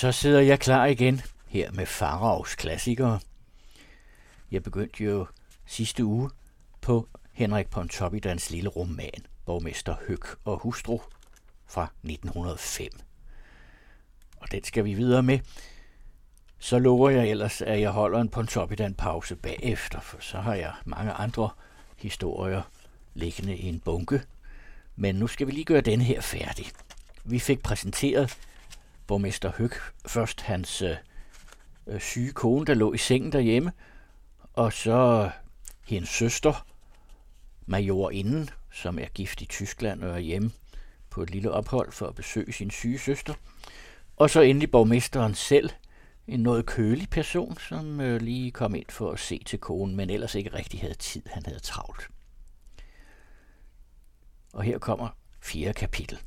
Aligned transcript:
Så 0.00 0.12
sidder 0.12 0.40
jeg 0.40 0.60
klar 0.60 0.86
igen 0.86 1.20
her 1.48 1.72
med 1.72 1.86
Faravs 1.86 2.54
klassikere. 2.54 3.20
Jeg 4.50 4.62
begyndte 4.62 5.04
jo 5.04 5.26
sidste 5.66 6.04
uge 6.04 6.30
på 6.80 7.08
Henrik 7.32 7.70
Pontoppidans 7.70 8.50
lille 8.50 8.68
roman, 8.68 9.26
Borgmester 9.46 9.96
Høg 10.08 10.18
og 10.44 10.58
Hustru 10.58 11.00
fra 11.66 11.92
1905. 12.02 12.88
Og 14.36 14.52
den 14.52 14.64
skal 14.64 14.84
vi 14.84 14.94
videre 14.94 15.22
med. 15.22 15.38
Så 16.58 16.78
lover 16.78 17.10
jeg 17.10 17.28
ellers, 17.28 17.62
at 17.62 17.80
jeg 17.80 17.90
holder 17.90 18.20
en 18.20 18.28
Pontoppidan 18.28 18.94
pause 18.94 19.36
bagefter, 19.36 20.00
for 20.00 20.20
så 20.20 20.40
har 20.40 20.54
jeg 20.54 20.72
mange 20.84 21.12
andre 21.12 21.50
historier 21.96 22.62
liggende 23.14 23.56
i 23.56 23.68
en 23.68 23.80
bunke. 23.80 24.22
Men 24.96 25.14
nu 25.14 25.26
skal 25.26 25.46
vi 25.46 25.52
lige 25.52 25.64
gøre 25.64 25.80
den 25.80 26.00
her 26.00 26.20
færdig. 26.20 26.66
Vi 27.24 27.38
fik 27.38 27.62
præsenteret 27.62 28.38
borgmester 29.10 29.52
Høg 29.58 29.70
først 30.06 30.40
hans 30.40 30.82
øh, 30.82 30.96
øh, 31.86 32.00
syge 32.00 32.32
kone, 32.32 32.66
der 32.66 32.74
lå 32.74 32.92
i 32.92 32.98
sengen 32.98 33.32
derhjemme, 33.32 33.72
og 34.52 34.72
så 34.72 35.24
øh, 35.24 35.30
hendes 35.86 36.08
søster, 36.08 36.66
majorinden, 37.66 38.50
som 38.72 38.98
er 38.98 39.06
gift 39.14 39.42
i 39.42 39.46
Tyskland 39.46 40.04
og 40.04 40.10
er 40.10 40.18
hjemme 40.18 40.50
på 41.10 41.22
et 41.22 41.30
lille 41.30 41.50
ophold 41.50 41.92
for 41.92 42.06
at 42.06 42.14
besøge 42.14 42.52
sin 42.52 42.70
syge 42.70 42.98
søster. 42.98 43.34
Og 44.16 44.30
så 44.30 44.40
endelig 44.40 44.70
borgmesteren 44.70 45.34
selv, 45.34 45.70
en 46.26 46.40
noget 46.40 46.66
kølig 46.66 47.10
person, 47.10 47.58
som 47.58 48.00
øh, 48.00 48.20
lige 48.20 48.50
kom 48.50 48.74
ind 48.74 48.90
for 48.90 49.12
at 49.12 49.18
se 49.18 49.42
til 49.46 49.58
konen, 49.58 49.96
men 49.96 50.10
ellers 50.10 50.34
ikke 50.34 50.54
rigtig 50.54 50.80
havde 50.80 50.94
tid, 50.94 51.22
han 51.26 51.42
havde 51.46 51.60
travlt. 51.60 52.08
Og 54.52 54.62
her 54.62 54.78
kommer 54.78 55.08
fjerde 55.42 55.74
kapitel. 55.74 56.20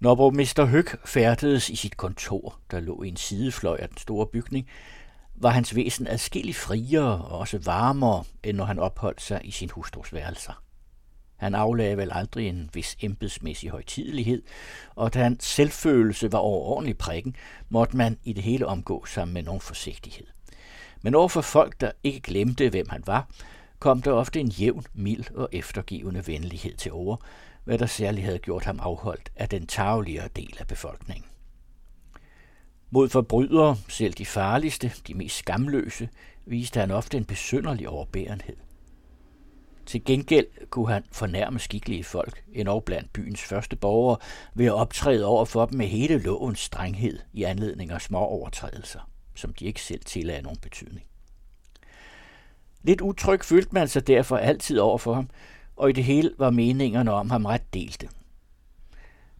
Når 0.00 0.14
borgmester 0.14 0.64
Høg 0.64 0.86
færdedes 1.04 1.70
i 1.70 1.76
sit 1.76 1.96
kontor, 1.96 2.58
der 2.70 2.80
lå 2.80 3.02
i 3.02 3.08
en 3.08 3.16
sidefløj 3.16 3.76
af 3.80 3.88
den 3.88 3.98
store 3.98 4.26
bygning, 4.26 4.68
var 5.34 5.50
hans 5.50 5.76
væsen 5.76 6.06
adskilligt 6.06 6.56
friere 6.56 7.24
og 7.24 7.38
også 7.38 7.58
varmere, 7.58 8.24
end 8.42 8.56
når 8.56 8.64
han 8.64 8.78
opholdt 8.78 9.22
sig 9.22 9.40
i 9.44 9.50
sin 9.50 9.70
hustrus 9.70 10.12
værelser. 10.12 10.62
Han 11.36 11.54
aflagde 11.54 11.96
vel 11.96 12.12
aldrig 12.12 12.48
en 12.48 12.70
vis 12.74 12.96
embedsmæssig 13.00 13.70
højtidelighed, 13.70 14.42
og 14.94 15.14
da 15.14 15.22
hans 15.22 15.44
selvfølelse 15.44 16.32
var 16.32 16.38
overordentlig 16.38 16.98
prikken, 16.98 17.36
måtte 17.68 17.96
man 17.96 18.18
i 18.24 18.32
det 18.32 18.42
hele 18.42 18.66
omgå 18.66 19.04
sig 19.06 19.28
med 19.28 19.42
nogen 19.42 19.60
forsigtighed. 19.60 20.26
Men 21.02 21.14
overfor 21.14 21.40
folk, 21.40 21.80
der 21.80 21.90
ikke 22.04 22.20
glemte, 22.20 22.68
hvem 22.68 22.88
han 22.88 23.02
var, 23.06 23.28
kom 23.78 24.02
der 24.02 24.12
ofte 24.12 24.40
en 24.40 24.48
jævn, 24.48 24.84
mild 24.94 25.34
og 25.34 25.48
eftergivende 25.52 26.26
venlighed 26.26 26.76
til 26.76 26.92
over, 26.92 27.16
hvad 27.68 27.78
der 27.78 27.86
særligt 27.86 28.24
havde 28.24 28.38
gjort 28.38 28.64
ham 28.64 28.80
afholdt 28.80 29.32
af 29.36 29.48
den 29.48 29.66
tagligere 29.66 30.28
del 30.36 30.56
af 30.60 30.66
befolkningen. 30.66 31.24
Mod 32.90 33.08
forbrydere, 33.08 33.76
selv 33.88 34.12
de 34.12 34.26
farligste, 34.26 34.92
de 35.06 35.14
mest 35.14 35.36
skamløse, 35.36 36.08
viste 36.46 36.80
han 36.80 36.90
ofte 36.90 37.16
en 37.16 37.24
besynderlig 37.24 37.88
overbærenhed. 37.88 38.56
Til 39.86 40.04
gengæld 40.04 40.46
kunne 40.70 40.88
han 40.88 41.04
fornærme 41.12 41.58
skikkelige 41.58 42.04
folk, 42.04 42.44
endog 42.52 42.84
blandt 42.84 43.12
byens 43.12 43.42
første 43.42 43.76
borgere, 43.76 44.18
ved 44.54 44.66
at 44.66 44.74
optræde 44.74 45.24
over 45.24 45.44
for 45.44 45.66
dem 45.66 45.78
med 45.78 45.86
hele 45.86 46.18
lovens 46.18 46.58
strenghed 46.58 47.18
i 47.32 47.42
anledning 47.42 47.90
af 47.90 48.00
små 48.00 48.18
overtrædelser, 48.18 49.10
som 49.34 49.54
de 49.54 49.64
ikke 49.64 49.82
selv 49.82 50.04
tillagde 50.04 50.42
nogen 50.42 50.58
betydning. 50.58 51.06
Lidt 52.82 53.00
utryg 53.00 53.44
følte 53.44 53.70
man 53.72 53.88
sig 53.88 54.06
derfor 54.06 54.36
altid 54.36 54.78
over 54.78 54.98
for 54.98 55.14
ham, 55.14 55.30
og 55.78 55.90
i 55.90 55.92
det 55.92 56.04
hele 56.04 56.30
var 56.38 56.50
meningerne 56.50 57.12
om 57.12 57.30
ham 57.30 57.44
ret 57.44 57.74
delte. 57.74 58.08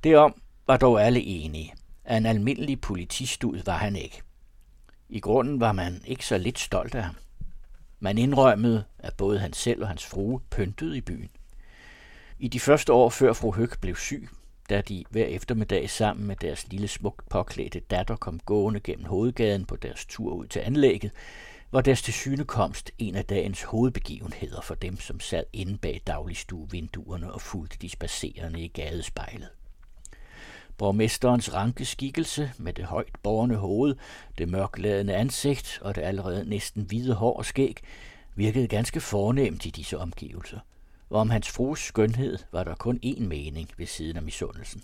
Derom 0.04 0.42
var 0.66 0.76
dog 0.76 1.02
alle 1.02 1.20
enige, 1.20 1.74
at 2.04 2.16
en 2.16 2.26
almindelig 2.26 2.80
politistud 2.80 3.62
var 3.64 3.76
han 3.76 3.96
ikke. 3.96 4.22
I 5.08 5.20
grunden 5.20 5.60
var 5.60 5.72
man 5.72 6.02
ikke 6.06 6.26
så 6.26 6.38
lidt 6.38 6.58
stolt 6.58 6.94
af 6.94 7.02
ham. 7.02 7.14
Man 8.00 8.18
indrømmede, 8.18 8.84
at 8.98 9.14
både 9.16 9.38
han 9.38 9.52
selv 9.52 9.82
og 9.82 9.88
hans 9.88 10.06
frue 10.06 10.40
pyntede 10.50 10.96
i 10.96 11.00
byen. 11.00 11.30
I 12.38 12.48
de 12.48 12.60
første 12.60 12.92
år 12.92 13.08
før 13.08 13.32
fru 13.32 13.52
Høg 13.52 13.70
blev 13.80 13.96
syg, 13.96 14.28
da 14.70 14.80
de 14.80 15.04
hver 15.10 15.24
eftermiddag 15.24 15.90
sammen 15.90 16.26
med 16.26 16.36
deres 16.36 16.68
lille 16.68 16.88
smukt 16.88 17.28
påklædte 17.28 17.80
datter 17.80 18.16
kom 18.16 18.40
gående 18.40 18.80
gennem 18.80 19.06
hovedgaden 19.06 19.64
på 19.64 19.76
deres 19.76 20.06
tur 20.06 20.32
ud 20.32 20.46
til 20.46 20.60
anlægget, 20.60 21.10
var 21.72 21.80
deres 21.80 22.02
tilsynekomst 22.02 22.90
en 22.98 23.14
af 23.14 23.24
dagens 23.24 23.62
hovedbegivenheder 23.62 24.60
for 24.60 24.74
dem, 24.74 25.00
som 25.00 25.20
sad 25.20 25.44
inde 25.52 25.78
bag 25.78 26.02
dagligstuevinduerne 26.06 27.32
og 27.32 27.40
fulgte 27.40 27.78
de 27.82 27.88
spacerende 27.88 28.60
i 28.60 28.68
gadespejlet. 28.68 29.48
Borgmesterens 30.78 31.54
ranke 31.54 31.84
skikkelse 31.84 32.52
med 32.58 32.72
det 32.72 32.84
højt 32.84 33.18
borne 33.22 33.56
hoved, 33.56 33.96
det 34.38 34.48
mørkladende 34.48 35.14
ansigt 35.16 35.78
og 35.82 35.94
det 35.94 36.02
allerede 36.02 36.48
næsten 36.48 36.82
hvide 36.82 37.14
hår 37.14 37.36
og 37.36 37.44
skæg 37.44 37.80
virkede 38.34 38.68
ganske 38.68 39.00
fornemt 39.00 39.66
i 39.66 39.70
disse 39.70 39.98
omgivelser. 39.98 40.58
Og 41.10 41.20
om 41.20 41.30
hans 41.30 41.50
frues 41.50 41.80
skønhed 41.80 42.38
var 42.52 42.64
der 42.64 42.74
kun 42.74 43.00
én 43.04 43.22
mening 43.22 43.70
ved 43.76 43.86
siden 43.86 44.16
af 44.16 44.22
misundelsen. 44.22 44.82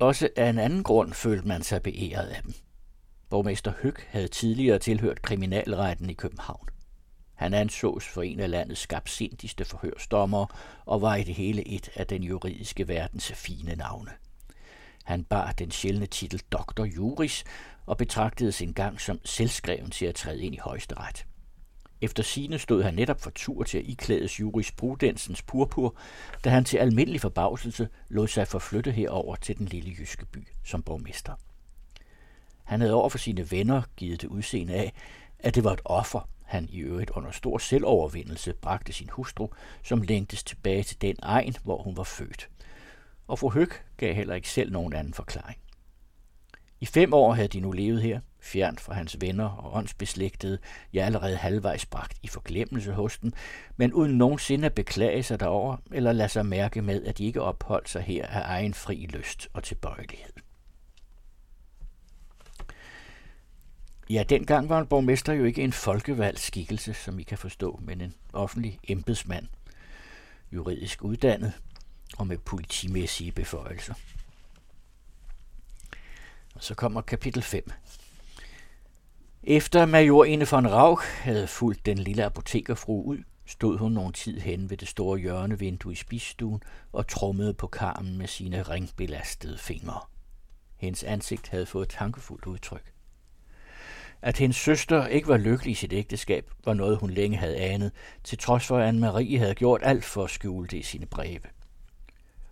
Også 0.00 0.28
af 0.36 0.48
en 0.48 0.58
anden 0.58 0.82
grund 0.82 1.12
følte 1.12 1.48
man 1.48 1.62
sig 1.62 1.82
beæret 1.82 2.26
af 2.26 2.42
dem. 2.42 2.54
Borgmester 3.32 3.72
Høg 3.82 3.94
havde 4.08 4.28
tidligere 4.28 4.78
tilhørt 4.78 5.22
kriminalretten 5.22 6.10
i 6.10 6.12
København. 6.12 6.68
Han 7.34 7.54
ansås 7.54 8.04
for 8.04 8.22
en 8.22 8.40
af 8.40 8.50
landets 8.50 8.80
skabsindigste 8.80 9.64
forhørsdommer 9.64 10.46
og 10.86 11.02
var 11.02 11.14
i 11.14 11.22
det 11.22 11.34
hele 11.34 11.68
et 11.68 11.88
af 11.94 12.06
den 12.06 12.22
juridiske 12.22 12.88
verdens 12.88 13.32
fine 13.32 13.74
navne. 13.74 14.10
Han 15.04 15.24
bar 15.24 15.52
den 15.52 15.70
sjældne 15.70 16.06
titel 16.06 16.42
Dr. 16.50 16.84
Juris 16.84 17.44
og 17.86 17.96
betragtedes 17.96 18.62
engang 18.62 19.00
som 19.00 19.20
selvskreven 19.24 19.90
til 19.90 20.06
at 20.06 20.14
træde 20.14 20.42
ind 20.42 20.54
i 20.54 20.58
højesteret. 20.58 21.26
Efter 22.00 22.22
sine 22.22 22.58
stod 22.58 22.82
han 22.82 22.94
netop 22.94 23.20
for 23.20 23.30
tur 23.30 23.62
til 23.62 23.78
at 23.78 23.84
iklædes 23.86 24.40
jurisprudensens 24.40 25.42
purpur, 25.42 25.96
da 26.44 26.50
han 26.50 26.64
til 26.64 26.78
almindelig 26.78 27.20
forbavselse 27.20 27.88
lod 28.08 28.28
sig 28.28 28.48
forflytte 28.48 28.90
herover 28.90 29.36
til 29.36 29.58
den 29.58 29.66
lille 29.66 29.94
jyske 29.98 30.26
by 30.26 30.48
som 30.64 30.82
borgmester. 30.82 31.34
Han 32.64 32.80
havde 32.80 32.94
over 32.94 33.08
for 33.08 33.18
sine 33.18 33.50
venner 33.50 33.82
givet 33.96 34.22
det 34.22 34.28
udseende 34.28 34.74
af, 34.74 34.92
at 35.38 35.54
det 35.54 35.64
var 35.64 35.72
et 35.72 35.80
offer, 35.84 36.28
han 36.44 36.68
i 36.70 36.78
øvrigt 36.78 37.10
under 37.10 37.30
stor 37.30 37.58
selvovervindelse 37.58 38.52
bragte 38.52 38.92
sin 38.92 39.08
hustru, 39.12 39.48
som 39.84 40.02
længtes 40.02 40.44
tilbage 40.44 40.82
til 40.82 41.00
den 41.00 41.16
egen, 41.22 41.54
hvor 41.64 41.82
hun 41.82 41.96
var 41.96 42.02
født. 42.02 42.48
Og 43.28 43.38
fru 43.38 43.50
Høg 43.50 43.68
gav 43.96 44.14
heller 44.14 44.34
ikke 44.34 44.48
selv 44.50 44.72
nogen 44.72 44.92
anden 44.92 45.14
forklaring. 45.14 45.58
I 46.80 46.86
fem 46.86 47.12
år 47.14 47.32
havde 47.32 47.48
de 47.48 47.60
nu 47.60 47.72
levet 47.72 48.02
her, 48.02 48.20
fjernt 48.40 48.80
fra 48.80 48.94
hans 48.94 49.16
venner 49.20 49.48
og 49.48 49.76
åndsbeslægtede, 49.76 50.58
ja 50.92 51.04
allerede 51.04 51.36
halvvejs 51.36 51.86
bragt 51.86 52.18
i 52.22 52.28
forglemmelse 52.28 52.92
hos 52.92 53.18
dem, 53.18 53.32
men 53.76 53.92
uden 53.92 54.18
nogensinde 54.18 54.66
at 54.66 54.74
beklage 54.74 55.22
sig 55.22 55.40
derover 55.40 55.76
eller 55.92 56.12
lade 56.12 56.28
sig 56.28 56.46
mærke 56.46 56.82
med, 56.82 57.04
at 57.04 57.18
de 57.18 57.24
ikke 57.24 57.42
opholdt 57.42 57.88
sig 57.88 58.02
her 58.02 58.26
af 58.26 58.42
egen 58.44 58.74
fri 58.74 59.06
lyst 59.12 59.48
og 59.52 59.62
tilbøjelighed. 59.62 60.32
Ja, 64.12 64.22
dengang 64.22 64.68
var 64.68 64.80
en 64.80 64.86
borgmester 64.86 65.32
jo 65.32 65.44
ikke 65.44 65.62
en 65.62 65.72
folkevalgt 65.72 66.40
skikkelse, 66.40 66.94
som 66.94 67.18
I 67.18 67.22
kan 67.22 67.38
forstå, 67.38 67.80
men 67.82 68.00
en 68.00 68.14
offentlig 68.32 68.78
embedsmand, 68.88 69.46
juridisk 70.52 71.04
uddannet 71.04 71.52
og 72.18 72.26
med 72.26 72.38
politimæssige 72.38 73.32
beføjelser. 73.32 73.94
Og 76.54 76.62
så 76.62 76.74
kommer 76.74 77.00
kapitel 77.00 77.42
5. 77.42 77.70
Efter 79.42 79.86
major 79.86 80.24
Ine 80.24 80.46
von 80.50 80.66
Rauch 80.66 81.02
havde 81.20 81.46
fulgt 81.46 81.86
den 81.86 81.98
lille 81.98 82.24
apotekerfru 82.24 83.02
ud, 83.02 83.18
stod 83.46 83.78
hun 83.78 83.92
nogen 83.92 84.12
tid 84.12 84.40
hen 84.40 84.70
ved 84.70 84.76
det 84.76 84.88
store 84.88 85.18
hjørnevindue 85.18 85.92
i 85.92 85.96
spisstuen 85.96 86.62
og 86.92 87.08
trummede 87.08 87.54
på 87.54 87.66
karmen 87.66 88.18
med 88.18 88.26
sine 88.26 88.62
ringbelastede 88.62 89.58
fingre. 89.58 90.00
Hendes 90.76 91.04
ansigt 91.04 91.48
havde 91.48 91.66
fået 91.66 91.82
et 91.82 91.94
tankefuldt 91.98 92.46
udtryk. 92.46 92.92
At 94.22 94.38
hendes 94.38 94.56
søster 94.56 95.06
ikke 95.06 95.28
var 95.28 95.36
lykkelig 95.36 95.72
i 95.72 95.74
sit 95.74 95.92
ægteskab, 95.92 96.50
var 96.64 96.74
noget, 96.74 96.98
hun 96.98 97.10
længe 97.10 97.36
havde 97.36 97.56
anet, 97.56 97.92
til 98.24 98.38
trods 98.38 98.66
for, 98.66 98.78
at 98.78 98.94
Anne-Marie 98.94 99.38
havde 99.38 99.54
gjort 99.54 99.80
alt 99.84 100.04
for 100.04 100.24
at 100.24 100.30
skjule 100.30 100.68
det 100.68 100.76
i 100.76 100.82
sine 100.82 101.06
breve. 101.06 101.40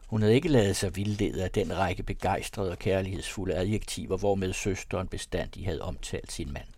Hun 0.06 0.22
havde 0.22 0.34
ikke 0.34 0.48
lavet 0.48 0.76
sig 0.76 0.96
vildlede 0.96 1.44
af 1.44 1.50
den 1.50 1.76
række 1.76 2.02
begejstrede 2.02 2.70
og 2.70 2.78
kærlighedsfulde 2.78 3.54
adjektiver, 3.54 4.16
hvormed 4.16 4.52
søsteren 4.52 5.08
bestandig 5.08 5.64
havde 5.64 5.82
omtalt 5.82 6.32
sin 6.32 6.52
mand. 6.52 6.68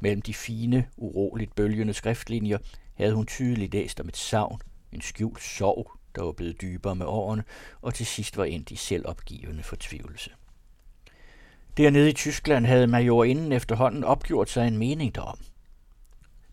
Mellem 0.00 0.22
de 0.22 0.34
fine, 0.34 0.88
uroligt 0.96 1.54
bølgende 1.54 1.94
skriftlinjer 1.94 2.58
havde 2.94 3.14
hun 3.14 3.26
tydeligt 3.26 3.72
læst 3.72 4.00
om 4.00 4.08
et 4.08 4.16
savn, 4.16 4.60
en 4.92 5.00
skjult 5.00 5.42
sorg, 5.42 5.92
der 6.14 6.22
var 6.22 6.32
blevet 6.32 6.60
dybere 6.60 6.94
med 6.94 7.06
årene, 7.06 7.44
og 7.82 7.94
til 7.94 8.06
sidst 8.06 8.36
var 8.36 8.44
endt 8.44 8.70
i 8.70 8.76
selvopgivende 8.76 9.62
fortvivlelse. 9.62 10.30
Dernede 11.78 12.10
i 12.10 12.12
Tyskland 12.12 12.66
havde 12.66 12.86
majorinden 12.86 13.52
efterhånden 13.52 14.04
opgjort 14.04 14.50
sig 14.50 14.68
en 14.68 14.78
mening 14.78 15.14
derom. 15.14 15.38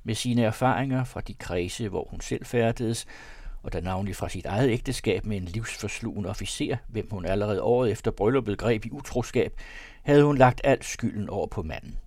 Med 0.03 0.15
sine 0.15 0.43
erfaringer 0.43 1.03
fra 1.03 1.21
de 1.21 1.33
kredse, 1.33 1.89
hvor 1.89 2.07
hun 2.09 2.21
selv 2.21 2.45
færdedes, 2.45 3.05
og 3.63 3.73
da 3.73 3.79
navnlig 3.79 4.15
fra 4.15 4.29
sit 4.29 4.45
eget 4.45 4.69
ægteskab 4.69 5.25
med 5.25 5.37
en 5.37 5.45
livsforslugen 5.45 6.25
officer, 6.25 6.77
hvem 6.87 7.07
hun 7.11 7.25
allerede 7.25 7.61
året 7.61 7.91
efter 7.91 8.11
brylluppet 8.11 8.57
greb 8.57 8.85
i 8.85 8.91
utroskab, 8.91 9.53
havde 10.03 10.23
hun 10.23 10.37
lagt 10.37 10.61
al 10.63 10.83
skylden 10.83 11.29
over 11.29 11.47
på 11.47 11.63
manden. 11.63 11.97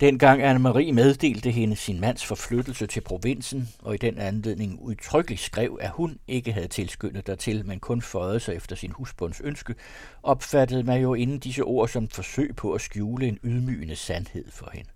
Dengang 0.00 0.42
Anne-Marie 0.42 0.92
meddelte 0.92 1.50
hende 1.50 1.76
sin 1.76 2.00
mands 2.00 2.26
forflyttelse 2.26 2.86
til 2.86 3.00
provinsen, 3.00 3.68
og 3.82 3.94
i 3.94 3.98
den 3.98 4.18
anledning 4.18 4.80
udtrykkeligt 4.80 5.40
skrev, 5.40 5.78
at 5.80 5.90
hun 5.90 6.18
ikke 6.28 6.52
havde 6.52 6.68
tilskyndet 6.68 7.26
dertil, 7.26 7.66
men 7.66 7.80
kun 7.80 8.02
føjede 8.02 8.40
sig 8.40 8.54
efter 8.54 8.76
sin 8.76 8.90
husbunds 8.90 9.40
ønske, 9.40 9.74
opfattede 10.22 10.82
man 10.82 11.00
jo 11.00 11.14
inden 11.14 11.38
disse 11.38 11.62
ord 11.62 11.88
som 11.88 12.04
et 12.04 12.12
forsøg 12.12 12.56
på 12.56 12.72
at 12.72 12.80
skjule 12.80 13.28
en 13.28 13.38
ydmygende 13.44 13.96
sandhed 13.96 14.50
for 14.50 14.70
hende. 14.74 14.90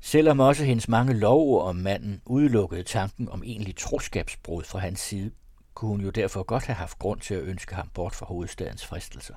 Selvom 0.00 0.40
også 0.40 0.64
hendes 0.64 0.88
mange 0.88 1.14
lovord 1.14 1.68
om 1.68 1.76
manden 1.76 2.22
udelukkede 2.26 2.82
tanken 2.82 3.28
om 3.28 3.42
egentlig 3.44 3.76
troskabsbrud 3.76 4.64
fra 4.64 4.78
hans 4.78 5.00
side, 5.00 5.30
kunne 5.74 5.90
hun 5.90 6.00
jo 6.00 6.10
derfor 6.10 6.42
godt 6.42 6.64
have 6.64 6.76
haft 6.76 6.98
grund 6.98 7.20
til 7.20 7.34
at 7.34 7.42
ønske 7.42 7.74
ham 7.74 7.88
bort 7.94 8.14
fra 8.14 8.26
hovedstadens 8.26 8.86
fristelser. 8.86 9.34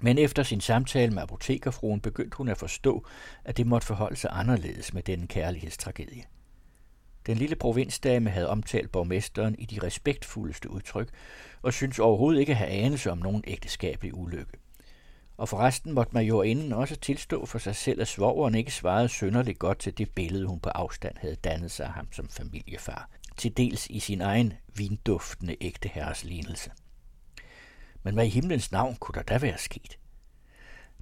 Men 0.00 0.18
efter 0.18 0.42
sin 0.42 0.60
samtale 0.60 1.12
med 1.12 1.22
apotekerfruen 1.22 2.00
begyndte 2.00 2.36
hun 2.36 2.48
at 2.48 2.58
forstå, 2.58 3.06
at 3.44 3.56
det 3.56 3.66
måtte 3.66 3.86
forholde 3.86 4.16
sig 4.16 4.30
anderledes 4.32 4.94
med 4.94 5.02
denne 5.02 5.26
kærlighedstragedie. 5.26 6.22
Den 7.26 7.36
lille 7.36 7.56
provinsdame 7.56 8.30
havde 8.30 8.48
omtalt 8.48 8.92
borgmesteren 8.92 9.54
i 9.58 9.64
de 9.64 9.80
respektfuldeste 9.82 10.70
udtryk, 10.70 11.08
og 11.62 11.72
syntes 11.72 11.98
overhovedet 11.98 12.40
ikke 12.40 12.52
at 12.52 12.58
have 12.58 12.70
anelse 12.70 13.10
om 13.10 13.18
nogen 13.18 13.44
ægteskabelig 13.46 14.14
ulykke. 14.14 14.52
Og 15.36 15.48
forresten 15.48 15.92
måtte 15.92 16.14
majorinden 16.14 16.72
også 16.72 16.96
tilstå 16.96 17.46
for 17.46 17.58
sig 17.58 17.76
selv, 17.76 18.00
at 18.00 18.08
svogeren 18.08 18.54
ikke 18.54 18.74
svarede 18.74 19.08
sønderligt 19.08 19.58
godt 19.58 19.78
til 19.78 19.98
det 19.98 20.10
billede, 20.10 20.46
hun 20.46 20.60
på 20.60 20.68
afstand 20.68 21.16
havde 21.16 21.36
dannet 21.36 21.70
sig 21.70 21.86
af 21.86 21.92
ham 21.92 22.12
som 22.12 22.28
familiefar, 22.28 23.10
til 23.36 23.56
dels 23.56 23.86
i 23.86 23.98
sin 23.98 24.20
egen 24.20 24.52
vinduftende 24.76 25.56
ægte 25.60 25.88
herres 25.88 26.24
lignelse. 26.24 26.70
Men 28.08 28.14
hvad 28.14 28.26
i 28.26 28.28
himlens 28.28 28.72
navn 28.72 28.96
kunne 28.96 29.14
der 29.14 29.22
da 29.22 29.38
være 29.38 29.58
sket? 29.58 29.98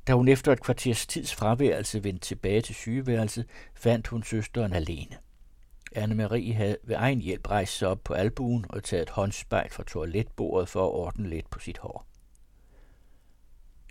Da 0.07 0.13
hun 0.13 0.29
efter 0.29 0.53
et 0.53 0.61
kvarters 0.61 1.07
tids 1.07 1.35
fraværelse 1.35 2.05
vendte 2.05 2.27
tilbage 2.27 2.61
til 2.61 2.75
sygeværelset, 2.75 3.47
fandt 3.75 4.07
hun 4.07 4.23
søsteren 4.23 4.73
alene. 4.73 5.17
Anne-Marie 5.97 6.53
havde 6.53 6.77
ved 6.85 6.97
egen 6.97 7.21
hjælp 7.21 7.51
rejst 7.51 7.77
sig 7.77 7.89
op 7.89 8.05
på 8.05 8.15
albuen 8.15 8.65
og 8.69 8.85
taget 8.85 9.03
et 9.03 9.11
håndspejl 9.11 9.71
fra 9.71 9.83
toiletbordet 9.83 10.69
for 10.69 10.85
at 10.87 10.93
ordne 10.93 11.29
lidt 11.29 11.51
på 11.51 11.59
sit 11.59 11.79
hår. 11.79 12.07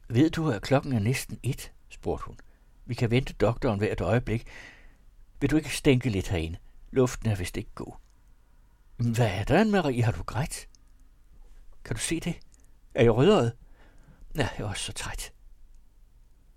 Ved 0.10 0.30
du, 0.30 0.52
at 0.52 0.62
klokken 0.62 0.94
er 0.94 1.00
næsten 1.00 1.40
et? 1.44 1.72
spurgte 1.90 2.26
hun. 2.26 2.38
Vi 2.86 2.94
kan 2.94 3.12
vente 3.12 3.34
doktoren 3.34 3.80
hvert 3.80 4.02
øjeblik. 4.02 4.48
Vil 5.40 5.50
du 5.50 5.58
ikke 5.58 5.76
stænke 5.76 6.10
lidt 6.10 6.28
herinde? 6.28 6.58
Luften 6.92 7.30
er 7.30 7.36
vist 7.36 7.58
ikke 7.58 7.72
god. 7.76 7.94
Hvad 8.98 9.30
er 9.30 9.44
der, 9.44 9.64
Anne-Marie? 9.64 10.04
Har 10.04 10.12
du 10.12 10.24
grædt? 10.24 10.68
Kan 11.86 11.96
du 11.96 12.02
se 12.02 12.20
det? 12.20 12.40
Er 12.96 13.04
I 13.04 13.10
rødret? 13.10 13.54
Ja, 14.36 14.50
jeg 14.58 14.66
er 14.66 14.70
også 14.70 14.84
så 14.84 14.94
træt. 14.94 15.34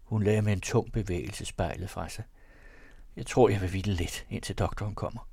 Hun 0.02 0.22
lagde 0.22 0.42
med 0.42 0.52
en 0.52 0.60
tung 0.60 0.92
bevægelse 0.92 1.44
spejlet 1.44 1.90
fra 1.90 2.08
sig. 2.08 2.24
Jeg 3.16 3.26
tror, 3.26 3.48
jeg 3.48 3.60
vil 3.60 3.70
hvile 3.70 3.94
lidt, 3.94 4.26
indtil 4.30 4.58
doktoren 4.58 4.94
kommer. 4.94 5.28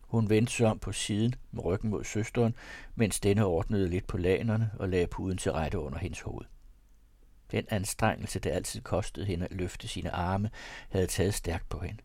Hun 0.00 0.30
vendte 0.30 0.52
sig 0.52 0.66
om 0.66 0.78
på 0.78 0.92
siden 0.92 1.34
med 1.50 1.64
ryggen 1.64 1.90
mod 1.90 2.04
søsteren, 2.04 2.54
mens 2.94 3.20
denne 3.20 3.44
ordnede 3.44 3.88
lidt 3.88 4.06
på 4.06 4.16
lanerne 4.16 4.70
og 4.78 4.88
lagde 4.88 5.06
puden 5.06 5.38
til 5.38 5.52
rette 5.52 5.78
under 5.78 5.98
hendes 5.98 6.20
hoved. 6.20 6.46
Den 7.50 7.66
anstrengelse, 7.70 8.38
det 8.38 8.50
altid 8.50 8.80
kostede 8.80 9.26
hende 9.26 9.44
at 9.44 9.52
løfte 9.52 9.88
sine 9.88 10.10
arme, 10.10 10.50
havde 10.88 11.06
taget 11.06 11.34
stærkt 11.34 11.68
på 11.68 11.78
hende. 11.78 12.02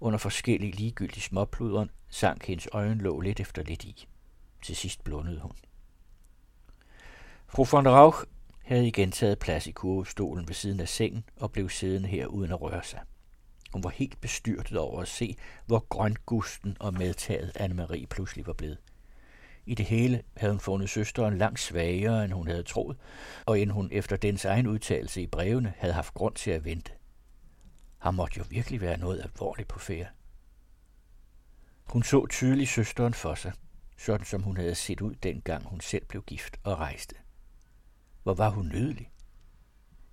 Under 0.00 0.18
forskellige 0.18 0.72
ligegyldige 0.72 1.22
småpluderen 1.22 1.90
sank 2.08 2.44
hendes 2.46 2.68
øjenlåg 2.72 3.20
lidt 3.20 3.40
efter 3.40 3.62
lidt 3.62 3.84
i. 3.84 4.08
Til 4.62 4.76
sidst 4.76 5.04
blundede 5.04 5.40
hun. 5.40 5.52
Fru 7.54 7.64
von 7.64 7.88
Rauch 7.88 8.24
havde 8.64 8.86
igen 8.86 9.12
taget 9.12 9.38
plads 9.38 9.66
i 9.66 9.72
kurvestolen 9.72 10.48
ved 10.48 10.54
siden 10.54 10.80
af 10.80 10.88
sengen 10.88 11.24
og 11.36 11.52
blev 11.52 11.70
siddende 11.70 12.08
her 12.08 12.26
uden 12.26 12.52
at 12.52 12.60
røre 12.60 12.84
sig. 12.84 13.00
Hun 13.72 13.84
var 13.84 13.90
helt 13.90 14.20
bestyrtet 14.20 14.78
over 14.78 15.02
at 15.02 15.08
se, 15.08 15.36
hvor 15.66 15.86
grøngusten 15.88 16.76
og 16.80 16.94
medtaget 16.94 17.52
Anne-Marie 17.60 18.06
pludselig 18.06 18.46
var 18.46 18.52
blevet. 18.52 18.78
I 19.66 19.74
det 19.74 19.86
hele 19.86 20.22
havde 20.36 20.52
hun 20.52 20.60
fundet 20.60 20.90
søsteren 20.90 21.38
langt 21.38 21.60
svagere, 21.60 22.24
end 22.24 22.32
hun 22.32 22.48
havde 22.48 22.62
troet, 22.62 22.96
og 23.46 23.60
end 23.60 23.70
hun 23.70 23.88
efter 23.92 24.16
dens 24.16 24.44
egen 24.44 24.66
udtalelse 24.66 25.22
i 25.22 25.26
brevene 25.26 25.74
havde 25.76 25.94
haft 25.94 26.14
grund 26.14 26.34
til 26.34 26.50
at 26.50 26.64
vente. 26.64 26.92
Han 27.98 28.14
måtte 28.14 28.38
jo 28.38 28.44
virkelig 28.50 28.80
være 28.80 28.98
noget 28.98 29.22
alvorligt 29.22 29.68
på 29.68 29.78
færre. 29.78 30.06
Hun 31.84 32.02
så 32.02 32.26
tydeligt 32.26 32.70
søsteren 32.70 33.14
for 33.14 33.34
sig, 33.34 33.52
sådan 33.98 34.26
som 34.26 34.42
hun 34.42 34.56
havde 34.56 34.74
set 34.74 35.00
ud 35.00 35.14
dengang 35.14 35.64
hun 35.64 35.80
selv 35.80 36.04
blev 36.06 36.22
gift 36.22 36.56
og 36.64 36.78
rejste. 36.78 37.14
Hvor 38.24 38.34
var 38.34 38.48
hun 38.48 38.68
nydelig. 38.74 39.10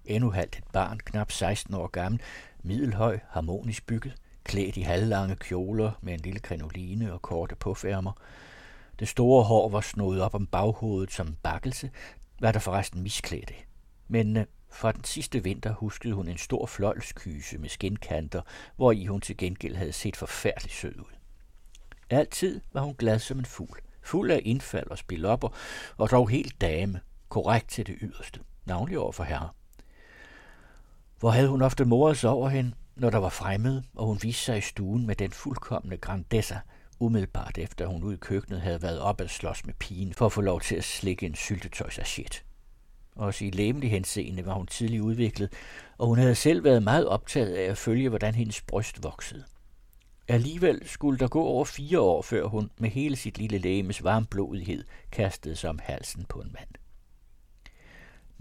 Endnu 0.06 0.31
halvt 0.31 0.58
et 0.58 0.63
barn, 0.74 1.00
knap 1.06 1.31
16 1.31 1.74
år 1.74 1.88
gammel, 1.88 2.22
middelhøj, 2.63 3.19
harmonisk 3.30 3.86
bygget, 3.86 4.16
klædt 4.44 4.78
i 4.78 4.81
halvlange 4.81 5.36
kjoler 5.36 5.92
med 6.02 6.13
en 6.13 6.19
lille 6.19 6.40
krinoline 6.40 7.13
og 7.13 7.22
korte 7.22 7.56
påfærmer. 7.56 8.12
Det 9.00 9.08
store 9.08 9.44
hår 9.44 9.69
var 9.69 9.81
snået 9.81 10.22
op 10.22 10.36
om 10.36 10.48
baghovedet 10.48 11.12
som 11.12 11.36
bakkelse, 11.44 11.92
var 12.40 12.52
der 12.52 12.60
forresten 12.60 13.02
misklædte. 13.02 13.54
Men 14.08 14.38
øh, 14.38 14.46
fra 14.72 14.92
den 14.92 15.04
sidste 15.04 15.44
vinter 15.44 15.74
huskede 15.74 16.13
hun 16.13 16.28
en 16.28 16.38
stor 16.38 16.66
fløjlskyse 16.66 17.58
med 17.58 17.69
skinkanter, 17.69 18.42
hvor 18.75 18.92
i 18.92 19.06
hun 19.06 19.22
til 19.22 19.38
gengæld 19.38 19.75
havde 19.75 19.94
set 19.94 20.16
forfærdeligt 20.16 20.74
sød 20.74 21.00
ud. 21.00 21.16
Altid 22.10 22.62
var 22.74 22.81
hun 22.81 22.96
glad 22.96 23.19
som 23.19 23.40
en 23.40 23.46
fugl, 23.46 23.80
fuld 24.02 24.31
af 24.31 24.42
indfald 24.44 24.88
og 24.88 24.98
spilopper, 24.98 25.50
og 25.98 26.12
dog 26.12 26.30
helt 26.30 26.62
dame, 26.62 27.00
korrekt 27.31 27.69
til 27.69 27.88
det 27.88 27.95
yderste, 28.01 28.39
navnlig 28.66 29.00
over 29.00 29.12
for 29.12 29.24
herre. 29.24 29.50
Hvor 31.19 31.30
havde 31.30 31.50
hun 31.50 31.62
ofte 31.62 31.86
moret 31.86 32.18
sig 32.18 32.30
over 32.30 32.50
hende, 32.50 32.72
når 32.95 33.10
der 33.10 33.18
var 33.18 33.30
fremmed, 33.30 33.81
og 33.95 34.06
hun 34.06 34.19
viste 34.22 34.44
sig 34.44 34.57
i 34.57 34.62
stuen 34.62 35.07
med 35.07 35.16
den 35.16 35.31
fuldkommende 35.31 35.98
grandessa, 35.98 36.60
umiddelbart 37.00 37.57
efter 37.57 37.86
hun 37.88 38.04
ud 38.04 38.13
i 38.13 38.18
køkkenet 38.18 38.62
havde 38.62 38.81
været 38.81 39.00
op 39.00 39.22
at 39.22 39.30
slås 39.30 39.66
med 39.66 39.74
pigen 39.74 40.13
for 40.13 40.25
at 40.25 40.31
få 40.31 40.42
lov 40.42 40.62
til 40.62 40.75
at 40.75 40.83
slikke 40.83 41.25
en 41.25 41.36
syltetøjsachet. 41.36 42.44
Også 43.16 43.45
i 43.45 43.50
læmelig 43.50 43.92
henseende 43.92 44.45
var 44.45 44.54
hun 44.54 44.68
tidligt 44.68 45.01
udviklet, 45.01 45.54
og 45.98 46.07
hun 46.07 46.18
havde 46.18 46.36
selv 46.36 46.63
været 46.63 46.84
meget 46.84 47.07
optaget 47.07 47.56
af 47.56 47.63
at 47.63 47.77
følge, 47.77 48.10
hvordan 48.10 48.36
hendes 48.36 48.62
bryst 48.62 49.04
voksede. 49.04 49.44
Alligevel 50.27 50.81
skulle 50.86 51.19
der 51.19 51.27
gå 51.27 51.44
over 51.44 51.66
fire 51.66 52.00
år, 52.00 52.22
før 52.22 52.45
hun 52.45 52.72
med 52.77 52.89
hele 52.89 53.16
sit 53.16 53.38
lille 53.38 53.57
lægemes 53.57 54.04
varmblodighed 54.04 54.84
kastede 55.12 55.56
sig 55.56 55.69
om 55.69 55.80
halsen 55.84 56.25
på 56.30 56.39
en 56.39 56.51
mand. 56.54 56.81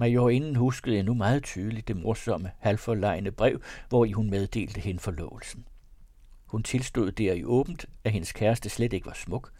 Majorinden 0.00 0.56
huskede 0.56 0.98
endnu 0.98 1.14
meget 1.14 1.42
tydeligt 1.42 1.88
det 1.88 1.96
morsomme, 1.96 2.50
halvforlegne 2.58 3.30
brev, 3.30 3.60
hvor 3.88 4.04
i 4.04 4.12
hun 4.12 4.30
meddelte 4.30 4.80
hende 4.80 5.00
forlovelsen. 5.00 5.64
Hun 6.46 6.62
tilstod 6.62 7.12
der 7.12 7.32
i 7.32 7.44
åbent, 7.44 7.86
at 8.04 8.12
hendes 8.12 8.32
kæreste 8.32 8.68
slet 8.68 8.92
ikke 8.92 9.06
var 9.06 9.12
smuk, 9.12 9.52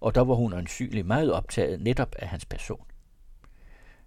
og 0.00 0.14
der 0.14 0.20
var 0.20 0.34
hun 0.34 0.52
ansynlig 0.52 1.06
meget 1.06 1.32
optaget 1.32 1.80
netop 1.80 2.14
af 2.18 2.28
hans 2.28 2.44
person. 2.46 2.84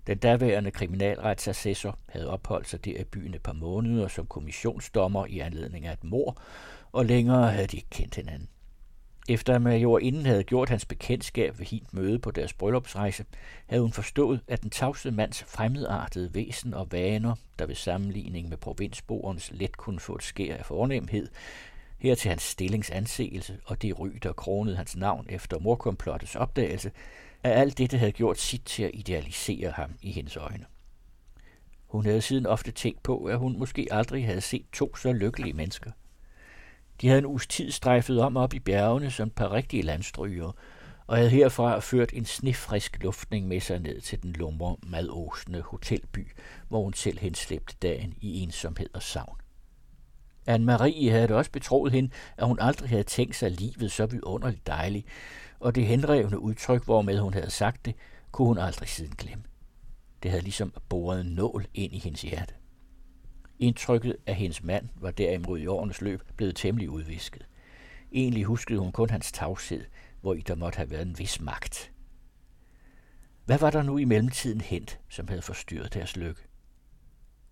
Den 0.07 0.17
daværende 0.17 0.71
kriminalretsassessor 0.71 1.99
havde 2.09 2.29
opholdt 2.29 2.67
sig 2.67 2.85
der 2.85 2.99
i 2.99 3.03
byen 3.03 3.33
et 3.33 3.43
par 3.43 3.53
måneder 3.53 4.07
som 4.07 4.27
kommissionsdommer 4.27 5.25
i 5.25 5.39
anledning 5.39 5.85
af 5.85 5.93
et 5.93 6.03
mor, 6.03 6.41
og 6.91 7.05
længere 7.05 7.51
havde 7.51 7.67
de 7.67 7.77
ikke 7.77 7.89
kendt 7.89 8.15
hinanden. 8.15 8.49
Efter 9.29 9.55
at 9.55 9.61
major 9.61 9.99
inden 9.99 10.25
havde 10.25 10.43
gjort 10.43 10.69
hans 10.69 10.85
bekendtskab 10.85 11.59
ved 11.59 11.65
hint 11.65 11.93
møde 11.93 12.19
på 12.19 12.31
deres 12.31 12.53
bryllupsrejse, 12.53 13.25
havde 13.65 13.81
hun 13.81 13.91
forstået, 13.91 14.41
at 14.47 14.61
den 14.61 14.69
tavse 14.69 15.11
mands 15.11 15.43
fremmedartede 15.43 16.33
væsen 16.33 16.73
og 16.73 16.91
vaner, 16.91 17.35
der 17.59 17.65
ved 17.65 17.75
sammenligning 17.75 18.49
med 18.49 18.57
provinsboerens 18.57 19.51
let 19.53 19.77
kunne 19.77 19.99
få 19.99 20.15
et 20.15 20.23
skær 20.23 20.57
af 20.57 20.65
fornemhed, 20.65 21.27
her 21.99 22.15
til 22.15 22.29
hans 22.29 22.41
stillingsanseelse 22.41 23.57
og 23.65 23.81
det 23.81 23.99
ry, 23.99 24.09
der 24.23 24.33
kronede 24.33 24.75
hans 24.75 24.95
navn 24.95 25.25
efter 25.29 25.59
morkomplottets 25.59 26.35
opdagelse, 26.35 26.91
at 27.43 27.51
alt 27.51 27.77
dette 27.77 27.97
havde 27.97 28.11
gjort 28.11 28.39
sit 28.39 28.65
til 28.65 28.83
at 28.83 28.91
idealisere 28.93 29.71
ham 29.71 29.91
i 30.01 30.11
hendes 30.11 30.37
øjne. 30.37 30.65
Hun 31.87 32.05
havde 32.05 32.21
siden 32.21 32.45
ofte 32.45 32.71
tænkt 32.71 33.03
på, 33.03 33.25
at 33.25 33.37
hun 33.37 33.59
måske 33.59 33.87
aldrig 33.91 34.25
havde 34.25 34.41
set 34.41 34.65
to 34.73 34.95
så 34.95 35.11
lykkelige 35.13 35.53
mennesker– 35.53 35.91
de 37.03 37.07
havde 37.07 37.19
en 37.19 37.25
uges 37.25 37.47
tid 37.47 37.71
strejfet 37.71 38.21
om 38.21 38.37
op 38.37 38.53
i 38.53 38.59
bjergene 38.59 39.11
som 39.11 39.27
et 39.27 39.33
par 39.33 39.51
rigtige 39.51 39.83
landstryger, 39.83 40.51
og 41.07 41.17
havde 41.17 41.29
herfra 41.29 41.79
ført 41.79 42.13
en 42.13 42.25
snefrisk 42.25 43.03
luftning 43.03 43.47
med 43.47 43.59
sig 43.59 43.79
ned 43.79 44.01
til 44.01 44.23
den 44.23 44.33
lumre, 44.33 44.75
madosende 44.87 45.61
hotelby, 45.61 46.31
hvor 46.67 46.83
hun 46.83 46.93
selv 46.93 47.19
henslæbte 47.19 47.75
dagen 47.81 48.13
i 48.21 48.39
ensomhed 48.39 48.89
og 48.93 49.01
savn. 49.01 49.37
Anne-Marie 50.49 51.09
havde 51.09 51.27
det 51.27 51.35
også 51.35 51.51
betroet 51.51 51.91
hende, 51.91 52.09
at 52.37 52.47
hun 52.47 52.59
aldrig 52.59 52.89
havde 52.89 53.03
tænkt 53.03 53.35
sig 53.35 53.51
livet 53.51 53.91
så 53.91 54.05
vidunderligt 54.05 54.67
dejligt, 54.67 55.07
og 55.59 55.75
det 55.75 55.85
henrevne 55.85 56.39
udtryk, 56.39 56.85
hvormed 56.85 57.19
hun 57.19 57.33
havde 57.33 57.51
sagt 57.51 57.85
det, 57.85 57.95
kunne 58.31 58.47
hun 58.47 58.57
aldrig 58.57 58.89
siden 58.89 59.15
glemme. 59.15 59.43
Det 60.23 60.31
havde 60.31 60.43
ligesom 60.43 60.73
boret 60.89 61.21
en 61.21 61.31
nål 61.31 61.65
ind 61.73 61.93
i 61.93 61.99
hendes 61.99 62.21
hjerte. 62.21 62.53
Indtrykket 63.63 64.17
af 64.25 64.35
hendes 64.35 64.63
mand 64.63 64.89
var 64.95 65.11
derimod 65.11 65.59
i 65.59 65.67
årenes 65.67 66.01
løb 66.01 66.21
blevet 66.37 66.55
temmelig 66.55 66.89
udvisket. 66.89 67.47
Egentlig 68.11 68.43
huskede 68.43 68.79
hun 68.79 68.91
kun 68.91 69.09
hans 69.09 69.31
tavshed, 69.31 69.85
hvor 70.21 70.33
i 70.33 70.41
der 70.41 70.55
måtte 70.55 70.77
have 70.77 70.89
været 70.89 71.07
en 71.07 71.19
vis 71.19 71.41
magt. 71.41 71.91
Hvad 73.45 73.57
var 73.57 73.69
der 73.69 73.83
nu 73.83 73.97
i 73.97 74.05
mellemtiden 74.05 74.61
hent, 74.61 74.99
som 75.09 75.27
havde 75.27 75.41
forstyrret 75.41 75.93
deres 75.93 76.17
lykke? 76.17 76.41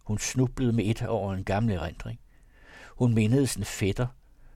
Hun 0.04 0.18
snublede 0.18 0.74
med 0.74 0.86
et 0.86 1.02
over 1.02 1.34
en 1.34 1.44
gammel 1.44 1.76
erindring. 1.76 2.20
Hun 2.88 3.14
mindede 3.14 3.48
sin 3.48 3.64
fætter, 3.64 4.08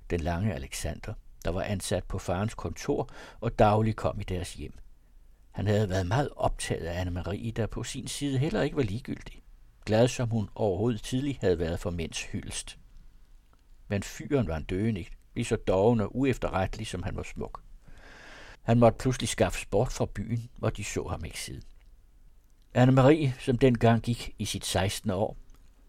den 0.10 0.20
lange 0.20 0.54
Alexander, 0.54 1.14
der 1.46 1.52
var 1.52 1.62
ansat 1.62 2.04
på 2.04 2.20
farens 2.20 2.54
kontor 2.54 3.10
og 3.40 3.60
dagligt 3.60 3.98
kom 3.98 4.20
i 4.20 4.24
deres 4.24 4.54
hjem. 4.54 4.74
Han 5.52 5.68
havde 5.68 5.90
været 5.90 6.08
meget 6.08 6.30
optaget 6.36 6.86
af 6.86 7.06
Anne-Marie, 7.06 7.52
der 7.52 7.68
på 7.68 7.84
sin 7.84 8.08
side 8.08 8.38
heller 8.38 8.62
ikke 8.62 8.78
var 8.78 8.84
ligegyldig. 8.84 9.45
Glad 9.86 10.08
som 10.08 10.30
hun 10.30 10.50
overhovedet 10.56 11.04
tidlig 11.04 11.38
havde 11.42 11.60
været 11.60 11.80
for 11.80 11.90
mænds 11.90 12.24
hyldest. 12.24 12.80
Men 13.88 14.04
fyren 14.04 14.48
var 14.48 14.58
en 14.58 14.64
døende, 14.64 15.06
lige 15.36 15.46
så 15.46 15.56
doven 15.56 16.00
og 16.00 16.18
uefterrettelig, 16.18 16.88
som 16.88 17.04
han 17.04 17.16
var 17.16 17.24
smuk. 17.24 17.62
Han 18.62 18.80
måtte 18.80 18.98
pludselig 18.98 19.30
skaffe 19.30 19.62
sport 19.62 19.92
fra 19.92 20.06
byen, 20.06 20.50
hvor 20.58 20.70
de 20.70 20.84
så 20.84 21.08
ham 21.08 21.26
ikke 21.26 21.40
siden. 21.40 21.64
Anne-Marie, 22.78 23.30
som 23.40 23.58
dengang 23.58 24.02
gik 24.02 24.36
i 24.40 24.46
sit 24.46 24.66
16. 24.66 25.12
år, 25.12 25.38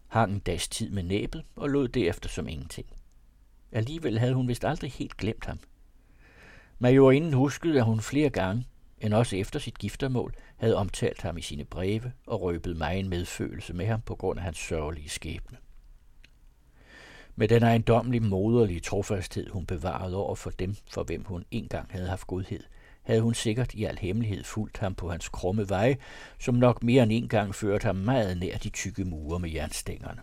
hang 0.07 0.33
en 0.33 0.39
dags 0.39 0.67
tid 0.67 0.89
med 0.89 1.03
næbet 1.03 1.43
og 1.55 1.69
lod 1.69 1.87
derefter 1.87 2.29
som 2.29 2.47
ingenting. 2.47 2.87
Alligevel 3.71 4.19
havde 4.19 4.33
hun 4.33 4.47
vist 4.47 4.65
aldrig 4.65 4.91
helt 4.91 5.17
glemt 5.17 5.45
ham. 5.45 5.59
Majorinden 6.79 7.33
huskede, 7.33 7.77
at 7.77 7.85
hun 7.85 8.01
flere 8.01 8.29
gange, 8.29 8.65
end 9.01 9.13
også 9.13 9.35
efter 9.35 9.59
sit 9.59 9.77
giftermål, 9.77 10.33
havde 10.57 10.75
omtalt 10.75 11.21
ham 11.21 11.37
i 11.37 11.41
sine 11.41 11.65
breve 11.65 12.11
og 12.27 12.41
røbet 12.41 12.77
mig 12.77 12.99
en 12.99 13.09
medfølelse 13.09 13.73
med 13.73 13.85
ham 13.85 14.01
på 14.01 14.15
grund 14.15 14.39
af 14.39 14.45
hans 14.45 14.57
sørgelige 14.57 15.09
skæbne. 15.09 15.57
Med 17.35 17.47
den 17.47 17.63
ejendomlige 17.63 18.21
moderlige 18.21 18.79
trofasthed, 18.79 19.49
hun 19.49 19.65
bevarede 19.65 20.15
over 20.15 20.35
for 20.35 20.49
dem, 20.49 20.75
for 20.89 21.03
hvem 21.03 21.23
hun 21.23 21.45
engang 21.51 21.91
havde 21.91 22.07
haft 22.07 22.27
godhed, 22.27 22.63
havde 23.03 23.21
hun 23.21 23.33
sikkert 23.33 23.73
i 23.73 23.83
al 23.83 23.97
hemmelighed 23.99 24.43
fulgt 24.43 24.77
ham 24.77 24.95
på 24.95 25.09
hans 25.09 25.29
krumme 25.29 25.69
veje, 25.69 25.97
som 26.39 26.55
nok 26.55 26.83
mere 26.83 27.03
end 27.03 27.11
en 27.11 27.27
gang 27.27 27.55
førte 27.55 27.85
ham 27.85 27.95
meget 27.95 28.37
nær 28.37 28.57
de 28.57 28.69
tykke 28.69 29.05
mure 29.05 29.39
med 29.39 29.49
jernstængerne. 29.49 30.21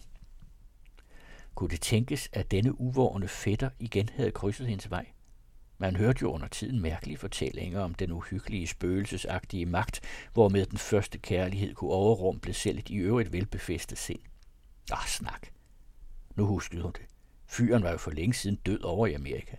Kunne 1.54 1.70
det 1.70 1.80
tænkes, 1.80 2.28
at 2.32 2.50
denne 2.50 2.80
uvårende 2.80 3.28
fætter 3.28 3.70
igen 3.78 4.08
havde 4.16 4.30
krydset 4.30 4.66
hendes 4.66 4.90
vej? 4.90 5.06
Man 5.78 5.96
hørte 5.96 6.18
jo 6.22 6.32
under 6.32 6.48
tiden 6.48 6.80
mærkelige 6.80 7.16
fortællinger 7.16 7.80
om 7.80 7.94
den 7.94 8.12
uhyggelige 8.12 8.66
spøgelsesagtige 8.66 9.66
magt, 9.66 10.00
hvormed 10.32 10.66
den 10.66 10.78
første 10.78 11.18
kærlighed 11.18 11.74
kunne 11.74 11.90
overrumple 11.90 12.52
selv 12.52 12.78
et 12.78 12.88
i 12.88 12.94
øvrigt 12.94 13.32
velbefæstet 13.32 13.98
sind. 13.98 14.20
Ah, 14.92 15.06
snak. 15.06 15.48
Nu 16.36 16.46
huskede 16.46 16.82
hun 16.82 16.92
det. 16.92 17.06
Fyren 17.46 17.82
var 17.82 17.90
jo 17.90 17.96
for 17.96 18.10
længe 18.10 18.34
siden 18.34 18.56
død 18.56 18.82
over 18.82 19.06
i 19.06 19.14
Amerika. 19.14 19.56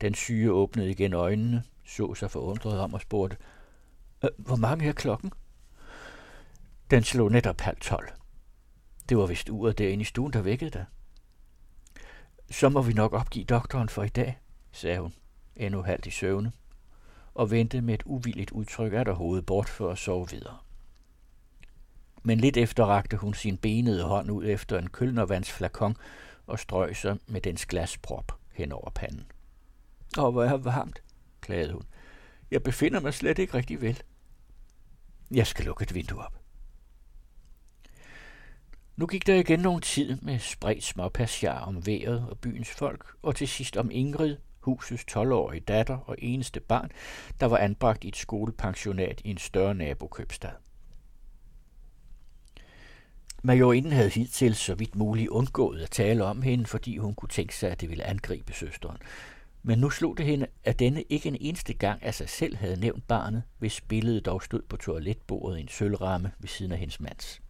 Den 0.00 0.14
syge 0.14 0.52
åbnede 0.52 0.90
igen 0.90 1.12
øjnene, 1.12 1.62
så 1.84 2.14
sig 2.14 2.30
forundret 2.30 2.80
om 2.80 2.94
og 2.94 3.00
spurgte, 3.00 3.36
øh, 4.24 4.30
hvor 4.38 4.56
mange 4.56 4.88
er 4.88 4.92
klokken? 4.92 5.32
Den 6.90 7.02
slog 7.02 7.32
netop 7.32 7.60
halv 7.60 7.80
tolv. 7.80 8.08
Det 9.08 9.16
var 9.16 9.26
vist 9.26 9.48
uret 9.48 9.78
derinde 9.78 10.02
i 10.02 10.04
stuen, 10.04 10.32
der 10.32 10.42
vækkede 10.42 10.70
dig. 10.70 10.84
Så 12.50 12.68
må 12.68 12.82
vi 12.82 12.92
nok 12.92 13.12
opgive 13.12 13.44
doktoren 13.44 13.88
for 13.88 14.02
i 14.02 14.08
dag, 14.08 14.38
sagde 14.74 14.98
hun, 14.98 15.14
endnu 15.56 15.82
halvt 15.82 16.06
i 16.06 16.10
søvne, 16.10 16.52
og 17.34 17.50
vendte 17.50 17.80
med 17.80 17.94
et 17.94 18.02
uvilligt 18.04 18.50
udtryk 18.50 18.92
af 18.92 19.04
der 19.04 19.12
hovedet 19.12 19.46
bort 19.46 19.68
for 19.68 19.90
at 19.90 19.98
sove 19.98 20.30
videre. 20.30 20.58
Men 22.22 22.38
lidt 22.38 22.56
efter 22.56 22.84
rakte 22.84 23.16
hun 23.16 23.34
sin 23.34 23.56
benede 23.56 24.04
hånd 24.04 24.30
ud 24.30 24.44
efter 24.46 24.78
en 24.78 24.90
kølnervandsflakon 24.90 25.96
og 26.46 26.58
strøg 26.58 26.96
sig 26.96 27.18
med 27.26 27.40
dens 27.40 27.66
glasprop 27.66 28.32
hen 28.52 28.72
over 28.72 28.90
panden. 28.90 29.26
Åh, 30.18 30.32
hvor 30.32 30.44
er 30.44 30.56
varmt, 30.56 31.02
klagede 31.40 31.72
hun. 31.72 31.82
Jeg 32.50 32.62
befinder 32.62 33.00
mig 33.00 33.14
slet 33.14 33.38
ikke 33.38 33.54
rigtig 33.54 33.80
vel. 33.80 34.02
Jeg 35.30 35.46
skal 35.46 35.64
lukke 35.64 35.82
et 35.82 35.94
vindue 35.94 36.24
op. 36.24 36.40
Nu 38.96 39.06
gik 39.06 39.26
der 39.26 39.34
igen 39.34 39.60
nogen 39.60 39.80
tid 39.80 40.16
med 40.20 40.38
spredt 40.38 40.84
småpassiar 40.84 41.60
om 41.60 41.86
vejret 41.86 42.26
og 42.30 42.38
byens 42.38 42.70
folk, 42.70 43.06
og 43.22 43.36
til 43.36 43.48
sidst 43.48 43.76
om 43.76 43.90
Ingrid, 43.90 44.36
husets 44.64 45.04
12-årige 45.10 45.60
datter 45.60 45.96
og 45.96 46.16
eneste 46.18 46.60
barn, 46.60 46.90
der 47.40 47.46
var 47.46 47.56
anbragt 47.56 48.04
i 48.04 48.08
et 48.08 48.16
skolepensionat 48.16 49.20
i 49.24 49.30
en 49.30 49.38
større 49.38 49.74
nabokøbstad. 49.74 50.50
Majorinden 53.42 53.92
havde 53.92 54.08
hidtil 54.08 54.54
så 54.54 54.74
vidt 54.74 54.94
muligt 54.94 55.28
undgået 55.28 55.82
at 55.82 55.90
tale 55.90 56.24
om 56.24 56.42
hende, 56.42 56.66
fordi 56.66 56.96
hun 56.96 57.14
kunne 57.14 57.28
tænke 57.28 57.56
sig, 57.56 57.70
at 57.70 57.80
det 57.80 57.90
ville 57.90 58.04
angribe 58.04 58.52
søsteren. 58.52 58.98
Men 59.62 59.78
nu 59.78 59.90
slog 59.90 60.18
det 60.18 60.26
hende, 60.26 60.46
at 60.64 60.78
denne 60.78 61.02
ikke 61.02 61.28
en 61.28 61.36
eneste 61.40 61.74
gang 61.74 62.02
af 62.02 62.14
sig 62.14 62.28
selv 62.28 62.56
havde 62.56 62.80
nævnt 62.80 63.08
barnet, 63.08 63.42
hvis 63.58 63.80
billedet 63.80 64.26
dog 64.26 64.42
stod 64.42 64.62
på 64.68 64.76
toiletbordet 64.76 65.58
i 65.58 65.60
en 65.60 65.68
sølvramme 65.68 66.32
ved 66.38 66.48
siden 66.48 66.72
af 66.72 66.78
hendes 66.78 67.00
mands. 67.00 67.40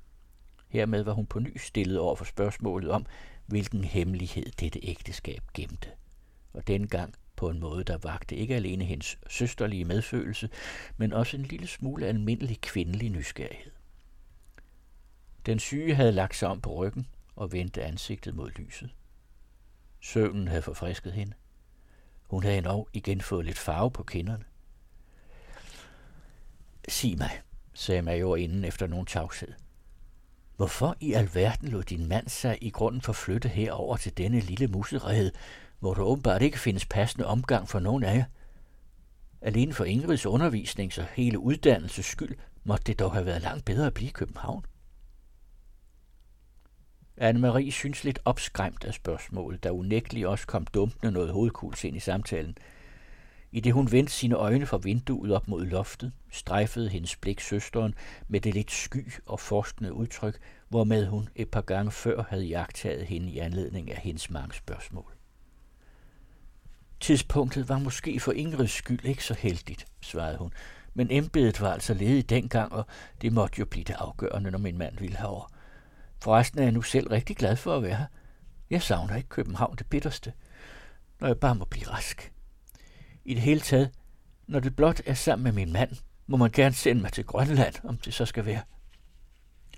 Hermed 0.69 1.03
var 1.03 1.13
hun 1.13 1.27
på 1.27 1.39
ny 1.39 1.57
stillet 1.57 1.99
over 1.99 2.17
for 2.17 2.25
spørgsmålet 2.25 2.91
om, 2.91 3.07
hvilken 3.47 3.85
hemmelighed 3.85 4.47
dette 4.61 4.81
ægteskab 4.83 5.43
gemte. 5.55 5.89
Og 6.55 6.67
dengang 6.67 7.15
på 7.37 7.51
en 7.51 7.61
måde, 7.61 7.85
der 7.85 7.99
vagte 7.99 8.37
ikke 8.37 8.57
alene 8.57 8.85
hendes 8.85 9.19
søsterlige 9.29 9.85
medfølelse, 9.85 10.49
men 10.97 11.13
også 11.13 11.37
en 11.37 11.43
lille 11.43 11.67
smule 11.67 12.07
almindelig 12.07 12.61
kvindelig 12.61 13.11
nysgerrighed. 13.11 13.73
Den 15.47 15.59
syge 15.59 15.95
havde 15.95 16.13
lagt 16.13 16.37
sig 16.37 16.49
om 16.49 16.61
på 16.61 16.75
ryggen 16.75 17.07
og 17.37 17.53
vendte 17.53 17.83
ansigtet 17.83 18.35
mod 18.35 18.51
lyset. 18.51 18.91
Søvnen 20.01 20.49
havde 20.49 20.63
forfrisket 20.63 21.13
hende. 21.13 21.33
Hun 22.23 22.43
havde 22.43 22.59
endnu 22.59 22.87
igen 22.93 23.21
fået 23.21 23.45
lidt 23.45 23.59
farve 23.59 23.91
på 23.91 24.03
kinderne. 24.03 24.45
Sig 26.89 27.19
mig, 27.19 27.41
sagde 27.75 28.03
major 28.03 28.37
inden 28.37 28.65
efter 28.65 28.87
nogen 28.87 29.07
tavshed. 29.07 29.53
Hvorfor 30.57 30.97
i 31.01 31.13
alverden 31.13 31.69
lod 31.69 31.83
din 31.83 32.09
mand 32.09 32.29
sig 32.29 32.59
i 32.61 32.71
grunden 32.71 33.01
forflytte 33.01 33.49
herover 33.49 33.97
til 33.97 34.17
denne 34.17 34.41
lille 34.41 34.67
musserede, 34.67 35.33
hvor 35.85 35.95
der 35.95 36.03
åbenbart 36.03 36.43
ikke 36.43 36.59
findes 36.59 36.87
passende 36.87 37.27
omgang 37.27 37.69
for 37.69 37.79
nogen 37.79 38.05
af 38.05 38.15
jer? 38.17 38.25
Alene 39.41 39.73
for 39.73 39.85
Ingrids 39.85 40.27
undervisning 40.27 40.93
og 40.99 41.05
hele 41.05 41.39
uddannelses 41.39 42.07
skyld 42.07 42.37
måtte 42.65 42.85
det 42.87 42.99
dog 42.99 43.13
have 43.13 43.27
været 43.27 43.43
langt 43.43 43.65
bedre 43.65 43.87
at 43.87 43.95
blive 43.95 44.09
i 44.09 44.13
København. 44.13 44.65
Anne-Marie 47.21 47.71
synes 47.71 48.05
lidt 48.05 48.19
opskræmt 48.25 48.85
af 48.85 48.95
spørgsmålet, 48.95 49.63
der 49.63 49.71
unægteligt 49.71 50.27
også 50.27 50.47
kom 50.47 50.67
dumpende 50.67 51.13
noget 51.13 51.33
hovedkuls 51.33 51.85
ind 51.85 51.97
i 51.97 52.01
samtalen. 52.01 52.57
I 53.53 53.61
det 53.61 53.73
hun 53.73 53.93
vendte 53.93 54.13
sine 54.13 54.35
øjne 54.35 54.67
fra 54.67 54.77
vinduet 54.77 55.33
op 55.33 55.49
mod 55.49 55.67
loftet, 55.67 56.13
strejfede 56.31 56.89
hendes 56.89 57.17
blik 57.17 57.41
søsteren 57.41 57.95
med 58.29 58.41
det 58.41 58.55
lidt 58.55 58.71
sky 58.71 59.13
og 59.27 59.41
forskende 59.41 59.93
udtryk, 59.93 60.39
hvormed 60.69 61.07
hun 61.07 61.29
et 61.35 61.51
par 61.51 61.63
gange 61.63 61.91
før 61.91 62.23
havde 62.29 62.45
jagtaget 62.45 63.07
hende 63.07 63.31
i 63.31 63.39
anledning 63.39 63.91
af 63.91 63.97
hendes 63.97 64.31
mange 64.31 64.55
spørgsmål. 64.55 65.14
Tidspunktet 67.05 67.69
var 67.69 67.79
måske 67.79 68.21
for 68.21 68.33
Ingrids 68.33 68.71
skyld 68.71 69.05
ikke 69.05 69.25
så 69.25 69.35
heldigt, 69.35 69.87
svarede 70.01 70.39
hun, 70.39 70.53
men 70.95 71.11
embedet 71.11 71.61
var 71.61 71.73
altså 71.73 71.95
ledigt 71.95 72.31
dengang, 72.31 72.73
og 72.73 72.87
det 73.21 73.33
måtte 73.33 73.59
jo 73.59 73.65
blive 73.65 73.85
det 73.85 73.95
afgørende, 73.99 74.51
når 74.51 74.59
min 74.59 74.79
mand 74.79 74.99
ville 74.99 75.17
herover. 75.17 75.53
Forresten 76.23 76.59
er 76.59 76.63
jeg 76.63 76.73
nu 76.73 76.83
selv 76.83 77.09
rigtig 77.09 77.37
glad 77.37 77.57
for 77.57 77.77
at 77.77 77.83
være 77.83 77.97
her. 77.97 78.07
Jeg 78.71 78.83
savner 78.83 79.17
ikke 79.17 79.29
København 79.29 79.77
det 79.77 79.87
bitterste, 79.87 80.33
når 81.21 81.27
jeg 81.27 81.39
bare 81.39 81.55
må 81.55 81.65
blive 81.65 81.91
rask. 81.91 82.33
I 83.25 83.35
det 83.35 83.43
hele 83.43 83.61
taget, 83.61 83.91
når 84.47 84.61
det 84.61 84.77
blot 84.77 85.01
er 85.07 85.15
sammen 85.15 85.45
med 85.45 85.53
min 85.53 85.73
mand, 85.73 85.91
må 86.27 86.37
man 86.37 86.51
gerne 86.51 86.75
sende 86.75 87.03
mig 87.03 87.13
til 87.13 87.25
Grønland, 87.25 87.75
om 87.85 87.97
det 87.97 88.15
så 88.15 88.27
skal 88.27 88.45
være. 88.47 88.63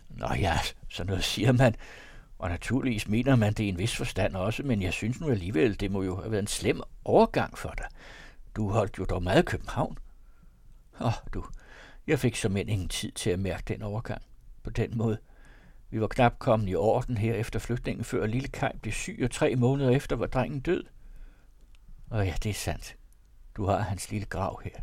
Nå 0.09 0.29
ja, 0.35 0.59
så 0.91 1.05
noget 1.05 1.25
siger 1.25 1.53
man. 1.53 1.75
Og 2.39 2.49
naturligvis 2.49 3.09
mener 3.09 3.37
man 3.37 3.53
det 3.53 3.65
i 3.65 3.69
en 3.69 3.79
vis 3.79 3.97
forstand 3.97 4.37
også, 4.37 4.63
men 4.63 4.83
jeg 4.83 4.93
synes 4.93 5.21
nu 5.21 5.31
alligevel, 5.31 5.81
det 5.81 5.91
må 5.91 6.03
jo 6.03 6.17
have 6.21 6.31
været 6.31 6.43
en 6.43 6.47
slem 6.47 6.81
overgang 7.05 7.59
for 7.59 7.75
dig. 7.79 7.87
Du 8.57 8.71
holdt 8.71 8.99
jo 8.99 9.05
dog 9.05 9.23
meget 9.23 9.43
i 9.43 9.47
København. 9.47 9.99
Åh, 11.01 11.07
oh, 11.07 11.13
du, 11.35 11.45
jeg 12.07 12.19
fik 12.19 12.37
som 12.37 12.57
ingen 12.57 12.89
tid 12.89 13.13
til 13.13 13.31
at 13.31 13.39
mærke 13.39 13.63
den 13.69 13.83
overgang. 13.83 14.23
På 14.63 14.71
den 14.71 14.99
måde– 14.99 15.19
vi 15.91 16.01
var 16.01 16.07
knap 16.07 16.39
kommet 16.39 16.69
i 16.69 16.75
orden 16.75 17.17
her 17.17 17.35
efter 17.35 17.59
flytningen, 17.59 18.05
før 18.05 18.27
lille 18.27 18.49
Kai 18.49 18.79
blev 18.83 18.93
syg, 18.93 19.21
og 19.25 19.31
tre 19.31 19.57
måneder 19.57 19.91
efter 19.91 20.17
var 20.17 20.27
drengen 20.27 20.61
død. 20.61 20.85
Og 22.11 22.27
ja, 22.27 22.35
det 22.43 22.51
er 22.51 22.55
sandt. 22.55 22.97
Du 23.57 23.67
har 23.67 23.79
hans 23.79 24.11
lille 24.11 24.27
grav 24.27 24.61
her. 24.65 24.81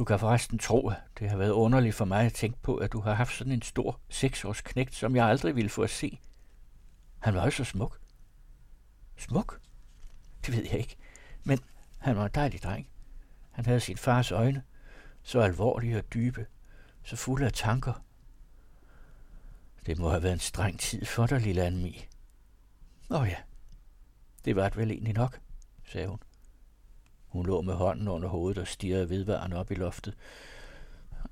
Du 0.00 0.04
kan 0.04 0.18
forresten 0.18 0.58
tro, 0.58 0.88
at 0.88 0.96
det 1.18 1.30
har 1.30 1.36
været 1.36 1.50
underligt 1.50 1.94
for 1.94 2.04
mig 2.04 2.26
at 2.26 2.32
tænke 2.32 2.58
på, 2.62 2.76
at 2.76 2.92
du 2.92 3.00
har 3.00 3.14
haft 3.14 3.36
sådan 3.36 3.52
en 3.52 3.62
stor 3.62 4.00
seksårs 4.08 4.60
knægt, 4.60 4.94
som 4.94 5.16
jeg 5.16 5.26
aldrig 5.26 5.56
ville 5.56 5.68
få 5.68 5.82
at 5.82 5.90
se. 5.90 6.20
Han 7.18 7.34
var 7.34 7.44
jo 7.44 7.50
så 7.50 7.64
smuk. 7.64 8.00
Smuk? 9.16 9.60
Det 10.46 10.56
ved 10.56 10.62
jeg 10.62 10.78
ikke. 10.78 10.96
Men 11.44 11.58
han 11.98 12.16
var 12.16 12.24
en 12.24 12.30
dejlig 12.34 12.62
dreng. 12.62 12.88
Han 13.50 13.66
havde 13.66 13.80
sin 13.80 13.96
fars 13.96 14.32
øjne, 14.32 14.62
så 15.22 15.40
alvorlige 15.40 15.98
og 15.98 16.14
dybe, 16.14 16.46
så 17.02 17.16
fulde 17.16 17.46
af 17.46 17.52
tanker, 17.52 18.04
det 19.86 19.98
må 19.98 20.10
have 20.10 20.22
været 20.22 20.32
en 20.32 20.38
streng 20.38 20.80
tid 20.80 21.04
for 21.04 21.26
dig, 21.26 21.40
lille 21.40 21.62
Anmi. 21.62 22.06
Åh 23.10 23.28
ja, 23.28 23.36
Det 24.44 24.56
var 24.56 24.68
det 24.68 24.76
vel 24.76 24.90
egentlig 24.90 25.14
nok, 25.14 25.40
sagde 25.84 26.08
hun. 26.08 26.18
Hun 27.30 27.46
lå 27.46 27.62
med 27.62 27.74
hånden 27.74 28.08
under 28.08 28.28
hovedet 28.28 28.58
og 28.58 28.66
stirrede 28.66 29.10
vedvarende 29.10 29.56
op 29.56 29.70
i 29.70 29.74
loftet. 29.74 30.14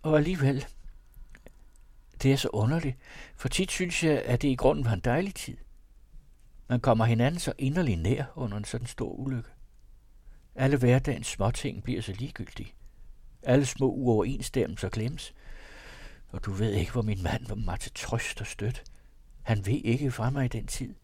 Og 0.02 0.17
alligevel, 0.17 0.67
det 2.23 2.33
er 2.33 2.37
så 2.37 2.49
underligt, 2.52 2.97
for 3.37 3.49
tit 3.49 3.71
synes 3.71 4.05
jeg, 4.05 4.23
at 4.23 4.43
det 4.43 4.49
i 4.49 4.55
grunden 4.55 4.85
var 4.85 4.93
en 4.93 5.00
dejlig 5.00 5.35
tid. 5.35 5.57
Man 6.69 6.81
kommer 6.81 7.05
hinanden 7.05 7.40
så 7.40 7.52
inderlig 7.59 7.97
nær 7.97 8.25
under 8.37 8.57
en 8.57 8.64
sådan 8.64 8.87
stor 8.87 9.12
ulykke. 9.12 9.49
Alle 10.55 10.76
hverdagens 10.76 11.26
småting 11.26 11.83
bliver 11.83 12.02
så 12.02 12.12
ligegyldige. 12.12 12.75
Alle 13.43 13.67
små 13.67 13.90
uoverensstemmelser 13.90 14.88
glemmes. 14.88 15.35
Og 16.28 16.45
du 16.45 16.52
ved 16.52 16.73
ikke, 16.73 16.93
hvor 16.93 17.02
min 17.02 17.23
mand 17.23 17.47
var 17.49 17.55
mig 17.55 17.81
til 17.81 17.93
trøst 17.95 18.40
og 18.40 18.47
støt. 18.47 18.85
Han 19.43 19.67
ved 19.67 19.81
ikke 19.85 20.11
fra 20.11 20.31
mig 20.31 20.45
i 20.45 20.49
den 20.49 20.67
tid. 20.67 20.95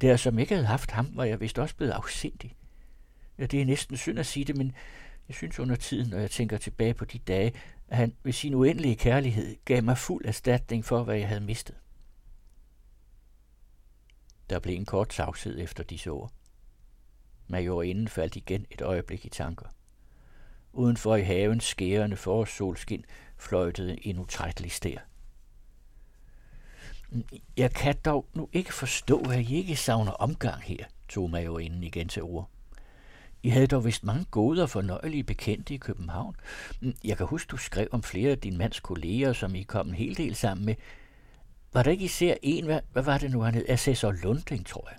Der 0.00 0.16
som 0.16 0.38
ikke 0.38 0.54
havde 0.54 0.66
haft 0.66 0.90
ham, 0.90 1.16
var 1.16 1.24
jeg 1.24 1.40
vist 1.40 1.58
også 1.58 1.76
blevet 1.76 1.92
afsindig. 1.92 2.56
Ja, 3.40 3.46
det 3.46 3.60
er 3.60 3.64
næsten 3.64 3.96
synd 3.96 4.18
at 4.18 4.26
sige 4.26 4.44
det, 4.44 4.56
men 4.56 4.72
jeg 5.28 5.34
synes 5.34 5.58
under 5.58 5.76
tiden, 5.76 6.10
når 6.10 6.18
jeg 6.18 6.30
tænker 6.30 6.58
tilbage 6.58 6.94
på 6.94 7.04
de 7.04 7.18
dage, 7.18 7.52
at 7.88 7.96
han 7.96 8.14
ved 8.22 8.32
sin 8.32 8.54
uendelige 8.54 8.96
kærlighed 8.96 9.56
gav 9.64 9.82
mig 9.82 9.98
fuld 9.98 10.24
erstatning 10.24 10.84
for, 10.84 11.02
hvad 11.02 11.16
jeg 11.16 11.28
havde 11.28 11.40
mistet. 11.40 11.74
Der 14.50 14.58
blev 14.58 14.76
en 14.76 14.84
kort 14.84 15.08
tavshed 15.08 15.58
efter 15.58 15.84
disse 15.84 16.10
ord. 16.10 16.32
Majorinden 17.48 18.08
faldt 18.08 18.36
igen 18.36 18.66
et 18.70 18.80
øjeblik 18.80 19.24
i 19.24 19.28
tanker. 19.28 19.66
Udenfor 20.72 21.16
i 21.16 21.22
havens 21.22 21.64
skærende 21.64 22.16
forårssolskin 22.16 23.04
fløjtede 23.36 24.06
en 24.06 24.18
utrættelig 24.18 24.72
stær. 24.72 24.98
Jeg 27.56 27.72
kan 27.72 27.96
dog 28.04 28.26
nu 28.34 28.48
ikke 28.52 28.74
forstå, 28.74 29.20
at 29.30 29.40
I 29.40 29.56
ikke 29.56 29.76
savner 29.76 30.12
omgang 30.12 30.62
her, 30.62 30.84
tog 31.08 31.30
majorinden 31.30 31.82
igen 31.82 32.08
til 32.08 32.22
ord. 32.22 32.50
I 33.42 33.48
havde 33.48 33.66
dog 33.66 33.84
vist 33.84 34.04
mange 34.04 34.24
gode 34.30 34.62
og 34.62 34.70
fornøjelige 34.70 35.24
bekendte 35.24 35.74
i 35.74 35.76
København. 35.76 36.36
Mm, 36.80 36.94
jeg 37.04 37.16
kan 37.16 37.26
huske, 37.26 37.50
du 37.50 37.56
skrev 37.56 37.88
om 37.90 38.02
flere 38.02 38.30
af 38.30 38.38
din 38.38 38.58
mands 38.58 38.80
kolleger, 38.80 39.32
som 39.32 39.54
I 39.54 39.62
kom 39.62 39.88
en 39.88 39.94
hel 39.94 40.16
del 40.16 40.34
sammen 40.34 40.66
med. 40.66 40.74
Var 41.72 41.82
der 41.82 41.90
ikke 41.90 42.04
især 42.04 42.34
en, 42.42 42.64
hvad, 42.64 42.80
hvad 42.92 43.02
var 43.02 43.18
det 43.18 43.30
nu, 43.30 43.40
han 43.40 43.54
hed? 43.54 43.64
Assessor 43.68 44.12
Lunding, 44.12 44.66
tror 44.66 44.88
jeg. 44.90 44.98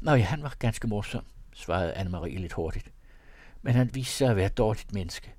Nå 0.00 0.14
ja, 0.14 0.22
han 0.22 0.42
var 0.42 0.54
ganske 0.58 0.88
morsom, 0.88 1.24
svarede 1.54 1.94
Anne-Marie 1.94 2.38
lidt 2.38 2.52
hurtigt. 2.52 2.92
Men 3.62 3.74
han 3.74 3.94
viste 3.94 4.14
sig 4.14 4.30
at 4.30 4.36
være 4.36 4.46
et 4.46 4.58
dårligt 4.58 4.94
menneske. 4.94 5.32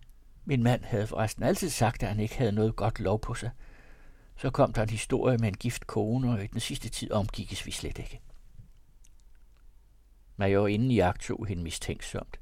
Min 0.45 0.63
mand 0.63 0.83
havde 0.83 1.07
forresten 1.07 1.43
altid 1.43 1.69
sagt, 1.69 2.03
at 2.03 2.09
han 2.09 2.19
ikke 2.19 2.37
havde 2.37 2.51
noget 2.51 2.75
godt 2.75 2.99
lov 2.99 3.19
på 3.19 3.33
sig. 3.33 3.49
Så 4.37 4.49
kom 4.49 4.73
der 4.73 4.83
en 4.83 4.89
historie 4.89 5.37
med 5.37 5.47
en 5.47 5.57
gift 5.57 5.87
kone, 5.87 6.31
og 6.31 6.43
i 6.43 6.47
den 6.47 6.59
sidste 6.59 6.89
tid 6.89 7.11
omgikkes 7.11 7.65
vi 7.65 7.71
slet 7.71 7.99
ikke. 7.99 8.19
Majorinden 10.41 10.91
jagtog 10.91 11.45
hende 11.47 11.63
mistænksomt. 11.63 12.39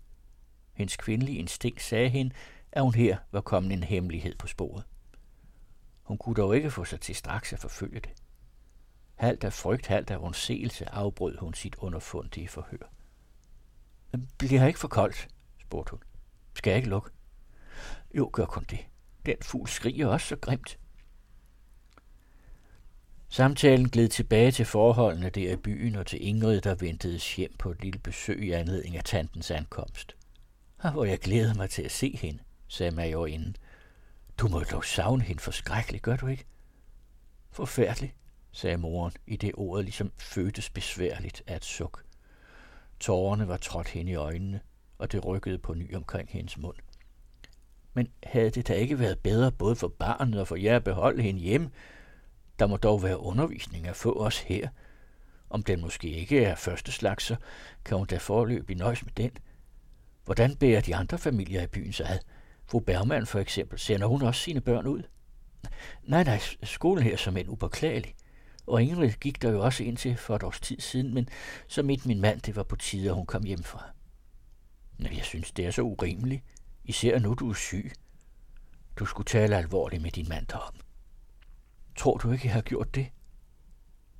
Hendes 0.73 0.97
kvindelige 0.97 1.37
instinkt 1.37 1.81
sagde 1.81 2.09
hende, 2.09 2.35
at 2.71 2.83
hun 2.83 2.93
her 2.93 3.17
var 3.31 3.41
kommet 3.41 3.73
en 3.73 3.83
hemmelighed 3.83 4.35
på 4.35 4.47
sporet. 4.47 4.83
Hun 6.03 6.17
kunne 6.17 6.35
dog 6.35 6.55
ikke 6.55 6.71
få 6.71 6.85
sig 6.85 7.01
til 7.01 7.15
straks 7.15 7.53
at 7.53 7.59
forfølge 7.59 7.99
det. 7.99 8.09
Halvt 9.15 9.43
af 9.43 9.53
frygt, 9.53 9.87
halvt 9.87 10.11
af 10.11 10.17
undseelse 10.17 10.89
afbrød 10.89 11.37
hun 11.37 11.53
sit 11.53 11.75
underfundige 11.75 12.47
forhør. 12.47 12.91
Bliver 14.37 14.67
ikke 14.67 14.79
for 14.79 14.87
koldt? 14.87 15.27
spurgte 15.61 15.91
hun. 15.91 16.03
Skal 16.53 16.71
jeg 16.71 16.77
ikke 16.77 16.89
lukke? 16.89 17.09
Jo, 18.13 18.29
gør 18.33 18.45
kun 18.45 18.63
det. 18.69 18.79
Den 19.25 19.37
fugl 19.41 19.67
skriger 19.67 20.07
også 20.07 20.27
så 20.27 20.35
grimt. 20.35 20.79
Samtalen 23.31 23.89
gled 23.89 24.07
tilbage 24.07 24.51
til 24.51 24.65
forholdene 24.65 25.29
der 25.29 25.53
i 25.53 25.55
byen 25.55 25.95
og 25.95 26.05
til 26.05 26.27
Ingrid, 26.27 26.61
der 26.61 26.75
ventedes 26.75 27.35
hjem 27.35 27.55
på 27.59 27.71
et 27.71 27.83
lille 27.83 27.99
besøg 27.99 28.43
i 28.43 28.51
anledning 28.51 28.97
af 28.97 29.03
tantens 29.03 29.51
ankomst. 29.51 30.15
Ah, 30.79 30.93
hvor 30.93 31.05
jeg 31.05 31.19
glæder 31.19 31.53
mig 31.53 31.69
til 31.69 31.81
at 31.81 31.91
se 31.91 32.17
hende, 32.21 32.39
sagde 32.67 32.91
majorinden. 32.91 33.55
Du 34.37 34.47
må 34.47 34.59
dog 34.59 34.85
savne 34.85 35.23
hende 35.23 35.41
forskrækkeligt, 35.41 36.03
gør 36.03 36.15
du 36.15 36.27
ikke? 36.27 36.45
Forfærdeligt, 37.51 38.15
sagde 38.51 38.77
moren, 38.77 39.13
i 39.27 39.35
det 39.35 39.51
ordet 39.53 39.85
ligesom 39.85 40.11
fødtes 40.17 40.69
besværligt 40.69 41.43
af 41.47 41.55
et 41.55 41.65
suk. 41.65 42.03
Tårerne 42.99 43.47
var 43.47 43.57
trådt 43.57 43.89
hende 43.89 44.11
i 44.11 44.15
øjnene, 44.15 44.59
og 44.97 45.11
det 45.11 45.25
rykkede 45.25 45.57
på 45.57 45.73
ny 45.73 45.95
omkring 45.95 46.29
hendes 46.29 46.57
mund. 46.57 46.77
Men 47.93 48.07
havde 48.23 48.49
det 48.49 48.67
da 48.67 48.73
ikke 48.73 48.99
været 48.99 49.19
bedre 49.19 49.51
både 49.51 49.75
for 49.75 49.87
barnet 49.87 50.39
og 50.39 50.47
for 50.47 50.55
jer 50.55 50.75
at 50.75 50.83
beholde 50.83 51.23
hende 51.23 51.39
hjemme, 51.39 51.71
der 52.59 52.67
må 52.67 52.77
dog 52.77 53.03
være 53.03 53.19
undervisning 53.19 53.87
at 53.87 53.95
få 53.95 54.13
os 54.13 54.39
her. 54.39 54.69
Om 55.49 55.63
den 55.63 55.81
måske 55.81 56.09
ikke 56.09 56.43
er 56.43 56.55
første 56.55 56.91
slags, 56.91 57.23
så 57.23 57.35
kan 57.85 57.97
hun 57.97 58.07
da 58.07 58.17
forløb 58.17 58.69
i 58.69 58.73
nøjes 58.73 59.05
med 59.05 59.13
den. 59.13 59.31
Hvordan 60.25 60.55
bærer 60.55 60.81
de 60.81 60.95
andre 60.95 61.17
familier 61.17 61.63
i 61.63 61.67
byen 61.67 61.93
sig 61.93 62.09
ad? 62.09 62.19
Fru 62.65 62.79
Bergmann 62.79 63.25
for 63.25 63.39
eksempel, 63.39 63.79
sender 63.79 64.07
hun 64.07 64.21
også 64.21 64.41
sine 64.41 64.61
børn 64.61 64.87
ud? 64.87 65.03
Nej, 66.03 66.23
nej, 66.23 66.39
skolen 66.63 67.03
her 67.03 67.17
som 67.17 67.37
en 67.37 67.49
upåklagelig. 67.49 68.15
Og 68.67 68.83
Ingrid 68.83 69.11
gik 69.11 69.41
der 69.41 69.51
jo 69.51 69.61
også 69.61 69.83
ind 69.83 69.97
til 69.97 70.17
for 70.17 70.35
et 70.35 70.43
års 70.43 70.59
tid 70.59 70.79
siden, 70.79 71.13
men 71.13 71.29
så 71.67 71.83
midt 71.83 72.05
min 72.05 72.21
mand, 72.21 72.41
det 72.41 72.55
var 72.55 72.63
på 72.63 72.75
tide, 72.75 73.09
at 73.09 73.15
hun 73.15 73.25
kom 73.25 73.43
hjem 73.43 73.63
fra. 73.63 73.83
Jeg 74.99 75.23
synes, 75.23 75.51
det 75.51 75.65
er 75.65 75.71
så 75.71 75.81
urimeligt. 75.81 76.43
Især 76.83 77.19
nu, 77.19 77.33
du 77.33 77.49
er 77.49 77.53
syg. 77.53 77.91
Du 78.95 79.05
skulle 79.05 79.25
tale 79.25 79.57
alvorligt 79.57 80.01
med 80.01 80.11
din 80.11 80.29
mand 80.29 80.47
derom. 80.47 80.73
Tror 81.99 82.17
du 82.17 82.31
ikke, 82.31 82.45
jeg 82.45 82.53
har 82.53 82.61
gjort 82.61 82.95
det? 82.95 83.07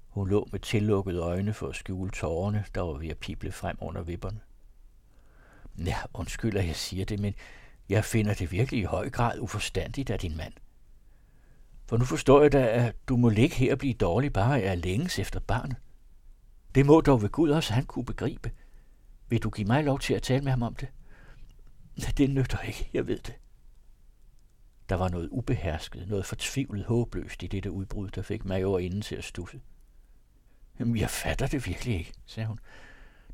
Hun 0.08 0.30
lå 0.30 0.48
med 0.52 0.60
tillukkede 0.60 1.20
øjne 1.20 1.54
for 1.54 1.68
at 1.68 1.76
skjule 1.76 2.12
tårerne, 2.12 2.66
der 2.76 2.82
var 2.82 2.94
ved 2.94 3.08
at 3.08 3.18
pible 3.18 3.52
frem 3.52 3.78
under 3.82 4.02
vipperne. 4.02 4.40
Ja, 5.86 5.98
undskyld, 6.14 6.58
at 6.58 6.68
jeg 6.68 6.76
siger 6.76 7.06
det, 7.06 7.20
men 7.20 7.34
jeg 7.90 8.06
finder 8.06 8.34
det 8.34 8.52
virkelig 8.52 8.80
i 8.80 8.84
høj 8.84 9.10
grad 9.10 9.40
uforstandigt 9.40 10.10
af 10.10 10.20
din 10.20 10.38
mand. 10.38 10.54
For 11.86 11.98
nu 11.98 12.06
forstår 12.06 12.42
jeg 12.42 12.52
da, 12.52 12.68
at 12.68 12.96
du 13.08 13.18
må 13.18 13.30
ligge 13.30 13.56
her 13.56 13.72
og 13.72 13.80
blive 13.80 13.94
dårlig 13.94 14.34
bare 14.34 14.62
af 14.62 14.82
længes 14.82 15.20
efter 15.20 15.40
barnet. 15.40 15.78
Det 16.76 16.86
må 16.86 17.02
dog 17.02 17.22
ved 17.22 17.30
Gud 17.30 17.50
også 17.50 17.74
han 17.74 17.86
kunne 17.86 18.06
begribe. 18.06 18.52
Vil 19.30 19.44
du 19.44 19.50
give 19.50 19.68
mig 19.68 19.84
lov 19.84 20.00
til 20.00 20.14
at 20.14 20.24
tale 20.24 20.44
med 20.44 20.52
ham 20.52 20.64
om 20.64 20.76
det? 20.76 20.88
Det 22.18 22.30
nytter 22.30 22.60
ikke, 22.60 22.90
jeg 22.94 23.08
ved 23.08 23.20
det. 23.20 23.36
Der 24.90 24.96
var 24.96 25.10
noget 25.10 25.30
ubehersket, 25.32 26.08
noget 26.08 26.26
fortvivlet 26.26 26.86
håbløst 26.86 27.44
i 27.44 27.48
dette 27.48 27.72
udbrud, 27.72 28.10
der 28.10 28.22
fik 28.22 28.42
inden 28.46 29.02
til 29.02 29.16
at 29.16 29.24
stusse. 29.24 29.62
Jamen, 30.80 30.98
jeg 30.98 31.10
fatter 31.10 31.48
det 31.48 31.68
virkelig 31.68 31.96
ikke, 31.96 32.14
sagde 32.26 32.48
hun. 32.48 32.60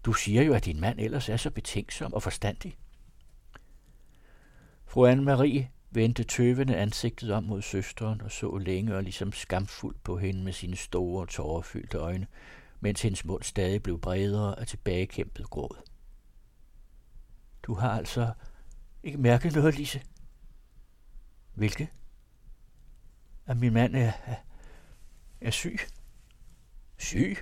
Du 0.05 0.13
siger 0.13 0.41
jo, 0.41 0.53
at 0.53 0.65
din 0.65 0.79
mand 0.79 0.99
ellers 0.99 1.29
er 1.29 1.37
så 1.37 1.51
betænksom 1.51 2.13
og 2.13 2.23
forstandig. 2.23 2.77
Fru 4.85 5.07
Anne-Marie 5.07 5.63
vendte 5.91 6.23
tøvende 6.23 6.75
ansigtet 6.75 7.31
om 7.31 7.43
mod 7.43 7.61
søsteren 7.61 8.21
og 8.21 8.31
så 8.31 8.57
længe 8.57 8.95
og 8.95 9.03
ligesom 9.03 9.31
skamfuldt 9.31 10.03
på 10.03 10.17
hende 10.17 10.43
med 10.43 10.53
sine 10.53 10.75
store, 10.75 11.27
tårerfyldte 11.27 11.97
øjne, 11.97 12.27
mens 12.79 13.01
hendes 13.01 13.25
mund 13.25 13.43
stadig 13.43 13.83
blev 13.83 14.01
bredere 14.01 14.55
og 14.55 14.67
tilbagekæmpet 14.67 15.49
gråd. 15.49 15.77
Du 17.63 17.73
har 17.73 17.89
altså 17.89 18.33
ikke 19.03 19.17
mærket 19.17 19.55
noget, 19.55 19.77
Lise, 19.77 20.01
hvilke? 21.55 21.89
At 23.45 23.57
min 23.57 23.73
mand 23.73 23.95
er, 23.95 24.11
er, 24.25 24.35
er 25.41 25.51
syg. 25.51 25.79
Syg? 26.97 27.37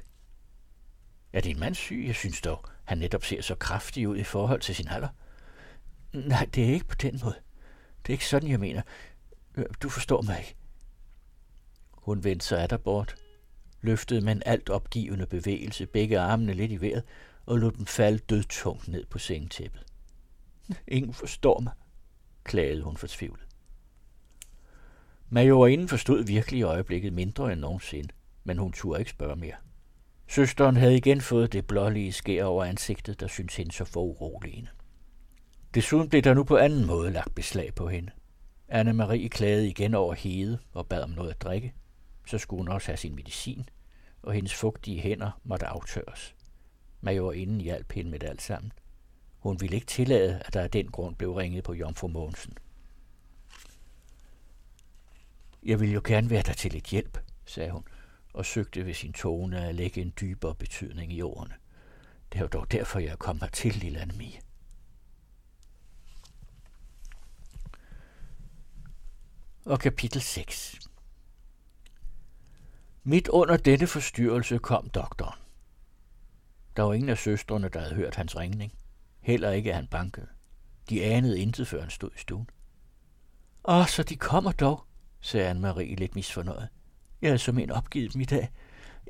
Er 1.34 1.42
din 1.42 1.60
mand 1.60 1.76
syg? 1.76 2.04
Jeg 2.08 2.16
synes 2.16 2.42
dog, 2.42 2.66
han 2.84 2.98
netop 2.98 3.24
ser 3.24 3.42
så 3.42 3.56
kraftig 3.56 4.08
ud 4.08 4.18
i 4.18 4.24
forhold 4.24 4.62
til 4.62 4.76
sin 4.76 4.88
alder. 4.88 5.08
Nej, 6.14 6.46
det 6.56 6.64
er 6.64 6.74
ikke 6.74 6.88
på 6.88 6.96
den 6.96 7.20
måde. 7.24 7.36
Det 8.02 8.10
er 8.10 8.14
ikke 8.14 8.28
sådan, 8.28 8.50
jeg 8.50 8.60
mener. 8.60 8.82
Øh, 9.56 9.66
du 9.84 9.90
forstår 9.90 10.22
mig 10.22 10.40
ikke. 10.40 10.56
Hun 11.92 12.24
vendte 12.24 12.46
sig 12.46 12.62
af 12.62 12.70
der 12.70 12.78
bort, 12.78 13.16
løftede 13.82 14.22
med 14.22 14.32
en 14.32 14.44
alt 14.46 14.70
opgivende 14.70 15.26
bevægelse 15.26 15.86
begge 15.86 16.20
armene 16.20 16.54
lidt 16.54 16.72
i 16.72 16.82
vejret 16.82 17.04
og 17.46 17.58
lod 17.58 17.72
dem 17.72 17.86
falde 17.86 18.18
dødtungt 18.18 18.88
ned 18.88 19.06
på 19.06 19.20
sengetæppet. 19.20 19.86
Ingen 20.88 21.14
forstår 21.14 21.60
mig, 21.60 21.74
klagede 22.44 22.84
hun 22.84 22.98
fortvivlet. 22.98 23.48
Majorinden 25.34 25.88
forstod 25.88 26.24
virkelig 26.24 26.60
i 26.60 26.64
øjeblikket 26.64 27.14
mindre 27.14 27.54
end 27.54 27.62
nogensinde, 27.62 28.10
men 28.44 28.58
hun 28.58 28.72
turde 28.72 29.00
ikke 29.00 29.12
spørge 29.12 29.36
mere. 29.36 29.56
Søsteren 30.28 30.76
havde 30.76 30.98
igen 30.98 31.22
fået 31.22 31.54
det 31.54 31.68
blålige 31.68 32.12
skær 32.12 32.46
over 32.46 32.66
ansigtet, 32.66 33.20
der 33.20 33.28
syntes 33.28 33.56
hende 33.56 33.72
så 33.72 33.86
foruroligende. 33.86 34.70
Desuden 35.74 36.10
blev 36.10 36.22
der 36.22 36.34
nu 36.34 36.44
på 36.44 36.58
anden 36.58 36.88
måde 36.88 37.12
lagt 37.12 37.36
beslag 37.36 37.76
på 37.76 37.88
hende. 37.88 38.12
Anne-Marie 38.72 39.28
klagede 39.28 39.68
igen 39.68 39.94
over 39.94 40.14
hede 40.14 40.60
og 40.74 40.88
bad 40.88 41.04
om 41.04 41.10
noget 41.10 41.30
at 41.30 41.42
drikke. 41.42 41.74
Så 42.28 42.38
skulle 42.38 42.60
hun 42.60 42.70
også 42.70 42.88
have 42.88 42.98
sin 42.98 43.16
medicin, 43.16 43.70
og 44.22 44.34
hendes 44.34 44.54
fugtige 44.54 45.00
hænder 45.00 45.40
måtte 45.44 45.66
aftørres. 45.66 46.36
Majorinden 47.02 47.62
hjalp 47.62 47.92
hende 47.92 48.12
med 48.12 48.20
det 48.20 48.30
alt 48.30 48.42
sammen. 48.42 48.72
Hun 49.40 49.62
ville 49.62 49.76
ikke 49.76 49.88
tillade, 49.88 50.42
at 50.46 50.54
der 50.54 50.62
af 50.62 50.72
den 50.72 50.88
grund 50.88 51.16
blev 51.16 51.34
ringet 51.34 51.64
på 51.64 51.74
Jomfru 51.74 52.08
Mogensen. 52.08 52.54
Jeg 55.66 55.80
vil 55.80 55.92
jo 55.92 56.02
gerne 56.04 56.30
være 56.30 56.42
der 56.42 56.54
til 56.54 56.72
lidt 56.72 56.86
hjælp, 56.86 57.18
sagde 57.46 57.72
hun, 57.72 57.84
og 58.34 58.46
søgte 58.46 58.86
ved 58.86 58.94
sin 58.94 59.14
tone 59.14 59.68
at 59.68 59.76
lægge 59.76 60.02
en 60.02 60.14
dybere 60.22 60.56
betydning 60.56 61.14
i 61.14 61.22
ordene. 61.22 61.56
Det 62.32 62.38
er 62.38 62.42
jo 62.42 62.48
dog 62.48 62.72
derfor, 62.72 63.00
jeg 63.00 63.20
kom 63.20 63.40
hertil, 63.40 63.72
til, 63.72 63.82
lille 63.82 64.00
Annemie. 64.00 64.40
Og 69.66 69.80
kapitel 69.80 70.22
6 70.22 70.80
Midt 73.04 73.28
under 73.28 73.58
denne 73.58 73.88
forstyrrelse 73.88 74.58
kom 74.58 74.90
doktoren. 74.90 75.40
Der 76.76 76.84
var 76.84 76.94
ingen 76.94 77.10
af 77.10 77.18
søstrene, 77.18 77.70
der 77.70 77.80
havde 77.80 77.96
hørt 77.96 78.16
hans 78.16 78.38
ringning. 78.38 78.74
Heller 79.20 79.52
ikke, 79.52 79.70
at 79.70 79.76
han 79.76 79.88
bankede. 79.88 80.28
De 80.90 81.04
anede 81.04 81.40
intet, 81.40 81.68
før 81.68 81.82
han 81.82 81.90
stod 81.90 82.10
i 82.16 82.20
stuen. 82.20 82.50
Åh, 83.66 83.88
så 83.88 84.04
de 84.04 84.16
kommer 84.16 84.52
dog, 84.52 84.86
sagde 85.24 85.52
Anne-Marie 85.52 85.96
lidt 85.96 86.16
misfornøjet. 86.16 86.68
Jeg 87.22 87.30
havde 87.30 87.40
som 87.40 87.58
en 87.58 87.72
opgivet 87.72 88.14
dem 88.14 88.22
i 88.22 88.26
dag. 88.26 88.50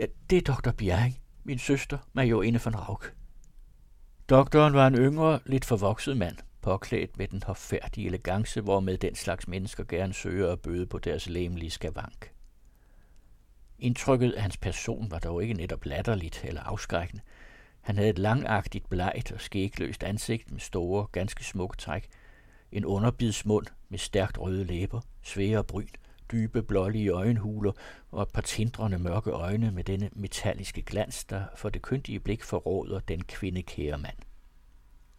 Ja, 0.01 0.05
det 0.29 0.37
er 0.37 0.53
dr. 0.53 0.71
Bjerring, 0.71 1.19
min 1.43 1.59
søster, 1.59 1.97
majorinde 2.13 2.59
von 2.63 2.75
Rauk. 2.75 3.13
Doktoren 4.29 4.73
var 4.73 4.87
en 4.87 4.95
yngre, 4.95 5.39
lidt 5.45 5.65
forvokset 5.65 6.17
mand, 6.17 6.37
påklædt 6.61 7.17
med 7.17 7.27
den 7.27 7.43
hoffærdige 7.43 8.07
elegance, 8.07 8.61
hvormed 8.61 8.97
den 8.97 9.15
slags 9.15 9.47
mennesker 9.47 9.83
gerne 9.83 10.13
søger 10.13 10.51
at 10.51 10.61
bøde 10.61 10.85
på 10.85 10.99
deres 10.99 11.29
læmelige 11.29 11.71
skavank. 11.71 12.31
Indtrykket 13.79 14.31
af 14.31 14.41
hans 14.41 14.57
person 14.57 15.11
var 15.11 15.19
dog 15.19 15.41
ikke 15.41 15.53
netop 15.53 15.85
latterligt 15.85 16.41
eller 16.43 16.61
afskrækkende. 16.61 17.21
Han 17.81 17.95
havde 17.95 18.09
et 18.09 18.19
langagtigt, 18.19 18.89
blegt 18.89 19.31
og 19.31 19.41
skægløst 19.41 20.03
ansigt 20.03 20.51
med 20.51 20.59
store, 20.59 21.07
ganske 21.11 21.43
smukke 21.43 21.77
træk, 21.77 22.07
en 22.71 22.85
underbidsmund 22.85 23.65
med 23.89 23.99
stærkt 23.99 24.37
røde 24.37 24.63
læber, 24.63 25.01
svære 25.21 25.63
bryn, 25.63 25.87
dybe 26.31 26.63
blålige 26.63 27.09
øjenhuler 27.09 27.71
og 28.11 28.23
et 28.23 28.29
par 28.29 28.41
tindrende 28.41 28.99
mørke 28.99 29.31
øjne 29.31 29.71
med 29.71 29.83
denne 29.83 30.09
metalliske 30.13 30.81
glans, 30.81 31.25
der 31.25 31.43
for 31.55 31.69
det 31.69 31.81
kyndige 31.81 32.19
blik 32.19 32.43
forråder 32.43 32.99
den 32.99 33.23
kvindekære 33.23 33.97
mand. 33.97 34.17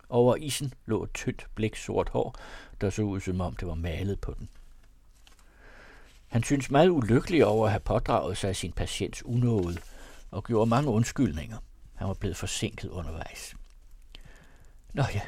Over 0.08 0.36
isen 0.36 0.74
lå 0.86 1.04
et 1.04 1.14
tyndt 1.14 1.46
blik 1.54 1.76
sort 1.76 2.08
hår, 2.08 2.36
der 2.80 2.90
så 2.90 3.02
ud 3.02 3.20
som 3.20 3.40
om 3.40 3.56
det 3.56 3.68
var 3.68 3.74
malet 3.74 4.20
på 4.20 4.34
den. 4.38 4.48
Han 6.26 6.42
syntes 6.42 6.70
meget 6.70 6.88
ulykkelig 6.88 7.46
over 7.46 7.66
at 7.66 7.72
have 7.72 7.80
pådraget 7.80 8.36
sig 8.36 8.56
sin 8.56 8.72
patients 8.72 9.24
unåde 9.24 9.78
og 10.30 10.44
gjorde 10.44 10.70
mange 10.70 10.90
undskyldninger. 10.90 11.56
Han 11.94 12.08
var 12.08 12.14
blevet 12.14 12.36
forsinket 12.36 12.88
undervejs. 12.88 13.54
Nå 14.92 15.02
ja, 15.14 15.20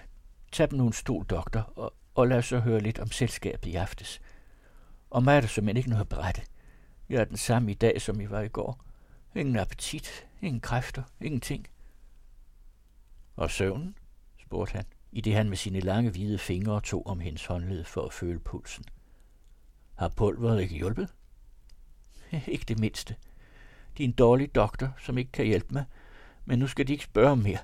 tag 0.53 0.71
dem 0.71 0.79
nu 0.79 0.87
en 0.87 0.93
stol, 0.93 1.25
doktor, 1.25 1.73
og, 1.77 1.95
og 2.15 2.29
lad 2.29 2.39
os 2.39 2.47
så 2.47 2.59
høre 2.59 2.81
lidt 2.81 2.99
om 2.99 3.11
selskabet 3.11 3.67
i 3.67 3.75
aftes. 3.75 4.21
Og 5.17 5.23
mig 5.23 5.37
er 5.37 5.41
der 5.41 5.49
simpelthen 5.49 5.77
ikke 5.77 5.89
noget 5.89 6.01
at 6.01 6.09
berette. 6.09 6.43
Jeg 7.09 7.21
er 7.21 7.25
den 7.25 7.37
samme 7.37 7.71
i 7.71 7.75
dag, 7.75 8.03
som 8.03 8.21
I 8.21 8.31
var 8.31 8.41
i 8.41 8.49
går. 8.49 8.85
Ingen 9.35 9.57
appetit, 9.57 10.27
ingen 10.43 10.61
kræfter, 10.61 11.03
ingenting. 11.21 11.67
Og 13.37 13.51
søvnen? 13.51 13.99
spurgte 14.39 14.73
han, 14.73 14.85
i 15.13 15.21
det 15.21 15.35
han 15.35 15.49
med 15.49 15.57
sine 15.57 15.81
lange 15.81 16.11
hvide 16.11 16.39
fingre 16.39 16.81
tog 16.81 17.07
om 17.07 17.21
hendes 17.21 17.47
håndled 17.47 17.85
for 17.85 18.03
at 18.03 18.13
føle 18.13 18.39
pulsen. 18.39 18.85
Har 19.95 20.09
pulveret 20.09 20.61
ikke 20.61 20.75
hjulpet? 20.75 21.15
ikke 22.47 22.65
det 22.69 22.79
mindste. 22.79 23.17
De 23.99 24.05
er 24.05 24.09
en 24.09 24.13
dårlig 24.13 24.55
doktor, 24.55 24.95
som 24.99 25.19
ikke 25.19 25.33
kan 25.33 25.47
hjælpe 25.47 25.75
mig, 25.75 25.85
men 26.45 26.59
nu 26.59 26.67
skal 26.67 26.87
de 26.87 26.93
ikke 26.93 27.05
spørge 27.05 27.37
mere. 27.37 27.59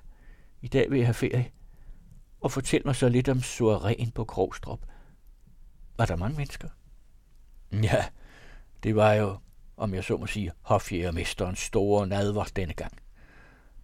I 0.62 0.68
dag 0.68 0.90
vil 0.90 0.98
jeg 0.98 1.06
have 1.06 1.14
ferie. 1.14 1.50
Og 2.40 2.52
fortæl 2.52 2.82
mig 2.84 2.96
så 2.96 3.08
lidt 3.08 3.28
om 3.28 3.40
soireen 3.40 4.10
på 4.10 4.24
Krogstrup. 4.24 4.86
Var 5.96 6.06
der 6.06 6.16
mange 6.16 6.36
mennesker? 6.36 6.68
Ja, 7.82 8.04
det 8.82 8.96
var 8.96 9.12
jo, 9.12 9.36
om 9.76 9.94
jeg 9.94 10.04
så 10.04 10.16
må 10.16 10.26
sige, 10.26 10.52
hofjægermesterens 10.62 11.58
store 11.58 12.06
nadver 12.06 12.44
denne 12.44 12.74
gang. 12.74 12.92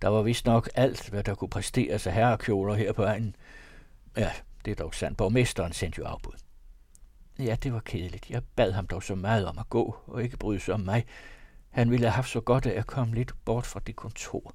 Der 0.03 0.09
var 0.09 0.23
vist 0.23 0.47
nok 0.47 0.69
alt, 0.75 1.09
hvad 1.11 1.23
der 1.23 1.35
kunne 1.35 1.51
præsteres 1.51 2.07
af 2.07 2.13
herrekjoler 2.13 2.75
her 2.75 2.93
på 2.93 3.03
egen. 3.03 3.37
Ja, 4.17 4.33
det 4.65 4.71
er 4.71 4.75
dog 4.75 4.95
sandt. 4.95 5.19
Borgmesteren 5.19 5.73
sendte 5.73 5.99
jo 5.99 6.05
afbud. 6.05 6.33
Ja, 7.39 7.57
det 7.63 7.73
var 7.73 7.81
kedeligt. 7.81 8.31
Jeg 8.31 8.43
bad 8.57 8.73
ham 8.73 8.87
dog 8.87 9.03
så 9.03 9.15
meget 9.15 9.47
om 9.47 9.59
at 9.59 9.69
gå, 9.69 9.97
og 10.07 10.23
ikke 10.23 10.37
bryde 10.37 10.61
sig 10.61 10.75
om 10.75 10.81
mig. 10.81 11.07
Han 11.71 11.91
ville 11.91 12.07
have 12.07 12.15
haft 12.15 12.31
så 12.31 12.41
godt 12.41 12.67
af 12.67 12.79
at 12.79 12.87
komme 12.87 13.15
lidt 13.15 13.33
bort 13.45 13.67
fra 13.67 13.81
det 13.87 13.97
kontor. 13.97 14.55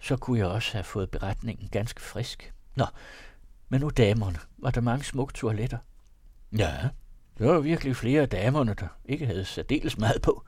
Så 0.00 0.16
kunne 0.16 0.38
jeg 0.38 0.46
også 0.46 0.72
have 0.72 0.84
fået 0.84 1.10
beretningen 1.10 1.68
ganske 1.68 2.00
frisk. 2.00 2.54
Nå, 2.74 2.86
men 3.68 3.80
nu 3.80 3.90
damerne. 3.90 4.38
Var 4.58 4.70
der 4.70 4.80
mange 4.80 5.04
smukke 5.04 5.34
toiletter? 5.34 5.78
Ja, 6.58 6.88
der 7.38 7.52
var 7.52 7.60
virkelig 7.60 7.96
flere 7.96 8.22
af 8.22 8.28
damerne, 8.28 8.74
der 8.74 8.88
ikke 9.04 9.26
havde 9.26 9.44
særdeles 9.44 9.98
meget 9.98 10.22
på. 10.22 10.44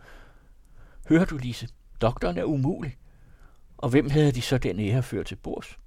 Hører 1.09 1.25
du, 1.25 1.37
Lise? 1.37 1.69
Doktoren 2.01 2.39
er 2.39 2.45
umulig. 2.45 2.97
Og 3.77 3.89
hvem 3.89 4.11
havde 4.11 4.33
de 4.33 4.43
så 4.43 4.59
den 4.59 4.81
ære 4.81 5.03
ført 5.03 5.27
til 5.27 5.37
bords? 5.37 5.79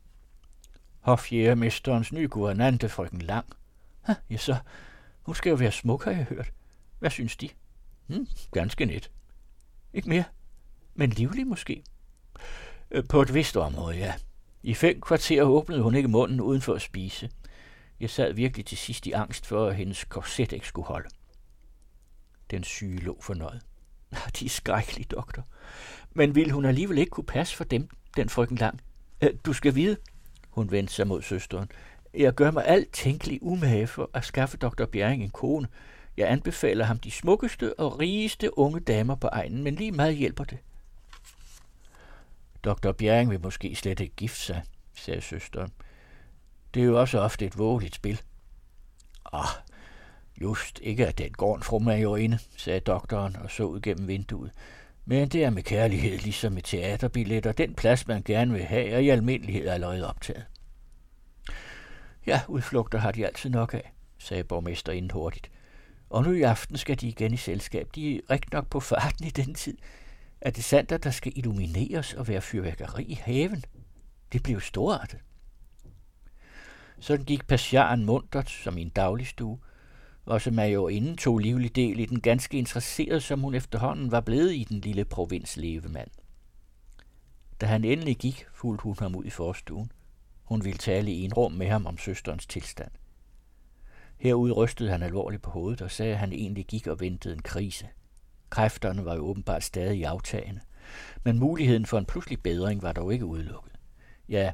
Hofjægermesterens 0.99 2.11
nye 2.13 2.27
guvernante, 2.27 2.89
frøken 2.89 3.21
Lang. 3.21 3.45
Ha, 4.01 4.13
ja, 4.29 4.37
så. 4.37 4.55
Hun 5.21 5.35
skal 5.35 5.49
jo 5.49 5.55
være 5.55 5.71
smuk, 5.71 6.03
har 6.03 6.11
jeg 6.11 6.23
hørt. 6.23 6.51
Hvad 6.99 7.09
synes 7.09 7.37
de? 7.37 7.49
Hmm, 8.07 8.27
ganske 8.51 8.85
net. 8.85 9.11
Ikke 9.93 10.09
mere, 10.09 10.23
men 10.95 11.09
livlig 11.09 11.47
måske. 11.47 11.83
Øh, 12.91 13.03
på 13.09 13.21
et 13.21 13.33
vist 13.33 13.57
område, 13.57 13.97
ja. 13.97 14.13
I 14.63 14.73
fem 14.73 15.01
kvarter 15.01 15.43
åbnede 15.43 15.81
hun 15.81 15.95
ikke 15.95 16.07
munden 16.07 16.41
uden 16.41 16.61
for 16.61 16.73
at 16.73 16.81
spise. 16.81 17.29
Jeg 18.01 18.09
sad 18.09 18.33
virkelig 18.33 18.65
til 18.65 18.77
sidst 18.77 19.07
i 19.07 19.11
angst 19.11 19.45
for, 19.45 19.67
at 19.67 19.75
hendes 19.75 20.03
korset 20.03 20.51
ikke 20.51 20.67
skulle 20.67 20.87
holde. 20.87 21.09
Den 22.51 22.63
syge 22.63 22.99
lå 22.99 23.17
fornøjet. 23.21 23.61
De 24.39 24.45
er 24.45 24.49
skrækkelige, 24.49 25.07
doktor. 25.11 25.47
Men 26.13 26.35
ville 26.35 26.53
hun 26.53 26.65
alligevel 26.65 26.97
ikke 26.97 27.09
kunne 27.09 27.23
passe 27.23 27.55
for 27.55 27.63
dem, 27.63 27.89
den 28.15 28.29
frygten 28.29 28.57
lang? 28.57 28.81
Du 29.45 29.53
skal 29.53 29.75
vide, 29.75 29.97
hun 30.49 30.71
vendte 30.71 30.93
sig 30.93 31.07
mod 31.07 31.21
søsteren. 31.21 31.71
Jeg 32.13 32.33
gør 32.33 32.51
mig 32.51 32.67
alt 32.67 32.93
tænkelig 32.93 33.39
umage 33.41 33.87
for 33.87 34.09
at 34.13 34.25
skaffe 34.25 34.57
doktor 34.57 34.85
Bjerring 34.85 35.23
en 35.23 35.29
kone. 35.29 35.67
Jeg 36.17 36.31
anbefaler 36.31 36.85
ham 36.85 36.99
de 36.99 37.11
smukkeste 37.11 37.79
og 37.79 37.99
rigeste 37.99 38.57
unge 38.57 38.79
damer 38.79 39.15
på 39.15 39.27
egnen, 39.27 39.63
men 39.63 39.75
lige 39.75 39.91
meget 39.91 40.15
hjælper 40.15 40.43
det. 40.43 40.57
Dr. 42.63 42.91
Bjerring 42.91 43.29
vil 43.29 43.41
måske 43.41 43.75
slet 43.75 43.99
ikke 43.99 44.15
gifte 44.15 44.39
sig, 44.39 44.63
sagde 44.95 45.21
søsteren. 45.21 45.71
Det 46.73 46.81
er 46.81 46.85
jo 46.85 46.99
også 46.99 47.19
ofte 47.19 47.45
et 47.45 47.57
vågeligt 47.57 47.95
spil. 47.95 48.21
Ah, 49.33 49.47
just 50.41 50.79
ikke 50.83 51.07
at 51.07 51.17
den 51.17 51.31
gården 51.31 51.63
fru 51.63 51.79
majorinde, 51.79 52.39
sagde 52.57 52.79
doktoren 52.79 53.35
og 53.35 53.51
så 53.51 53.63
ud 53.63 53.81
gennem 53.81 54.07
vinduet. 54.07 54.51
Men 55.05 55.29
det 55.29 55.43
er 55.43 55.49
med 55.49 55.63
kærlighed, 55.63 56.17
ligesom 56.17 56.53
med 56.53 56.61
teaterbilletter. 56.61 57.51
Den 57.51 57.73
plads, 57.73 58.07
man 58.07 58.21
gerne 58.25 58.53
vil 58.53 58.63
have, 58.63 58.89
er 58.89 58.97
i 58.97 59.09
almindelighed 59.09 59.67
allerede 59.67 60.09
optaget. 60.09 60.45
Ja, 62.27 62.41
udflugter 62.47 62.99
har 62.99 63.11
de 63.11 63.25
altid 63.25 63.49
nok 63.49 63.73
af, 63.73 63.93
sagde 64.17 64.43
borgmesteren 64.43 65.11
hurtigt. 65.11 65.51
Og 66.09 66.23
nu 66.23 66.31
i 66.31 66.41
aften 66.41 66.77
skal 66.77 67.01
de 67.01 67.07
igen 67.07 67.33
i 67.33 67.37
selskab. 67.37 67.89
De 67.95 68.15
er 68.15 68.19
rigtig 68.29 68.53
nok 68.53 68.67
på 68.67 68.79
farten 68.79 69.25
i 69.25 69.29
den 69.29 69.53
tid. 69.53 69.77
Er 70.41 70.51
det 70.51 70.63
sandt, 70.63 70.91
at 70.91 71.03
der 71.03 71.11
skal 71.11 71.33
illumineres 71.35 72.13
og 72.13 72.27
være 72.27 72.41
fyrværkeri 72.41 73.03
i 73.03 73.13
haven? 73.13 73.63
Det 74.33 74.43
bliver 74.43 74.59
storartet. 74.59 75.19
Sådan 77.01 77.25
gik 77.25 77.47
passiaren 77.47 78.05
muntert 78.05 78.49
som 78.49 78.77
i 78.77 78.81
en 78.81 78.89
dagligstue. 78.89 79.59
Også 80.25 80.51
majorinden 80.51 81.17
tog 81.17 81.39
livlig 81.39 81.75
del 81.75 81.99
i 81.99 82.05
den 82.05 82.21
ganske 82.21 82.57
interesseret, 82.57 83.23
som 83.23 83.39
hun 83.39 83.53
efterhånden 83.53 84.11
var 84.11 84.21
blevet 84.21 84.53
i 84.53 84.63
den 84.63 84.79
lille 84.79 85.05
provins 85.05 85.57
levemand. 85.57 86.09
Da 87.61 87.65
han 87.65 87.83
endelig 87.83 88.17
gik, 88.17 88.45
fulgte 88.53 88.83
hun 88.83 88.95
ham 88.99 89.15
ud 89.15 89.25
i 89.25 89.29
forstuen. 89.29 89.91
Hun 90.43 90.63
ville 90.63 90.77
tale 90.77 91.11
i 91.11 91.23
en 91.23 91.33
rum 91.33 91.51
med 91.51 91.67
ham 91.67 91.85
om 91.85 91.97
søsterens 91.97 92.45
tilstand. 92.45 92.91
Herude 94.17 94.53
rystede 94.53 94.89
han 94.91 95.03
alvorligt 95.03 95.41
på 95.41 95.49
hovedet 95.49 95.81
og 95.81 95.91
sagde, 95.91 96.11
at 96.11 96.19
han 96.19 96.33
egentlig 96.33 96.65
gik 96.65 96.87
og 96.87 96.99
ventede 96.99 97.33
en 97.33 97.41
krise. 97.41 97.87
Kræfterne 98.49 99.05
var 99.05 99.15
jo 99.15 99.21
åbenbart 99.21 99.63
stadig 99.63 100.05
aftagende, 100.05 100.61
men 101.23 101.39
muligheden 101.39 101.85
for 101.85 101.97
en 101.97 102.05
pludselig 102.05 102.43
bedring 102.43 102.81
var 102.81 102.91
dog 102.91 103.13
ikke 103.13 103.25
udelukket. 103.25 103.73
Ja, 104.29 104.51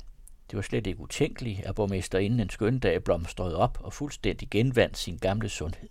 det 0.49 0.55
var 0.57 0.61
slet 0.61 0.87
ikke 0.87 0.99
utænkeligt, 0.99 1.59
at 1.65 1.75
borgmesterinden 1.75 2.39
en 2.39 2.49
skøn 2.49 2.79
dag 2.79 3.03
blomstrede 3.03 3.57
op 3.57 3.77
og 3.81 3.93
fuldstændig 3.93 4.49
genvandt 4.49 4.97
sin 4.97 5.17
gamle 5.17 5.49
sundhed. 5.49 5.89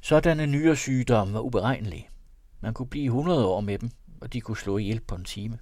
Sådanne 0.00 0.46
nyere 0.46 0.76
sygdomme 0.76 1.34
var 1.34 1.40
uberegnelige. 1.40 2.08
Man 2.60 2.74
kunne 2.74 2.88
blive 2.88 3.06
100 3.06 3.46
år 3.46 3.60
med 3.60 3.78
dem, 3.78 3.90
og 4.20 4.32
de 4.32 4.40
kunne 4.40 4.56
slå 4.56 4.78
ihjel 4.78 5.00
på 5.00 5.14
en 5.14 5.24
time. 5.24 5.58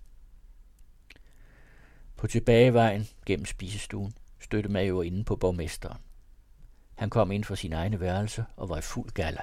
På 2.16 2.26
tilbagevejen 2.26 3.08
gennem 3.26 3.46
spisestuen 3.46 4.14
støtte 4.40 4.86
inde 5.06 5.24
på 5.24 5.36
borgmesteren. 5.36 5.98
Han 6.94 7.10
kom 7.10 7.30
ind 7.30 7.44
fra 7.44 7.56
sin 7.56 7.72
egne 7.72 8.00
værelse 8.00 8.44
og 8.56 8.68
var 8.68 8.78
i 8.78 8.82
fuld 8.82 9.10
galla. 9.10 9.42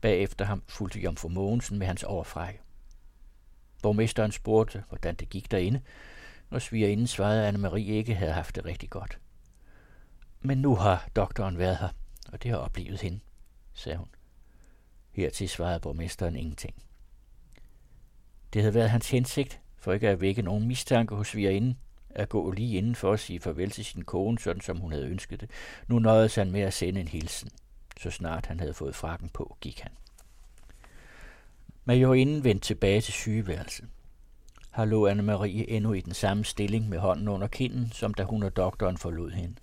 Bagefter 0.00 0.44
ham 0.44 0.62
fulgte 0.68 1.00
Jomfru 1.00 1.28
Mogensen 1.28 1.78
med 1.78 1.86
hans 1.86 2.02
overfrække. 2.02 2.60
Borgmesteren 3.82 4.32
spurgte, 4.32 4.84
hvordan 4.88 5.14
det 5.14 5.28
gik 5.28 5.50
derinde, 5.50 5.80
og 6.50 6.62
svigerinden 6.62 7.06
svarede, 7.06 7.46
at 7.46 7.54
Anne-Marie 7.54 7.76
ikke 7.76 8.14
havde 8.14 8.32
haft 8.32 8.56
det 8.56 8.64
rigtig 8.64 8.90
godt. 8.90 9.18
Men 10.40 10.58
nu 10.58 10.74
har 10.74 11.08
doktoren 11.16 11.58
været 11.58 11.76
her, 11.76 11.88
og 12.32 12.42
det 12.42 12.50
har 12.50 12.58
oplevet 12.58 13.00
hende, 13.00 13.20
sagde 13.74 13.98
hun. 13.98 14.08
Hertil 15.12 15.48
svarede 15.48 15.80
borgmesteren 15.80 16.36
ingenting. 16.36 16.74
Det 18.52 18.62
havde 18.62 18.74
været 18.74 18.90
hans 18.90 19.10
hensigt, 19.10 19.60
for 19.76 19.92
ikke 19.92 20.08
at 20.08 20.20
vække 20.20 20.42
nogen 20.42 20.68
mistanke 20.68 21.14
hos 21.14 21.28
svigerinden, 21.28 21.78
at 22.10 22.28
gå 22.28 22.50
lige 22.50 22.76
inden 22.76 22.94
for 22.94 23.12
at 23.12 23.20
sige 23.20 23.40
farvel 23.40 23.70
til 23.70 23.84
sin 23.84 24.04
kone, 24.04 24.38
sådan 24.38 24.60
som 24.60 24.78
hun 24.78 24.92
havde 24.92 25.06
ønsket 25.06 25.40
det. 25.40 25.50
Nu 25.86 25.98
nøjede 25.98 26.30
han 26.34 26.50
med 26.50 26.60
at 26.60 26.72
sende 26.72 27.00
en 27.00 27.08
hilsen. 27.08 27.50
Så 28.00 28.10
snart 28.10 28.46
han 28.46 28.60
havde 28.60 28.74
fået 28.74 28.94
frakken 28.94 29.28
på, 29.28 29.56
gik 29.60 29.80
han. 29.80 29.92
Majorinden 31.84 32.44
vendte 32.44 32.66
tilbage 32.66 33.00
til 33.00 33.12
sygeværelset. 33.12 33.88
Her 34.80 34.86
lå 34.86 35.08
Anne-Marie 35.08 35.64
endnu 35.68 35.92
i 35.92 36.00
den 36.00 36.14
samme 36.14 36.44
stilling 36.44 36.88
med 36.88 36.98
hånden 36.98 37.28
under 37.28 37.46
kinden, 37.46 37.92
som 37.92 38.14
da 38.14 38.22
hun 38.22 38.42
og 38.42 38.56
doktoren 38.56 38.98
forlod 38.98 39.30
hende. 39.30 39.54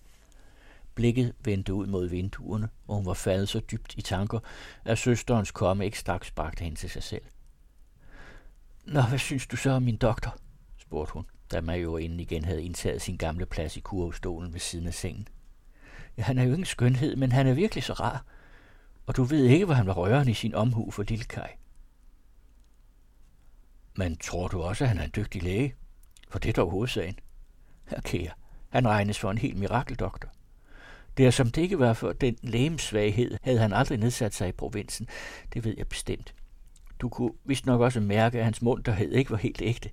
Blikket 0.96 1.34
vendte 1.46 1.74
ud 1.74 1.88
mod 1.88 2.08
vinduerne, 2.08 2.70
og 2.88 2.96
hun 2.96 3.06
var 3.06 3.14
faldet 3.14 3.50
så 3.50 3.60
dybt 3.60 3.96
i 3.98 4.02
tanker, 4.02 4.40
at 4.86 4.98
søsterens 4.98 5.52
komme 5.52 5.86
ikke 5.86 6.00
straks 6.00 6.32
bragte 6.32 6.64
hende 6.64 6.78
til 6.78 6.90
sig 6.90 7.04
selv. 7.04 7.22
Nå, 8.86 9.02
hvad 9.02 9.20
synes 9.20 9.48
du 9.48 9.56
så 9.56 9.70
om 9.70 9.84
min 9.84 9.98
doktor? 9.98 10.38
spurgte 10.78 11.14
hun, 11.14 11.26
da 11.52 11.62
majorinden 11.62 12.20
igen 12.20 12.46
havde 12.46 12.64
indtaget 12.64 13.02
sin 13.02 13.18
gamle 13.18 13.46
plads 13.46 13.78
i 13.78 13.80
kurvstolen 13.80 14.54
ved 14.54 14.60
siden 14.60 14.88
af 14.88 14.94
sengen. 14.94 15.28
Ja, 16.18 16.24
han 16.24 16.38
er 16.38 16.44
jo 16.44 16.50
ingen 16.50 16.66
skønhed, 16.66 17.16
men 17.16 17.32
han 17.32 17.48
er 17.48 17.54
virkelig 17.54 17.84
så 17.84 17.94
rar. 17.94 18.26
Og 19.06 19.16
du 19.16 19.24
ved 19.24 19.44
ikke, 19.44 19.66
hvor 19.66 19.74
han 19.74 19.88
var 19.88 19.94
rørende 19.94 20.32
i 20.32 20.36
sin 20.36 20.56
omhu 20.56 20.92
for 20.92 21.04
lille 21.04 21.26
Kai. 21.26 21.50
Men 23.98 24.18
tror 24.18 24.48
du 24.48 24.62
også, 24.62 24.84
at 24.84 24.88
han 24.88 24.98
er 24.98 25.04
en 25.04 25.12
dygtig 25.16 25.44
læge? 25.44 25.76
For 26.30 26.40
det 26.40 26.50
er 26.50 26.54
dog 26.54 26.72
hovedsagen. 26.72 27.20
Her 27.86 28.02
kære, 28.02 28.30
han 28.70 28.88
regnes 28.88 29.20
for 29.20 29.32
en 29.32 29.38
helt 29.38 29.58
mirakeldoktor. 29.58 30.30
Det 31.18 31.26
er 31.26 31.32
som 31.32 31.52
det 31.52 31.62
ikke 31.62 31.80
var 31.80 31.94
for 31.94 32.14
den 32.14 32.38
lægemsvaghed, 32.42 33.38
havde 33.44 33.60
han 33.60 33.74
aldrig 33.74 33.98
nedsat 33.98 34.34
sig 34.34 34.50
i 34.50 34.52
provinsen. 34.52 35.08
Det 35.54 35.64
ved 35.64 35.76
jeg 35.78 35.88
bestemt. 35.88 36.34
Du 37.00 37.10
kunne 37.10 37.32
vist 37.46 37.66
nok 37.66 37.82
også 37.82 38.00
mærke, 38.00 38.38
at 38.38 38.44
hans 38.44 38.62
munterhed 38.62 39.12
ikke 39.12 39.32
var 39.32 39.38
helt 39.38 39.62
ægte. 39.62 39.90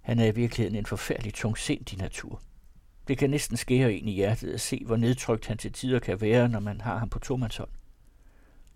Han 0.00 0.18
er 0.18 0.26
i 0.26 0.34
virkeligheden 0.34 0.78
en 0.78 0.86
forfærdelig 0.86 1.34
tungsindig 1.34 1.98
natur. 1.98 2.42
Det 3.08 3.18
kan 3.18 3.30
næsten 3.30 3.56
skære 3.56 3.94
ind 3.94 4.08
i 4.08 4.12
hjertet 4.12 4.52
at 4.52 4.60
se, 4.60 4.82
hvor 4.86 4.96
nedtrykt 4.96 5.46
han 5.46 5.58
til 5.58 5.72
tider 5.72 5.98
kan 5.98 6.20
være, 6.20 6.48
når 6.48 6.60
man 6.60 6.80
har 6.80 6.98
ham 6.98 7.08
på 7.08 7.18
tomandshånd. 7.18 7.70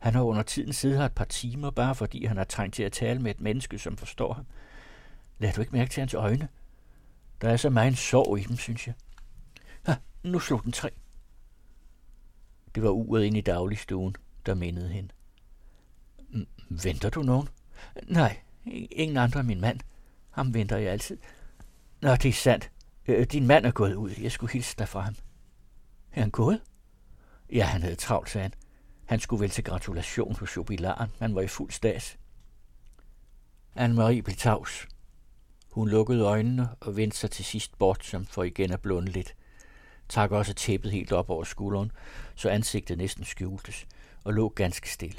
Han 0.02 0.14
har 0.14 0.22
under 0.22 0.42
tiden 0.42 0.72
siddet 0.72 0.98
her 0.98 1.06
et 1.06 1.12
par 1.12 1.24
timer, 1.24 1.70
bare 1.70 1.94
fordi 1.94 2.24
han 2.24 2.36
har 2.36 2.44
trængt 2.44 2.74
til 2.74 2.82
at 2.82 2.92
tale 2.92 3.22
med 3.22 3.30
et 3.30 3.40
menneske, 3.40 3.78
som 3.78 3.96
forstår 3.96 4.32
ham. 4.32 4.46
Lad 5.38 5.52
du 5.52 5.60
ikke 5.60 5.72
mærke 5.72 5.90
til 5.90 6.00
hans 6.00 6.14
øjne? 6.14 6.48
Der 7.40 7.48
er 7.48 7.56
så 7.56 7.70
meget 7.70 7.98
sorg 7.98 8.38
i 8.38 8.42
dem, 8.42 8.56
synes 8.56 8.86
jeg. 8.86 8.94
Ha, 9.86 9.94
nu 10.22 10.38
slog 10.38 10.64
den 10.64 10.72
tre. 10.72 10.90
Det 12.74 12.82
var 12.82 12.90
uret 12.90 13.24
ind 13.24 13.36
i 13.36 13.40
dagligstuen, 13.40 14.16
der 14.46 14.54
mindede 14.54 14.88
hende. 14.88 15.08
Venter 16.68 17.10
du 17.10 17.22
nogen? 17.22 17.48
Nej, 18.04 18.36
ingen 18.90 19.16
andre 19.16 19.40
end 19.40 19.48
min 19.48 19.60
mand. 19.60 19.80
Ham 20.30 20.54
venter 20.54 20.76
jeg 20.76 20.92
altid. 20.92 21.18
Nå, 22.00 22.16
det 22.16 22.28
er 22.28 22.32
sandt. 22.32 22.70
Øh, 23.06 23.26
din 23.26 23.46
mand 23.46 23.66
er 23.66 23.70
gået 23.70 23.94
ud. 23.94 24.10
Jeg 24.20 24.32
skulle 24.32 24.52
hilse 24.52 24.76
dig 24.78 24.88
fra 24.88 25.00
ham. 25.00 25.14
Er 26.12 26.20
han 26.20 26.30
gået? 26.30 26.60
Ja, 27.52 27.64
han 27.64 27.82
havde 27.82 27.96
travlt, 27.96 28.30
sagde 28.30 28.42
han. 28.42 28.52
Han 29.06 29.20
skulle 29.20 29.40
vel 29.40 29.50
til 29.50 29.64
gratulation 29.64 30.36
hos 30.40 30.56
jubilaren. 30.56 31.10
Han 31.18 31.34
var 31.34 31.40
i 31.40 31.46
fuld 31.46 31.70
stas. 31.70 32.18
Anne-Marie 33.76 34.22
blev 34.22 34.36
tavs. 34.36 34.86
Hun 35.70 35.88
lukkede 35.88 36.22
øjnene 36.22 36.68
og 36.80 36.96
vendte 36.96 37.16
sig 37.16 37.30
til 37.30 37.44
sidst 37.44 37.78
bort, 37.78 38.04
som 38.04 38.26
for 38.26 38.44
igen 38.44 38.72
at 38.72 38.80
blunde 38.80 39.12
lidt. 39.12 39.34
Trak 40.08 40.30
også 40.30 40.54
tæppet 40.54 40.92
helt 40.92 41.12
op 41.12 41.30
over 41.30 41.44
skulderen, 41.44 41.92
så 42.34 42.48
ansigtet 42.48 42.98
næsten 42.98 43.24
skjultes, 43.24 43.86
og 44.24 44.32
lå 44.32 44.48
ganske 44.48 44.90
stille. 44.90 45.18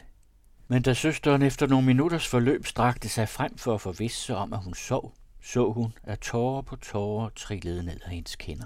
Men 0.68 0.82
da 0.82 0.94
søsteren 0.94 1.42
efter 1.42 1.68
nogle 1.68 1.86
minutters 1.86 2.28
forløb 2.28 2.66
strakte 2.66 3.10
sig 3.10 3.30
frem 3.30 3.58
for 3.58 3.74
at 3.74 3.82
forvisse 3.82 4.22
sig 4.22 4.36
om, 4.36 4.54
at 4.54 4.60
hun 4.64 4.74
sov, 4.74 5.14
så 5.42 5.72
hun, 5.72 5.94
at 6.04 6.20
tårer 6.20 6.62
på 6.62 6.76
tårer 6.76 7.30
trillede 7.30 7.84
ned 7.84 8.00
ad 8.06 8.10
hendes 8.10 8.36
kinder. 8.36 8.66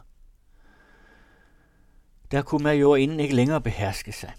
Der 2.31 2.41
kunne 2.41 2.63
majorinden 2.63 3.19
ikke 3.19 3.35
længere 3.35 3.61
beherske 3.61 4.11
sig. 4.11 4.33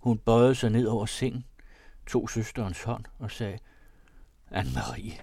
Hun 0.00 0.18
bøjede 0.18 0.54
sig 0.54 0.70
ned 0.70 0.86
over 0.86 1.06
sengen, 1.06 1.44
tog 2.06 2.30
søsterens 2.30 2.82
hånd 2.82 3.04
og 3.18 3.30
sagde, 3.30 3.58
Anne-Marie, 4.50 5.22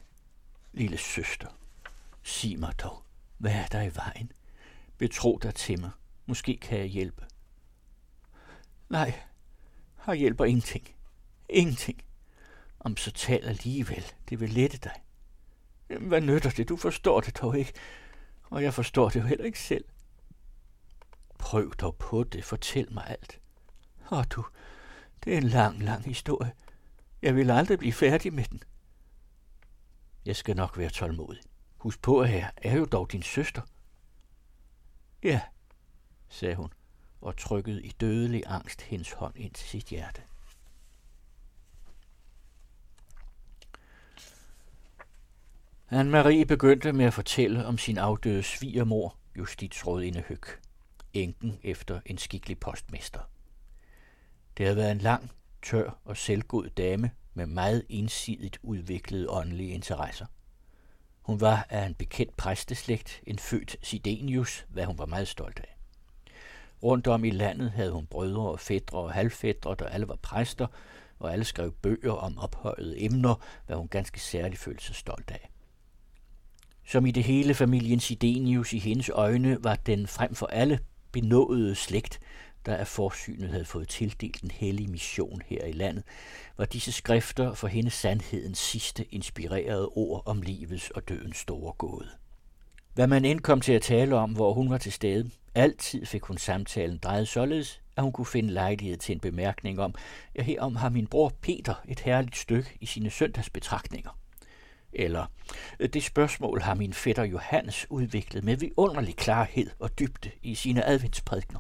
lille 0.74 0.98
søster, 0.98 1.48
sig 2.24 2.60
mig 2.60 2.80
dog, 2.80 3.04
hvad 3.38 3.52
er 3.52 3.66
der 3.66 3.82
i 3.82 3.96
vejen? 3.96 4.32
Betro 4.98 5.40
dig 5.44 5.56
til 5.56 5.82
mig. 5.82 5.92
Måske 6.26 6.58
kan 6.58 6.80
jeg 6.80 6.88
hjælpe. 6.88 7.26
Nej, 8.90 9.20
her 10.06 10.14
hjælper 10.14 10.46
ingenting. 10.46 10.96
Ingenting. 11.50 12.04
Om 12.80 12.98
så 12.98 13.12
tal 13.12 13.44
alligevel. 13.44 14.06
Det 14.30 14.40
vil 14.40 14.50
lette 14.50 14.78
dig. 14.78 15.04
Jamen, 15.90 16.08
hvad 16.08 16.22
nytter 16.22 16.50
det? 16.50 16.70
Du 16.70 16.78
forstår 16.78 17.22
det 17.22 17.42
dog 17.42 17.58
ikke. 17.58 17.74
Og 18.44 18.64
jeg 18.64 18.74
forstår 18.74 19.10
det 19.10 19.20
jo 19.20 19.26
heller 19.26 19.46
ikke 19.46 19.60
selv. 19.60 19.86
Prøv 21.40 21.74
dog 21.74 21.96
på 21.96 22.24
det. 22.24 22.44
Fortæl 22.44 22.94
mig 22.94 23.08
alt. 23.08 23.40
Åh 24.12 24.24
du, 24.30 24.46
det 25.24 25.34
er 25.34 25.38
en 25.38 25.44
lang, 25.44 25.84
lang 25.84 26.06
historie. 26.06 26.54
Jeg 27.22 27.36
vil 27.36 27.52
aldrig 27.52 27.80
blive 27.80 27.94
færdig 27.94 28.34
med 28.34 28.44
den. 28.44 28.64
Jeg 30.26 30.36
skal 30.36 30.56
nok 30.56 30.78
være 30.78 30.90
tålmodig. 30.90 31.42
Husk 31.78 32.02
på, 32.02 32.20
at 32.20 32.30
her 32.30 32.50
er 32.58 32.78
jo 32.78 32.86
dog 32.86 33.12
din 33.12 33.24
søster. 33.24 33.62
Ja, 35.24 35.42
sagde 36.30 36.56
hun 36.56 36.74
og 37.22 37.38
trykkede 37.38 37.84
i 37.84 37.90
dødelig 37.90 38.44
angst 38.46 38.82
hendes 38.82 39.12
hånd 39.12 39.38
ind 39.38 39.54
til 39.54 39.68
sit 39.68 39.86
hjerte. 39.86 40.22
Anne-Marie 45.92 46.44
begyndte 46.44 46.94
med 46.94 47.06
at 47.06 47.14
fortælle 47.14 47.66
om 47.66 47.78
sin 47.78 47.98
afdøde 47.98 48.44
svigermor, 48.44 49.18
justitsrådinde 49.38 50.24
Høg, 50.28 50.42
enken 51.14 51.60
efter 51.64 52.02
en 52.06 52.18
skikkelig 52.18 52.60
postmester. 52.60 53.20
Det 54.58 54.66
havde 54.66 54.78
været 54.78 54.92
en 54.92 54.98
lang, 54.98 55.32
tør 55.64 56.00
og 56.06 56.18
selvgod 56.18 56.70
dame 56.70 57.12
med 57.34 57.46
meget 57.46 57.84
ensidigt 57.90 58.60
udviklede 58.64 59.30
åndelige 59.30 59.74
interesser. 59.74 60.26
Hun 61.22 61.42
var 61.42 61.68
af 61.70 61.86
en 61.86 61.94
bekendt 61.94 62.38
præsteslægt, 62.38 63.22
en 63.28 63.40
født 63.40 63.76
Sidenius, 63.82 64.66
hvad 64.70 64.86
hun 64.86 64.98
var 64.98 65.06
meget 65.06 65.28
stolt 65.28 65.60
af. 65.60 65.78
Rundt 66.84 67.08
om 67.08 67.26
i 67.26 67.30
landet 67.30 67.72
havde 67.72 67.92
hun 67.92 68.06
brødre 68.06 68.52
og 68.52 68.60
fædre 68.60 68.98
og 68.98 69.12
halvfædre, 69.12 69.76
der 69.80 69.86
alle 69.86 70.08
var 70.08 70.16
præster, 70.22 70.68
og 71.20 71.34
alle 71.34 71.46
skrev 71.46 71.72
bøger 71.72 72.14
om 72.14 72.38
ophøjede 72.38 73.02
emner, 73.02 73.36
hvad 73.66 73.76
hun 73.76 73.88
ganske 73.88 74.20
særligt 74.20 74.62
følte 74.62 74.86
sig 74.86 74.96
stolt 74.96 75.32
af. 75.32 75.50
Som 76.86 77.06
i 77.06 77.12
det 77.12 77.24
hele 77.24 77.54
familien 77.54 78.00
Sidenius 78.00 78.74
i 78.74 78.80
hendes 78.80 79.10
øjne 79.10 79.64
var 79.64 79.76
den 79.76 80.08
frem 80.08 80.36
for 80.36 80.46
alle 80.46 80.80
benåede 81.12 81.76
slægt, 81.76 82.20
der 82.68 82.78
af 82.78 82.88
forsynet 82.88 83.50
havde 83.50 83.66
fået 83.66 83.88
tildelt 83.88 84.42
en 84.42 84.52
hellig 84.52 84.90
mission 84.90 85.42
her 85.46 85.66
i 85.66 85.72
landet, 85.72 86.04
var 86.58 86.66
disse 86.66 86.92
skrifter 86.92 87.54
for 87.54 87.68
hendes 87.68 87.94
sandhedens 87.94 88.60
sidste 88.60 89.06
inspirerede 89.14 89.88
ord 89.88 90.24
om 90.26 90.42
livets 90.42 90.90
og 90.92 91.10
dødens 91.10 91.38
store 91.38 91.74
gåde. 91.74 92.10
Hvad 92.94 93.08
man 93.08 93.26
end 93.26 93.40
kom 93.40 93.62
til 93.62 93.74
at 93.74 93.82
tale 93.82 94.16
om, 94.16 94.32
hvor 94.32 94.54
hun 94.54 94.70
var 94.70 94.78
til 94.78 94.92
stede, 94.92 95.30
altid 95.56 96.06
fik 96.06 96.24
hun 96.24 96.38
samtalen 96.38 96.98
drejet 96.98 97.28
således, 97.28 97.82
at 97.96 98.04
hun 98.04 98.12
kunne 98.12 98.26
finde 98.26 98.54
lejlighed 98.54 98.98
til 98.98 99.14
en 99.14 99.20
bemærkning 99.20 99.80
om, 99.80 99.96
at 100.36 100.46
herom 100.46 100.76
har 100.76 100.90
min 100.90 101.08
bror 101.08 101.34
Peter 101.42 101.74
et 101.88 102.00
herligt 102.00 102.38
stykke 102.38 102.78
i 102.82 102.86
sine 102.86 103.10
søndagsbetragtninger. 103.10 104.20
Eller, 104.94 105.26
det 105.94 106.04
spørgsmål 106.04 106.62
har 106.62 106.76
min 106.76 106.94
fætter 106.94 107.24
Johannes 107.24 107.92
udviklet 107.92 108.44
med 108.44 108.58
vidunderlig 108.58 109.16
klarhed 109.16 109.70
og 109.80 110.00
dybde 110.00 110.32
i 110.42 110.56
sine 110.56 110.86
adventsprædikner. 110.86 111.60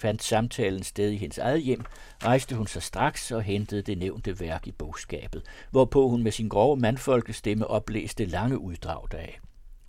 Fandt 0.00 0.22
samtalen 0.22 0.82
sted 0.82 1.10
i 1.10 1.16
hendes 1.16 1.38
eget 1.38 1.62
hjem, 1.62 1.84
rejste 2.24 2.56
hun 2.56 2.66
sig 2.66 2.82
straks 2.82 3.30
og 3.30 3.42
hentede 3.42 3.82
det 3.82 3.98
nævnte 3.98 4.40
værk 4.40 4.66
i 4.66 4.72
bogskabet, 4.72 5.42
hvorpå 5.70 6.08
hun 6.08 6.22
med 6.22 6.32
sin 6.32 6.48
grove 6.48 6.76
mandfolkestemme 6.76 7.66
oplæste 7.66 8.24
lange 8.24 8.58
uddrag 8.58 9.06
deraf 9.12 9.40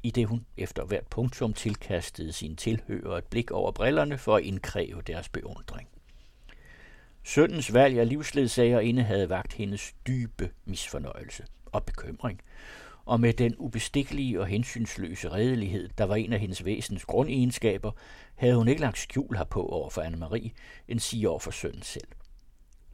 i 0.04 0.12
det 0.12 0.28
hun 0.28 0.46
efter 0.58 0.86
hvert 0.86 1.08
punktum 1.08 1.54
tilkastede 1.54 2.34
sine 2.34 2.56
tilhører 2.56 3.18
et 3.18 3.26
blik 3.26 3.52
over 3.52 3.72
brillerne 3.72 4.18
for 4.18 4.36
at 4.36 4.44
indkræve 4.44 5.02
deres 5.02 5.30
beundring. 5.30 5.88
Søndens 7.24 7.74
valg 7.74 8.00
af 8.00 8.10
livsledsagerinde 8.10 9.04
havde 9.04 9.30
vagt 9.30 9.54
hendes 9.54 9.94
dybe 10.08 10.52
misfornøjelse 10.66 11.44
og 11.66 11.84
bekymring, 11.84 12.42
og 13.06 13.20
med 13.20 13.34
den 13.34 13.56
ubestikkelige 13.58 14.40
og 14.40 14.48
hensynsløse 14.48 15.30
redelighed, 15.30 15.90
der 15.98 16.04
var 16.04 16.16
en 16.16 16.34
af 16.34 16.40
hendes 16.40 16.66
væsens 16.66 17.06
grundegenskaber, 17.06 17.92
havde 18.36 18.56
hun 18.56 18.68
ikke 18.68 18.82
lagt 18.82 18.98
skjul 18.98 19.38
herpå 19.38 19.66
over 19.66 19.90
for 19.90 20.02
Anne-Marie, 20.02 20.50
end 20.88 21.00
sige 21.00 21.30
over 21.30 21.40
for 21.40 21.52
sønnen 21.52 21.82
selv. 21.82 22.08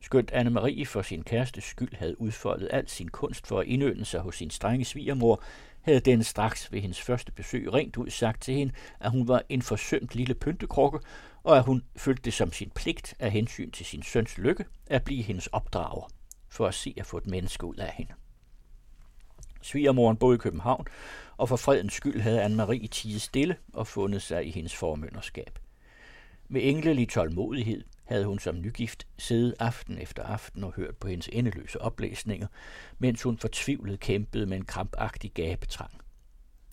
Skønt 0.02 0.32
Anne-Marie 0.32 0.84
for 0.84 1.02
sin 1.02 1.24
kærestes 1.24 1.64
skyld 1.64 1.96
havde 1.96 2.22
udfoldet 2.22 2.70
al 2.72 2.90
sin 2.90 3.08
kunst 3.08 3.48
for 3.48 3.60
at 3.60 3.68
indønde 3.68 4.06
sig 4.06 4.20
hos 4.20 4.36
sin 4.36 4.50
strenge 4.50 4.86
svigermor, 4.86 5.44
havde 5.82 6.00
den 6.00 6.24
straks 6.24 6.72
ved 6.72 6.82
hendes 6.82 7.02
første 7.02 7.32
besøg 7.32 7.74
rent 7.74 7.98
ud 7.98 8.10
sagt 8.10 8.42
til 8.42 8.54
hende, 8.54 8.74
at 9.00 9.12
hun 9.12 9.28
var 9.28 9.42
en 9.50 9.62
forsømt 9.62 10.16
lille 10.16 10.34
pyntekrukke, 10.34 11.00
og 11.44 11.58
at 11.58 11.64
hun 11.64 11.84
følte 11.96 12.22
det 12.22 12.34
som 12.34 12.52
sin 12.52 12.72
pligt 12.76 13.16
af 13.20 13.32
hensyn 13.32 13.72
til 13.72 13.86
sin 13.86 14.04
søns 14.04 14.38
lykke 14.38 14.66
at 14.88 15.04
blive 15.04 15.24
hendes 15.24 15.48
opdrager, 15.48 16.10
for 16.50 16.68
at 16.68 16.74
se 16.74 16.94
at 16.98 17.06
få 17.06 17.18
et 17.18 17.28
menneske 17.28 17.66
ud 17.66 17.76
af 17.76 17.94
hende. 17.98 18.14
Svigermoren 19.68 20.18
boede 20.18 20.36
i 20.36 20.38
København, 20.38 20.86
og 21.38 21.50
for 21.50 21.56
fredens 21.56 21.94
skyld 21.94 22.22
havde 22.22 22.46
Anne-Marie 22.46 22.88
tiget 22.88 23.22
stille 23.22 23.58
og 23.74 23.88
fundet 23.88 24.22
sig 24.22 24.48
i 24.48 24.52
hendes 24.52 24.76
formønderskab. 24.76 25.60
Med 26.50 26.62
englelig 26.64 27.10
tålmodighed 27.10 27.84
havde 28.04 28.26
hun 28.26 28.40
som 28.40 28.62
nygift 28.62 29.08
siddet 29.18 29.56
aften 29.60 29.98
efter 29.98 30.24
aften 30.24 30.64
og 30.64 30.74
hørt 30.74 30.96
på 30.96 31.08
hendes 31.08 31.30
endeløse 31.32 31.82
oplæsninger, 31.82 32.48
mens 33.00 33.24
hun 33.24 33.38
fortvivlet 33.38 34.00
kæmpede 34.00 34.46
med 34.46 34.58
en 34.58 34.66
krampagtig 34.66 35.32
gabetrang. 35.34 35.92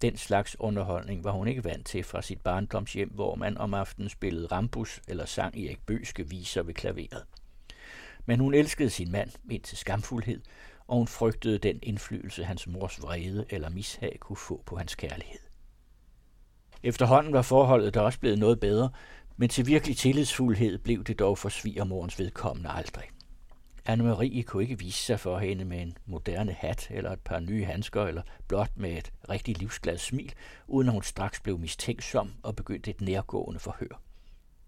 Den 0.02 0.16
slags 0.16 0.61
underholdning 0.61 1.24
var 1.24 1.30
hun 1.30 1.48
ikke 1.48 1.64
vant 1.64 1.87
til 1.87 2.04
fra 2.04 2.22
sit 2.22 2.40
barndomshjem, 2.40 3.09
hvor 3.09 3.35
man 3.35 3.59
om 3.59 3.74
aftenen 3.74 4.09
spillede 4.09 4.46
rambus 4.46 5.00
eller 5.09 5.24
sang 5.24 5.57
Erik 5.59 5.87
Bøske 5.87 6.28
viser 6.28 6.62
ved 6.62 6.74
klaveret. 6.74 7.24
Men 8.26 8.40
hun 8.40 8.54
elskede 8.54 8.90
sin 8.90 9.12
mand 9.12 9.30
indtil 9.50 9.78
skamfuldhed, 9.78 10.40
og 10.88 10.97
hun 10.97 11.07
frygtede 11.07 11.59
den 11.59 11.79
indflydelse, 11.83 12.44
hans 12.44 12.66
mors 12.66 13.03
vrede 13.03 13.44
eller 13.51 13.68
mishag 13.68 14.16
kunne 14.20 14.37
få 14.37 14.62
på 14.66 14.77
hans 14.77 14.94
kærlighed. 14.94 15.40
Efterhånden 16.83 17.33
var 17.33 17.42
forholdet 17.42 17.94
der 17.94 18.01
også 18.01 18.20
blevet 18.20 18.38
noget 18.38 18.61
bedre, 18.61 18.90
men 19.37 19.49
til 19.49 19.66
virkelig 19.66 19.97
tillidsfuldhed 19.97 20.79
blev 20.79 21.05
det 21.05 21.18
dog 21.18 21.38
for 21.38 21.49
svigermorens 21.49 22.18
vedkommende 22.18 22.70
aldrig. 22.70 23.05
Anne-Marie 23.88 24.42
kunne 24.42 24.62
ikke 24.62 24.79
vise 24.79 25.05
sig 25.05 25.20
for 25.20 25.38
hende 25.38 25.64
med 25.64 25.83
en 25.83 25.97
moderne 26.07 26.53
hat 26.53 26.87
eller 26.90 27.11
et 27.11 27.20
par 27.20 27.40
nye 27.40 27.64
handsker 27.64 28.03
eller 28.03 28.23
blot 28.49 28.77
med 28.77 28.92
et 28.99 29.12
rigtig 29.29 29.59
livsglad 29.59 29.99
smil, 29.99 30.35
uden 30.66 30.88
at 30.88 30.92
hun 30.92 31.03
straks 31.03 31.40
blev 31.40 31.59
mistænksom 31.59 32.33
og 32.42 32.57
begyndte 32.57 32.90
et 32.90 33.01
nærgående 33.01 33.61
forhør. 33.61 34.03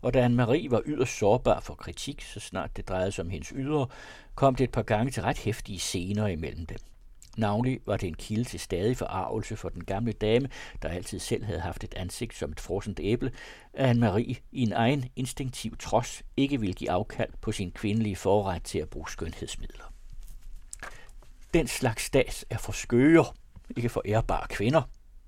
Og 0.07 0.14
da 0.14 0.25
Anne-Marie 0.29 0.71
var 0.71 0.83
yderst 0.87 1.19
sårbar 1.19 1.61
for 1.61 1.75
kritik, 1.75 2.23
så 2.23 2.40
snart 2.40 2.77
det 2.77 2.88
drejede 2.88 3.12
sig 3.12 3.25
om 3.25 3.31
hendes 3.31 3.49
ydre, 3.49 3.87
kom 4.35 4.55
det 4.55 4.64
et 4.64 4.71
par 4.71 4.83
gange 4.83 5.12
til 5.12 5.23
ret 5.23 5.38
hæftige 5.38 5.79
scener 5.79 6.27
imellem 6.27 6.66
dem. 6.66 6.79
Navnlig 7.37 7.81
var 7.87 7.97
det 7.97 8.07
en 8.07 8.14
kilde 8.14 8.45
til 8.45 8.61
stadig 8.61 8.97
forarvelse 8.97 9.57
for 9.57 9.69
den 9.69 9.85
gamle 9.85 10.12
dame, 10.12 10.49
der 10.83 10.88
altid 10.88 11.19
selv 11.19 11.45
havde 11.45 11.61
haft 11.61 11.85
et 11.85 11.95
ansigt 11.95 12.35
som 12.35 12.53
et 12.53 12.61
frosent 12.61 13.01
æble, 13.03 13.33
at 13.73 13.97
Anne-Marie 13.97 14.35
i 14.53 14.62
en 14.62 14.73
egen 14.73 15.05
instinktiv 15.16 15.77
trods 15.77 16.23
ikke 16.37 16.61
ville 16.61 16.75
give 16.75 16.90
afkald 16.90 17.33
på 17.40 17.53
sin 17.53 17.73
kvindelige 17.73 18.16
forret 18.16 18.62
til 18.62 18.79
at 18.79 18.88
bruge 18.88 19.11
skønhedsmidler. 19.11 19.92
Den 21.55 21.66
slags 21.66 22.03
stats 22.03 22.45
er 22.51 22.59
for 22.59 22.73
skøre, 22.73 23.25
ikke 23.77 23.88
for 23.88 24.03
ærbare 24.05 24.47
kvinder, 24.49 24.83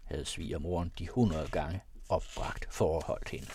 havde 0.04 0.24
svigermoren 0.24 0.92
de 0.98 1.08
hundrede 1.08 1.48
gange 1.52 1.80
opbragt 2.08 2.66
forholdt 2.70 3.28
hende. 3.28 3.46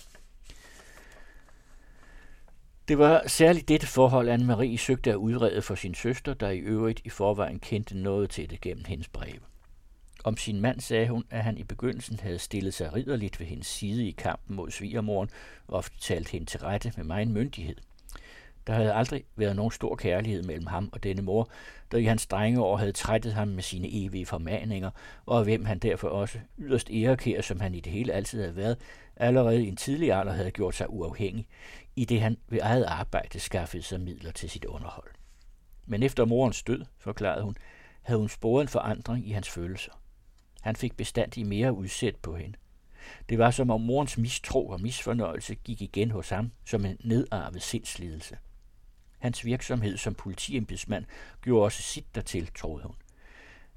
Det 2.87 2.97
var 2.97 3.23
særligt 3.27 3.67
dette 3.67 3.87
forhold, 3.87 4.29
Anne-Marie 4.29 4.77
søgte 4.77 5.11
at 5.11 5.15
udrede 5.15 5.61
for 5.61 5.75
sin 5.75 5.95
søster, 5.95 6.33
der 6.33 6.49
i 6.49 6.57
øvrigt 6.57 7.01
i 7.03 7.09
forvejen 7.09 7.59
kendte 7.59 7.97
noget 7.97 8.29
til 8.29 8.49
det 8.49 8.61
gennem 8.61 8.85
hendes 8.85 9.07
breve. 9.07 9.39
Om 10.23 10.37
sin 10.37 10.61
mand 10.61 10.79
sagde 10.79 11.07
hun, 11.07 11.23
at 11.29 11.43
han 11.43 11.57
i 11.57 11.63
begyndelsen 11.63 12.19
havde 12.19 12.39
stillet 12.39 12.73
sig 12.73 12.93
ridderligt 12.95 13.39
ved 13.39 13.47
hendes 13.47 13.67
side 13.67 14.07
i 14.07 14.11
kampen 14.11 14.55
mod 14.55 14.71
svigermoren 14.71 15.29
og 15.67 15.77
ofte 15.77 15.99
talt 15.99 16.29
hende 16.29 16.45
til 16.45 16.59
rette 16.59 16.93
med 16.97 17.05
meget 17.05 17.27
myndighed. 17.27 17.75
Der 18.67 18.73
havde 18.73 18.93
aldrig 18.93 19.23
været 19.35 19.55
nogen 19.55 19.71
stor 19.71 19.95
kærlighed 19.95 20.43
mellem 20.43 20.67
ham 20.67 20.89
og 20.91 21.03
denne 21.03 21.21
mor, 21.21 21.49
der 21.91 21.97
i 21.97 22.03
hans 22.03 22.21
strenge 22.21 22.61
år 22.61 22.77
havde 22.77 22.91
trættet 22.91 23.33
ham 23.33 23.47
med 23.47 23.63
sine 23.63 23.87
evige 23.91 24.25
formaninger, 24.25 24.91
og 25.25 25.37
af 25.37 25.43
hvem 25.43 25.65
han 25.65 25.79
derfor 25.79 26.07
også, 26.07 26.39
yderst 26.59 26.89
ærekær, 26.91 27.41
som 27.41 27.59
han 27.59 27.75
i 27.75 27.79
det 27.79 27.91
hele 27.91 28.13
altid 28.13 28.41
havde 28.41 28.55
været, 28.55 28.77
allerede 29.15 29.63
i 29.63 29.67
en 29.67 29.75
tidlig 29.75 30.13
alder 30.13 30.33
havde 30.33 30.51
gjort 30.51 30.75
sig 30.75 30.89
uafhængig, 30.89 31.47
i 31.95 32.05
det 32.05 32.21
han 32.21 32.37
ved 32.47 32.59
eget 32.61 32.83
arbejde 32.83 33.39
skaffede 33.39 33.83
sig 33.83 34.01
midler 34.01 34.31
til 34.31 34.49
sit 34.49 34.65
underhold. 34.65 35.11
Men 35.85 36.03
efter 36.03 36.25
morens 36.25 36.63
død, 36.63 36.85
forklarede 36.97 37.43
hun, 37.43 37.55
havde 38.01 38.19
hun 38.19 38.29
sporet 38.29 38.61
en 38.61 38.67
forandring 38.67 39.27
i 39.27 39.31
hans 39.31 39.49
følelser. 39.49 39.91
Han 40.61 40.75
fik 40.75 40.97
bestandig 40.97 41.45
mere 41.45 41.73
udsæt 41.73 42.15
på 42.15 42.35
hende. 42.35 42.57
Det 43.29 43.37
var 43.39 43.51
som 43.51 43.69
om 43.69 43.81
morens 43.81 44.17
mistro 44.17 44.67
og 44.67 44.81
misfornøjelse 44.81 45.55
gik 45.55 45.81
igen 45.81 46.11
hos 46.11 46.29
ham 46.29 46.51
som 46.65 46.85
en 46.85 46.97
nedarvet 47.03 47.61
sindslidelse. 47.61 48.37
Hans 49.19 49.45
virksomhed 49.45 49.97
som 49.97 50.15
politiembedsmand 50.15 51.05
gjorde 51.41 51.65
også 51.65 51.81
sit 51.81 52.15
dertil, 52.15 52.49
troede 52.55 52.83
hun. 52.83 52.95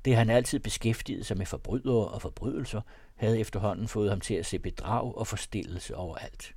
Det 0.04 0.16
han 0.16 0.30
altid 0.30 0.58
beskæftigede 0.58 1.24
sig 1.24 1.36
med 1.36 1.46
forbrydere 1.46 2.08
og 2.08 2.22
forbrydelser, 2.22 2.80
havde 3.14 3.40
efterhånden 3.40 3.88
fået 3.88 4.10
ham 4.10 4.20
til 4.20 4.34
at 4.34 4.46
se 4.46 4.58
bedrag 4.58 5.16
og 5.16 5.26
forstillelse 5.26 5.96
overalt. 5.96 6.55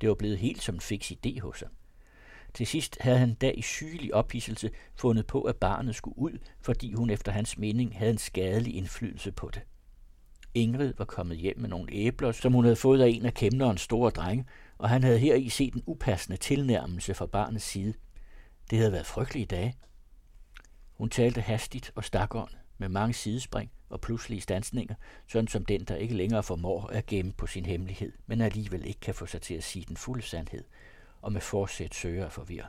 Det 0.00 0.08
var 0.08 0.14
blevet 0.14 0.38
helt 0.38 0.62
som 0.62 0.74
en 0.74 0.80
fix 0.80 1.12
idé 1.12 1.40
hos 1.40 1.60
ham. 1.60 1.70
Til 2.54 2.66
sidst 2.66 2.96
havde 3.00 3.18
han 3.18 3.34
da 3.34 3.50
i 3.50 3.62
sygelig 3.62 4.14
ophidselse 4.14 4.70
fundet 4.94 5.26
på, 5.26 5.42
at 5.42 5.56
barnet 5.56 5.94
skulle 5.94 6.18
ud, 6.18 6.38
fordi 6.60 6.92
hun 6.92 7.10
efter 7.10 7.32
hans 7.32 7.58
mening 7.58 7.98
havde 7.98 8.10
en 8.10 8.18
skadelig 8.18 8.74
indflydelse 8.74 9.32
på 9.32 9.50
det. 9.54 9.62
Ingrid 10.54 10.94
var 10.98 11.04
kommet 11.04 11.36
hjem 11.36 11.60
med 11.60 11.68
nogle 11.68 11.92
æbler, 11.92 12.32
som 12.32 12.52
hun 12.52 12.64
havde 12.64 12.76
fået 12.76 13.00
af 13.00 13.08
en 13.08 13.26
af 13.26 13.34
kæmnerens 13.34 13.80
store 13.80 14.10
drenge, 14.10 14.46
og 14.78 14.88
han 14.88 15.02
havde 15.02 15.18
heri 15.18 15.48
set 15.48 15.74
en 15.74 15.82
upassende 15.86 16.36
tilnærmelse 16.36 17.14
fra 17.14 17.26
barnets 17.26 17.64
side. 17.64 17.94
Det 18.70 18.78
havde 18.78 18.92
været 18.92 19.06
frygtelige 19.06 19.46
dage. 19.46 19.74
Hun 20.92 21.10
talte 21.10 21.40
hastigt 21.40 21.92
og 21.94 22.04
stakåndet, 22.04 22.58
med 22.78 22.88
mange 22.88 23.14
sidespring 23.14 23.70
og 23.90 24.00
pludselige 24.00 24.40
stansninger, 24.40 24.94
sådan 25.28 25.48
som 25.48 25.64
den, 25.64 25.84
der 25.84 25.96
ikke 25.96 26.14
længere 26.14 26.42
formår 26.42 26.86
at 26.86 27.06
gemme 27.06 27.32
på 27.32 27.46
sin 27.46 27.66
hemmelighed, 27.66 28.12
men 28.26 28.40
alligevel 28.40 28.86
ikke 28.86 29.00
kan 29.00 29.14
få 29.14 29.26
sig 29.26 29.42
til 29.42 29.54
at 29.54 29.64
sige 29.64 29.84
den 29.88 29.96
fulde 29.96 30.22
sandhed, 30.22 30.64
og 31.22 31.32
med 31.32 31.40
forsæt 31.40 31.94
søger 31.94 32.26
at 32.26 32.32
forvirre. 32.32 32.66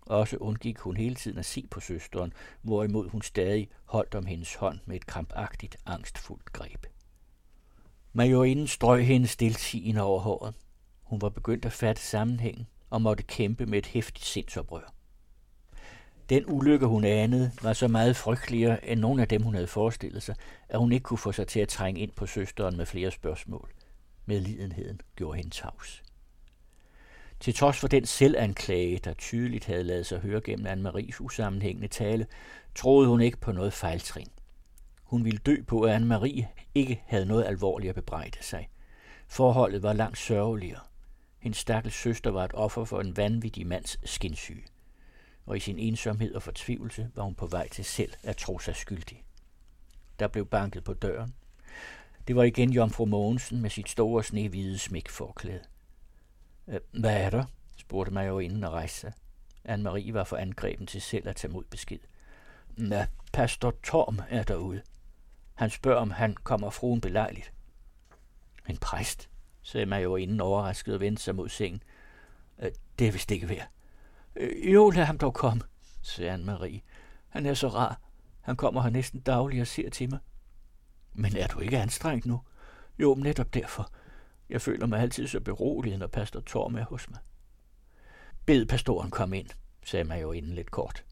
Også 0.00 0.36
undgik 0.36 0.78
hun 0.78 0.96
hele 0.96 1.14
tiden 1.14 1.38
at 1.38 1.44
se 1.44 1.66
på 1.70 1.80
søsteren, 1.80 2.32
hvorimod 2.62 3.08
hun 3.08 3.22
stadig 3.22 3.68
holdt 3.84 4.14
om 4.14 4.26
hendes 4.26 4.54
hånd 4.54 4.78
med 4.86 4.96
et 4.96 5.06
krampagtigt, 5.06 5.76
angstfuldt 5.86 6.52
greb. 6.52 6.86
Majorinden 8.12 8.66
strøg 8.66 9.06
hende 9.06 9.26
stiltigende 9.26 10.02
over 10.02 10.20
håret. 10.20 10.54
Hun 11.02 11.20
var 11.20 11.28
begyndt 11.28 11.64
at 11.64 11.72
fatte 11.72 12.02
sammenhængen 12.02 12.66
og 12.90 13.02
måtte 13.02 13.22
kæmpe 13.22 13.66
med 13.66 13.78
et 13.78 13.86
hæftigt 13.86 14.26
sindsoprør. 14.26 14.97
Den 16.28 16.44
ulykke, 16.46 16.86
hun 16.86 17.04
anede, 17.04 17.52
var 17.62 17.72
så 17.72 17.88
meget 17.88 18.16
frygteligere 18.16 18.88
end 18.88 19.00
nogen 19.00 19.20
af 19.20 19.28
dem, 19.28 19.42
hun 19.42 19.54
havde 19.54 19.66
forestillet 19.66 20.22
sig, 20.22 20.34
at 20.68 20.78
hun 20.78 20.92
ikke 20.92 21.02
kunne 21.02 21.18
få 21.18 21.32
sig 21.32 21.46
til 21.46 21.60
at 21.60 21.68
trænge 21.68 22.00
ind 22.00 22.10
på 22.10 22.26
søsteren 22.26 22.76
med 22.76 22.86
flere 22.86 23.10
spørgsmål. 23.10 23.70
Medlidenheden 24.26 25.00
gjorde 25.16 25.36
hende 25.36 25.50
tavs. 25.50 26.02
Til 27.40 27.54
trods 27.54 27.78
for 27.78 27.88
den 27.88 28.06
selvanklage, 28.06 28.98
der 28.98 29.14
tydeligt 29.14 29.64
havde 29.64 29.82
lavet 29.82 30.06
sig 30.06 30.20
høre 30.20 30.40
gennem 30.40 30.66
Anne-Maries 30.66 31.20
usammenhængende 31.20 31.88
tale, 31.88 32.26
troede 32.74 33.08
hun 33.08 33.20
ikke 33.20 33.40
på 33.40 33.52
noget 33.52 33.72
fejltrin. 33.72 34.28
Hun 35.02 35.24
ville 35.24 35.38
dø 35.38 35.56
på, 35.66 35.80
at 35.80 36.00
Anne-Marie 36.00 36.44
ikke 36.74 37.02
havde 37.06 37.26
noget 37.26 37.44
alvorligt 37.44 37.88
at 37.88 37.94
bebrejde 37.94 38.38
sig. 38.40 38.68
Forholdet 39.28 39.82
var 39.82 39.92
langt 39.92 40.18
sørgeligere. 40.18 40.80
Hendes 41.38 41.58
stakkels 41.58 41.94
søster 41.94 42.30
var 42.30 42.44
et 42.44 42.54
offer 42.54 42.84
for 42.84 43.00
en 43.00 43.16
vanvittig 43.16 43.66
mands 43.66 44.10
skinsyge 44.10 44.64
og 45.48 45.56
i 45.56 45.60
sin 45.60 45.78
ensomhed 45.78 46.34
og 46.34 46.42
fortvivlelse 46.42 47.10
var 47.14 47.22
hun 47.22 47.34
på 47.34 47.46
vej 47.46 47.68
til 47.68 47.84
selv 47.84 48.12
at 48.22 48.36
tro 48.36 48.58
sig 48.58 48.76
skyldig. 48.76 49.24
Der 50.18 50.28
blev 50.28 50.46
banket 50.46 50.84
på 50.84 50.94
døren. 50.94 51.34
Det 52.28 52.36
var 52.36 52.42
igen 52.42 52.72
Jomfru 52.72 53.04
Mogensen 53.04 53.60
med 53.60 53.70
sit 53.70 53.88
store 53.88 54.24
snehvide 54.24 54.78
smækforklæde. 54.78 55.62
Øh, 56.68 56.80
hvad 56.90 57.16
er 57.16 57.30
der? 57.30 57.44
spurgte 57.76 58.12
mig 58.12 58.28
jo 58.28 58.38
inden 58.38 58.64
og 58.64 58.72
rejste 58.72 59.00
sig. 59.00 59.12
Anne-Marie 59.68 60.12
var 60.12 60.24
for 60.24 60.36
angreben 60.36 60.86
til 60.86 61.02
selv 61.02 61.28
at 61.28 61.36
tage 61.36 61.52
mod 61.52 61.64
besked. 61.64 61.98
Ja, 62.78 63.06
pastor 63.32 63.74
Torm 63.82 64.20
er 64.28 64.42
derude. 64.42 64.82
Han 65.54 65.70
spørger, 65.70 66.00
om 66.00 66.10
han 66.10 66.34
kommer 66.34 66.70
fruen 66.70 67.00
belejligt. 67.00 67.52
En 68.68 68.76
præst, 68.76 69.28
sagde 69.62 69.86
majorinden 69.86 70.40
overrasket 70.40 70.94
og 70.94 71.00
vendte 71.00 71.22
sig 71.22 71.34
mod 71.34 71.48
sengen. 71.48 71.82
Øh, 72.58 72.70
det 72.98 73.08
er 73.08 73.12
vist 73.12 73.30
ikke 73.30 73.48
værd. 73.48 73.68
Øh, 74.38 74.74
jo, 74.74 74.90
lad 74.90 75.04
ham 75.04 75.18
dog 75.18 75.34
komme, 75.34 75.62
sagde 76.02 76.34
Anne-Marie. 76.34 76.80
Han 77.28 77.46
er 77.46 77.54
så 77.54 77.68
rar. 77.68 78.00
Han 78.40 78.56
kommer 78.56 78.82
her 78.82 78.90
næsten 78.90 79.20
dagligt 79.20 79.60
og 79.60 79.66
ser 79.66 79.90
til 79.90 80.10
mig. 80.10 80.18
Men 81.12 81.36
er 81.36 81.46
du 81.46 81.60
ikke 81.60 81.78
anstrengt 81.78 82.26
nu? 82.26 82.40
Jo, 82.98 83.14
netop 83.14 83.54
derfor. 83.54 83.92
Jeg 84.48 84.62
føler 84.62 84.86
mig 84.86 85.00
altid 85.00 85.26
så 85.26 85.40
beroliget, 85.40 85.98
når 85.98 86.06
pastor 86.06 86.40
Torm 86.40 86.74
er 86.74 86.84
hos 86.84 87.10
mig. 87.10 87.18
Bed 88.46 88.66
pastoren 88.66 89.10
kom 89.10 89.32
ind, 89.32 89.48
sagde 89.84 90.04
majorinden 90.04 90.54
lidt 90.54 90.70
kort. 90.70 91.04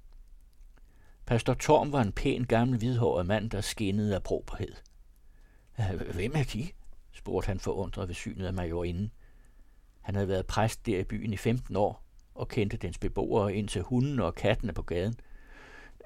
Pastor 1.27 1.55
Torm 1.55 1.93
var 1.93 2.03
en 2.03 2.13
pæn 2.13 2.45
gammel 2.45 2.79
hvidhåret 2.79 3.27
mand, 3.27 3.51
der 3.51 3.61
skinnede 3.61 4.15
af 4.15 4.23
properhed. 4.23 4.73
Hvem 6.15 6.33
er 6.35 6.45
de? 6.53 6.69
spurgte 7.13 7.47
han 7.47 7.61
forundret 7.61 8.09
ved 8.09 8.15
synet 8.15 8.47
af 8.47 8.53
majorinden. 8.53 9.13
Han 10.01 10.15
havde 10.15 10.29
været 10.29 10.47
præst 10.47 10.87
der 10.87 10.99
i 10.99 11.05
byen 11.05 11.33
i 11.33 11.37
15 11.37 11.77
år, 11.77 12.06
og 12.37 12.49
kendte 12.49 12.77
dens 12.77 12.99
beboere 12.99 13.55
indtil 13.55 13.83
hunden 13.83 14.21
og 14.21 14.35
kattene 14.35 14.73
på 14.73 14.83
gaden. 14.83 15.21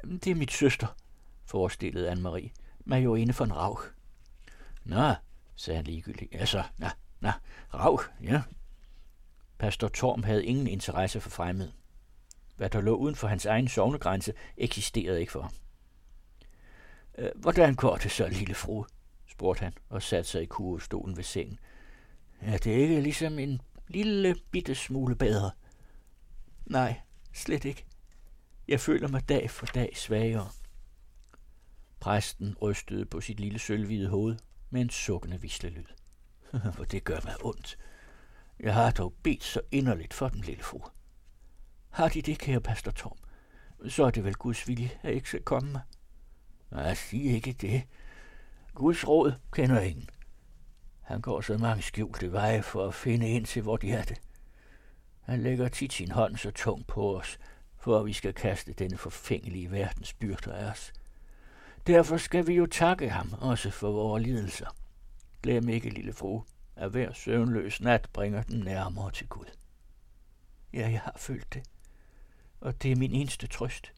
Det 0.05 0.27
er 0.27 0.35
mit 0.35 0.53
søster, 0.53 0.87
forestillede 1.45 2.13
Anne-Marie. 2.13 2.51
majo 2.85 3.15
inde 3.15 3.33
for 3.33 3.45
en 3.45 3.57
Rauch. 3.57 3.83
Nå, 4.85 5.15
sagde 5.57 5.77
han 5.77 5.85
ligegyldigt. 5.85 6.35
Altså, 6.35 6.63
nå, 6.79 6.87
nå, 7.21 7.31
Rauch, 7.75 8.09
ja. 8.23 8.43
Pastor 9.59 9.89
Torm 9.89 10.23
havde 10.23 10.45
ingen 10.45 10.67
interesse 10.67 11.21
for 11.21 11.31
fremmed. 11.31 11.69
Hvad 12.57 12.71
der 12.71 12.81
lå 12.81 12.95
uden 12.95 13.15
for 13.15 13.29
hans 13.29 13.47
egen 13.47 13.69
sovnegrænse, 13.69 14.33
eksisterede 14.57 15.21
ikke 15.21 15.33
for 15.33 15.41
ham. 15.41 15.53
Øh, 17.19 17.31
hvordan 17.35 17.75
går 17.75 17.97
det 17.97 18.11
så, 18.11 18.29
lille 18.29 18.55
fru? 18.55 18.85
spurgte 19.27 19.63
han 19.63 19.73
og 19.89 20.03
satte 20.03 20.31
sig 20.31 20.43
i 20.43 20.47
kurvestolen 20.47 21.17
ved 21.17 21.25
sengen. 21.25 21.59
Er 22.41 22.59
det 22.59 22.71
ikke 22.71 23.01
ligesom 23.01 23.39
en 23.39 23.61
lille 23.89 24.37
bitte 24.51 24.75
smule 24.75 25.15
bedre? 25.17 25.51
Nej, 26.71 27.01
slet 27.33 27.65
ikke. 27.65 27.85
Jeg 28.69 28.81
føler 28.81 29.09
mig 29.09 29.29
dag 29.29 29.51
for 29.51 29.67
dag 29.67 29.97
svagere. 29.97 30.49
Præsten 32.01 32.57
rystede 32.63 33.07
på 33.07 33.21
sit 33.21 33.41
lille 33.41 33.59
sølvhvide 33.59 34.09
hoved 34.09 34.37
med 34.71 34.81
en 34.81 34.91
sukkende 34.91 35.41
vislelyd. 35.41 35.85
For 36.75 36.85
det 36.85 37.05
gør 37.05 37.21
mig 37.25 37.35
ondt. 37.45 37.79
Jeg 38.61 38.75
har 38.75 38.91
dog 38.91 39.15
bedt 39.23 39.45
så 39.45 39.61
inderligt 39.71 40.15
for 40.15 40.29
den 40.29 40.41
lille 40.41 40.63
fru. 40.63 40.81
Har 41.91 42.09
de 42.09 42.23
det, 42.23 42.39
kære 42.39 42.61
pastor 42.61 42.91
Tom? 42.91 43.17
Så 43.89 44.05
er 44.05 44.11
det 44.11 44.25
vel 44.25 44.35
Guds 44.35 44.69
vilje, 44.69 44.91
at 45.03 45.05
jeg 45.05 45.13
ikke 45.13 45.29
skal 45.29 45.43
komme 45.43 45.73
mig. 45.73 45.83
Nej, 46.71 46.95
sig 46.95 47.23
ikke 47.23 47.53
det. 47.53 47.83
Guds 48.75 49.09
råd 49.09 49.33
kender 49.53 49.81
ingen. 49.81 50.09
Han 51.01 51.21
går 51.21 51.41
så 51.41 51.59
mange 51.59 51.83
skjulte 51.83 52.33
veje 52.33 52.63
for 52.63 52.89
at 52.89 52.95
finde 52.95 53.29
ind 53.29 53.47
til, 53.47 53.63
hvor 53.63 53.77
de 53.77 53.93
er 53.93 54.03
det. 54.03 54.21
Han 55.21 55.43
lægger 55.43 55.69
tit 55.69 55.93
sin 55.93 56.11
hånd 56.11 56.37
så 56.37 56.51
tung 56.51 56.87
på 56.87 57.19
os, 57.19 57.39
for 57.79 57.99
at 57.99 58.07
vi 58.07 58.13
skal 58.13 58.35
kaste 58.35 58.73
denne 58.73 58.99
forfængelige 58.99 59.71
verdens 59.71 60.13
byrder 60.13 60.53
af 60.53 60.71
os. 60.71 60.93
Derfor 61.87 62.17
skal 62.17 62.47
vi 62.47 62.55
jo 62.55 62.67
takke 62.67 63.11
ham 63.11 63.35
også 63.41 63.71
for 63.71 63.93
vores 63.93 64.23
lidelser. 64.23 64.77
Glem 65.43 65.69
ikke, 65.69 65.91
lille 65.91 66.13
fru, 66.13 66.43
at 66.77 66.91
hver 66.91 67.13
søvnløs 67.13 67.81
nat 67.81 68.09
bringer 68.13 68.43
den 68.43 68.61
nærmere 68.61 69.11
til 69.11 69.29
Gud. 69.29 69.47
Ja, 70.73 70.91
jeg 70.91 71.01
har 71.01 71.15
følt 71.17 71.55
det, 71.55 71.63
og 72.61 72.83
det 72.83 72.93
er 72.93 72.97
min 72.97 73.13
eneste 73.13 73.47
trøst. 73.47 73.93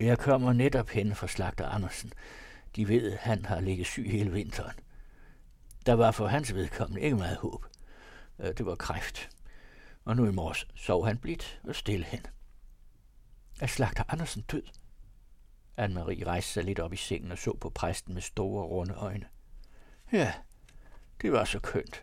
Jeg 0.00 0.18
kommer 0.18 0.52
netop 0.52 0.88
hen 0.88 1.14
fra 1.14 1.26
slagter 1.26 1.66
Andersen. 1.66 2.12
De 2.76 2.88
ved, 2.88 3.12
at 3.12 3.18
han 3.18 3.44
har 3.44 3.60
ligget 3.60 3.86
syg 3.86 4.10
hele 4.10 4.32
vinteren. 4.32 4.76
Der 5.86 5.92
var 5.92 6.10
for 6.10 6.26
hans 6.26 6.54
vedkommende 6.54 7.00
ikke 7.02 7.16
meget 7.16 7.36
håb. 7.36 7.66
Øh, 8.38 8.52
det 8.58 8.66
var 8.66 8.74
kræft. 8.74 9.30
Og 10.04 10.16
nu 10.16 10.26
i 10.26 10.32
morges 10.32 10.66
sov 10.74 11.06
han 11.06 11.18
blidt 11.18 11.60
og 11.64 11.74
stille 11.74 12.04
hen. 12.04 12.26
Er 13.60 13.66
slagter 13.66 14.04
Andersen 14.08 14.42
død? 14.42 14.62
Anne-Marie 15.80 16.24
rejste 16.26 16.52
sig 16.52 16.64
lidt 16.64 16.78
op 16.78 16.92
i 16.92 16.96
sengen 16.96 17.32
og 17.32 17.38
så 17.38 17.56
på 17.60 17.70
præsten 17.70 18.14
med 18.14 18.22
store, 18.22 18.64
runde 18.64 18.94
øjne. 18.94 19.26
Ja, 20.12 20.34
det 21.22 21.32
var 21.32 21.44
så 21.44 21.58
kønt. 21.58 22.02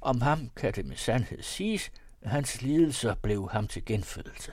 Om 0.00 0.20
ham 0.20 0.50
kan 0.56 0.72
det 0.72 0.86
med 0.86 0.96
sandhed 0.96 1.42
siges, 1.42 1.90
at 2.20 2.30
hans 2.30 2.62
lidelser 2.62 3.14
blev 3.14 3.50
ham 3.50 3.68
til 3.68 3.84
genfødelse. 3.84 4.52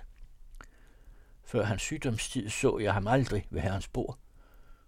Før 1.43 1.63
hans 1.63 1.81
sygdomstid 1.81 2.49
så 2.49 2.79
jeg 2.79 2.93
ham 2.93 3.07
aldrig 3.07 3.45
ved 3.49 3.61
herrens 3.61 3.87
bord, 3.87 4.17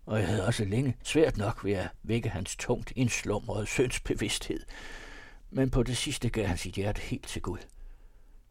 og 0.06 0.20
jeg 0.20 0.28
havde 0.28 0.46
også 0.46 0.66
længe 0.66 0.98
svært 1.04 1.38
nok 1.38 1.66
ved 1.66 1.74
at 1.74 1.90
vække 2.04 2.30
hans 2.30 2.56
tungt 2.56 2.94
indslumrede 2.96 3.68
sønsbevidsthed. 3.68 4.66
Men 5.50 5.70
på 5.70 5.84
det 5.84 5.98
sidste 5.98 6.30
gav 6.30 6.46
han 6.46 6.58
sit 6.58 6.76
hjerte 6.76 7.02
helt 7.02 7.28
til 7.28 7.42
Gud. 7.42 7.60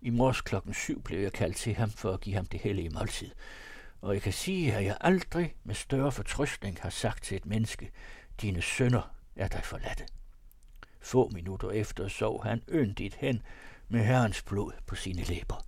I 0.01 0.11
morges 0.11 0.41
klokken 0.41 0.75
syv 0.75 1.03
blev 1.03 1.21
jeg 1.21 1.33
kaldt 1.33 1.57
til 1.57 1.75
ham 1.75 1.91
for 1.91 2.13
at 2.13 2.21
give 2.21 2.37
ham 2.37 2.47
det 2.47 2.61
hellige 2.61 2.91
måltid, 2.91 3.31
og 4.01 4.15
jeg 4.15 4.23
kan 4.23 4.33
sige, 4.33 4.75
at 4.75 4.85
jeg 4.85 4.97
aldrig 5.01 5.55
med 5.65 5.75
større 5.75 6.13
fortrystning 6.13 6.79
har 6.81 6.91
sagt 6.91 7.25
til 7.25 7.37
et 7.37 7.47
menneske, 7.47 7.91
dine 8.41 8.63
sønner 8.63 9.15
er 9.37 9.49
dig 9.49 9.65
forladte. 9.65 10.07
Få 11.01 11.29
minutter 11.29 11.71
efter 11.71 12.09
sov 12.09 12.45
han 12.45 12.63
yndigt 12.69 13.15
hen 13.15 13.43
med 13.89 14.05
herrens 14.05 14.43
blod 14.43 14.73
på 14.87 14.95
sine 14.95 15.23
læber. 15.23 15.65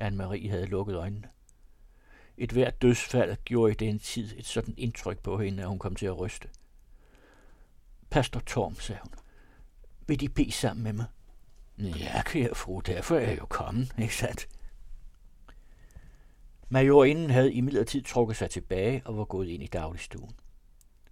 Anne-Marie 0.00 0.50
havde 0.50 0.66
lukket 0.66 0.96
øjnene. 0.96 1.28
Et 2.36 2.52
hvert 2.52 2.82
dødsfald 2.82 3.36
gjorde 3.44 3.72
i 3.72 3.74
den 3.74 3.98
tid 3.98 4.38
et 4.38 4.46
sådan 4.46 4.74
indtryk 4.76 5.18
på 5.18 5.38
hende, 5.38 5.62
at 5.62 5.68
hun 5.68 5.78
kom 5.78 5.96
til 5.96 6.06
at 6.06 6.18
ryste. 6.18 6.48
Pastor 8.10 8.40
Torm, 8.40 8.74
sagde 8.74 9.00
hun, 9.02 9.12
vil 10.06 10.20
De 10.20 10.28
bede 10.28 10.52
sammen 10.52 10.84
med 10.84 10.92
mig? 10.92 11.06
Ja, 11.78 12.22
kære 12.22 12.54
fru, 12.54 12.80
derfor 12.80 13.16
er 13.16 13.28
jeg 13.28 13.38
jo 13.38 13.46
kommet, 13.46 13.94
ikke 13.98 14.16
sandt? 14.16 14.48
Majorinden 16.68 17.30
havde 17.30 17.52
imidlertid 17.52 18.02
trukket 18.02 18.36
sig 18.36 18.50
tilbage 18.50 19.02
og 19.04 19.16
var 19.18 19.24
gået 19.24 19.48
ind 19.48 19.62
i 19.62 19.66
dagligstuen. 19.66 20.34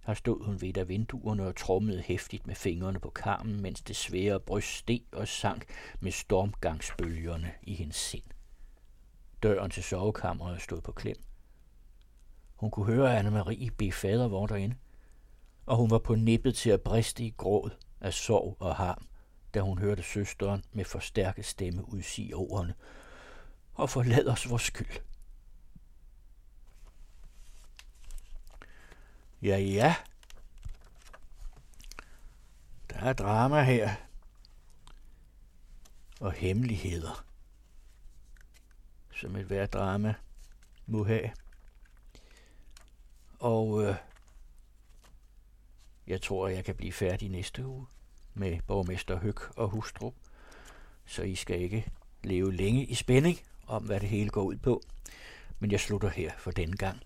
Her 0.05 0.13
stod 0.13 0.45
hun 0.45 0.61
ved 0.61 0.77
af 0.77 0.87
vinduerne 0.87 1.47
og 1.47 1.55
trommede 1.55 2.01
hæftigt 2.01 2.47
med 2.47 2.55
fingrene 2.55 2.99
på 2.99 3.09
karmen, 3.09 3.61
mens 3.61 3.81
det 3.81 3.95
svære 3.95 4.39
bryst 4.39 4.77
steg 4.77 5.01
og 5.11 5.27
sank 5.27 5.65
med 5.99 6.11
stormgangsbølgerne 6.11 7.51
i 7.63 7.73
hendes 7.73 7.95
sind. 7.95 8.23
Døren 9.43 9.71
til 9.71 9.83
sovekammeret 9.83 10.61
stod 10.61 10.81
på 10.81 10.91
klem. 10.91 11.17
Hun 12.55 12.71
kunne 12.71 12.85
høre 12.85 13.19
Anne-Marie 13.19 13.69
bede 13.77 13.91
fader 13.91 14.27
vor 14.27 14.47
derinde, 14.47 14.75
og 15.65 15.77
hun 15.77 15.89
var 15.89 15.99
på 15.99 16.15
nippet 16.15 16.55
til 16.55 16.69
at 16.69 16.81
briste 16.81 17.23
i 17.23 17.33
gråd 17.37 17.69
af 18.01 18.13
sorg 18.13 18.57
og 18.59 18.75
harm, 18.75 19.07
da 19.55 19.61
hun 19.61 19.77
hørte 19.77 20.03
søsteren 20.03 20.63
med 20.71 20.85
forstærket 20.85 21.45
stemme 21.45 21.93
udsige 21.93 22.35
ordene, 22.35 22.75
og 23.73 23.89
forlad 23.89 24.27
os 24.27 24.49
vores 24.49 24.61
skyld. 24.63 25.01
Ja, 29.41 29.57
ja. 29.57 29.95
Der 32.89 32.97
er 32.97 33.13
drama 33.13 33.63
her. 33.63 33.95
Og 36.19 36.31
hemmeligheder. 36.31 37.25
Som 39.11 39.35
et 39.35 39.45
hvert 39.45 39.73
drama 39.73 40.13
må 40.85 41.03
have. 41.03 41.31
Og 43.39 43.83
øh, 43.83 43.95
jeg 46.07 46.21
tror, 46.21 46.47
jeg 46.47 46.65
kan 46.65 46.75
blive 46.75 46.93
færdig 46.93 47.29
næste 47.29 47.65
uge 47.65 47.87
med 48.35 48.59
borgmester 48.67 49.19
Høg 49.19 49.57
og 49.57 49.69
hustru. 49.69 50.11
Så 51.05 51.21
I 51.21 51.35
skal 51.35 51.61
ikke 51.61 51.87
leve 52.23 52.53
længe 52.53 52.85
i 52.85 52.95
spænding 52.95 53.39
om, 53.67 53.83
hvad 53.83 53.99
det 53.99 54.09
hele 54.09 54.29
går 54.29 54.43
ud 54.43 54.57
på. 54.57 54.81
Men 55.59 55.71
jeg 55.71 55.79
slutter 55.79 56.09
her 56.09 56.31
for 56.37 56.51
denne 56.51 56.77
gang. 56.77 56.99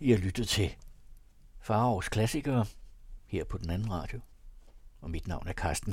I 0.00 0.10
har 0.10 0.18
lyttet 0.18 0.48
til 0.48 0.76
Farovs 1.60 2.08
Klassikere 2.08 2.66
her 3.26 3.44
på 3.44 3.58
den 3.58 3.70
anden 3.70 3.90
radio. 3.90 4.20
Og 5.00 5.10
mit 5.10 5.26
navn 5.26 5.48
er 5.48 5.52
Carsten 5.52 5.88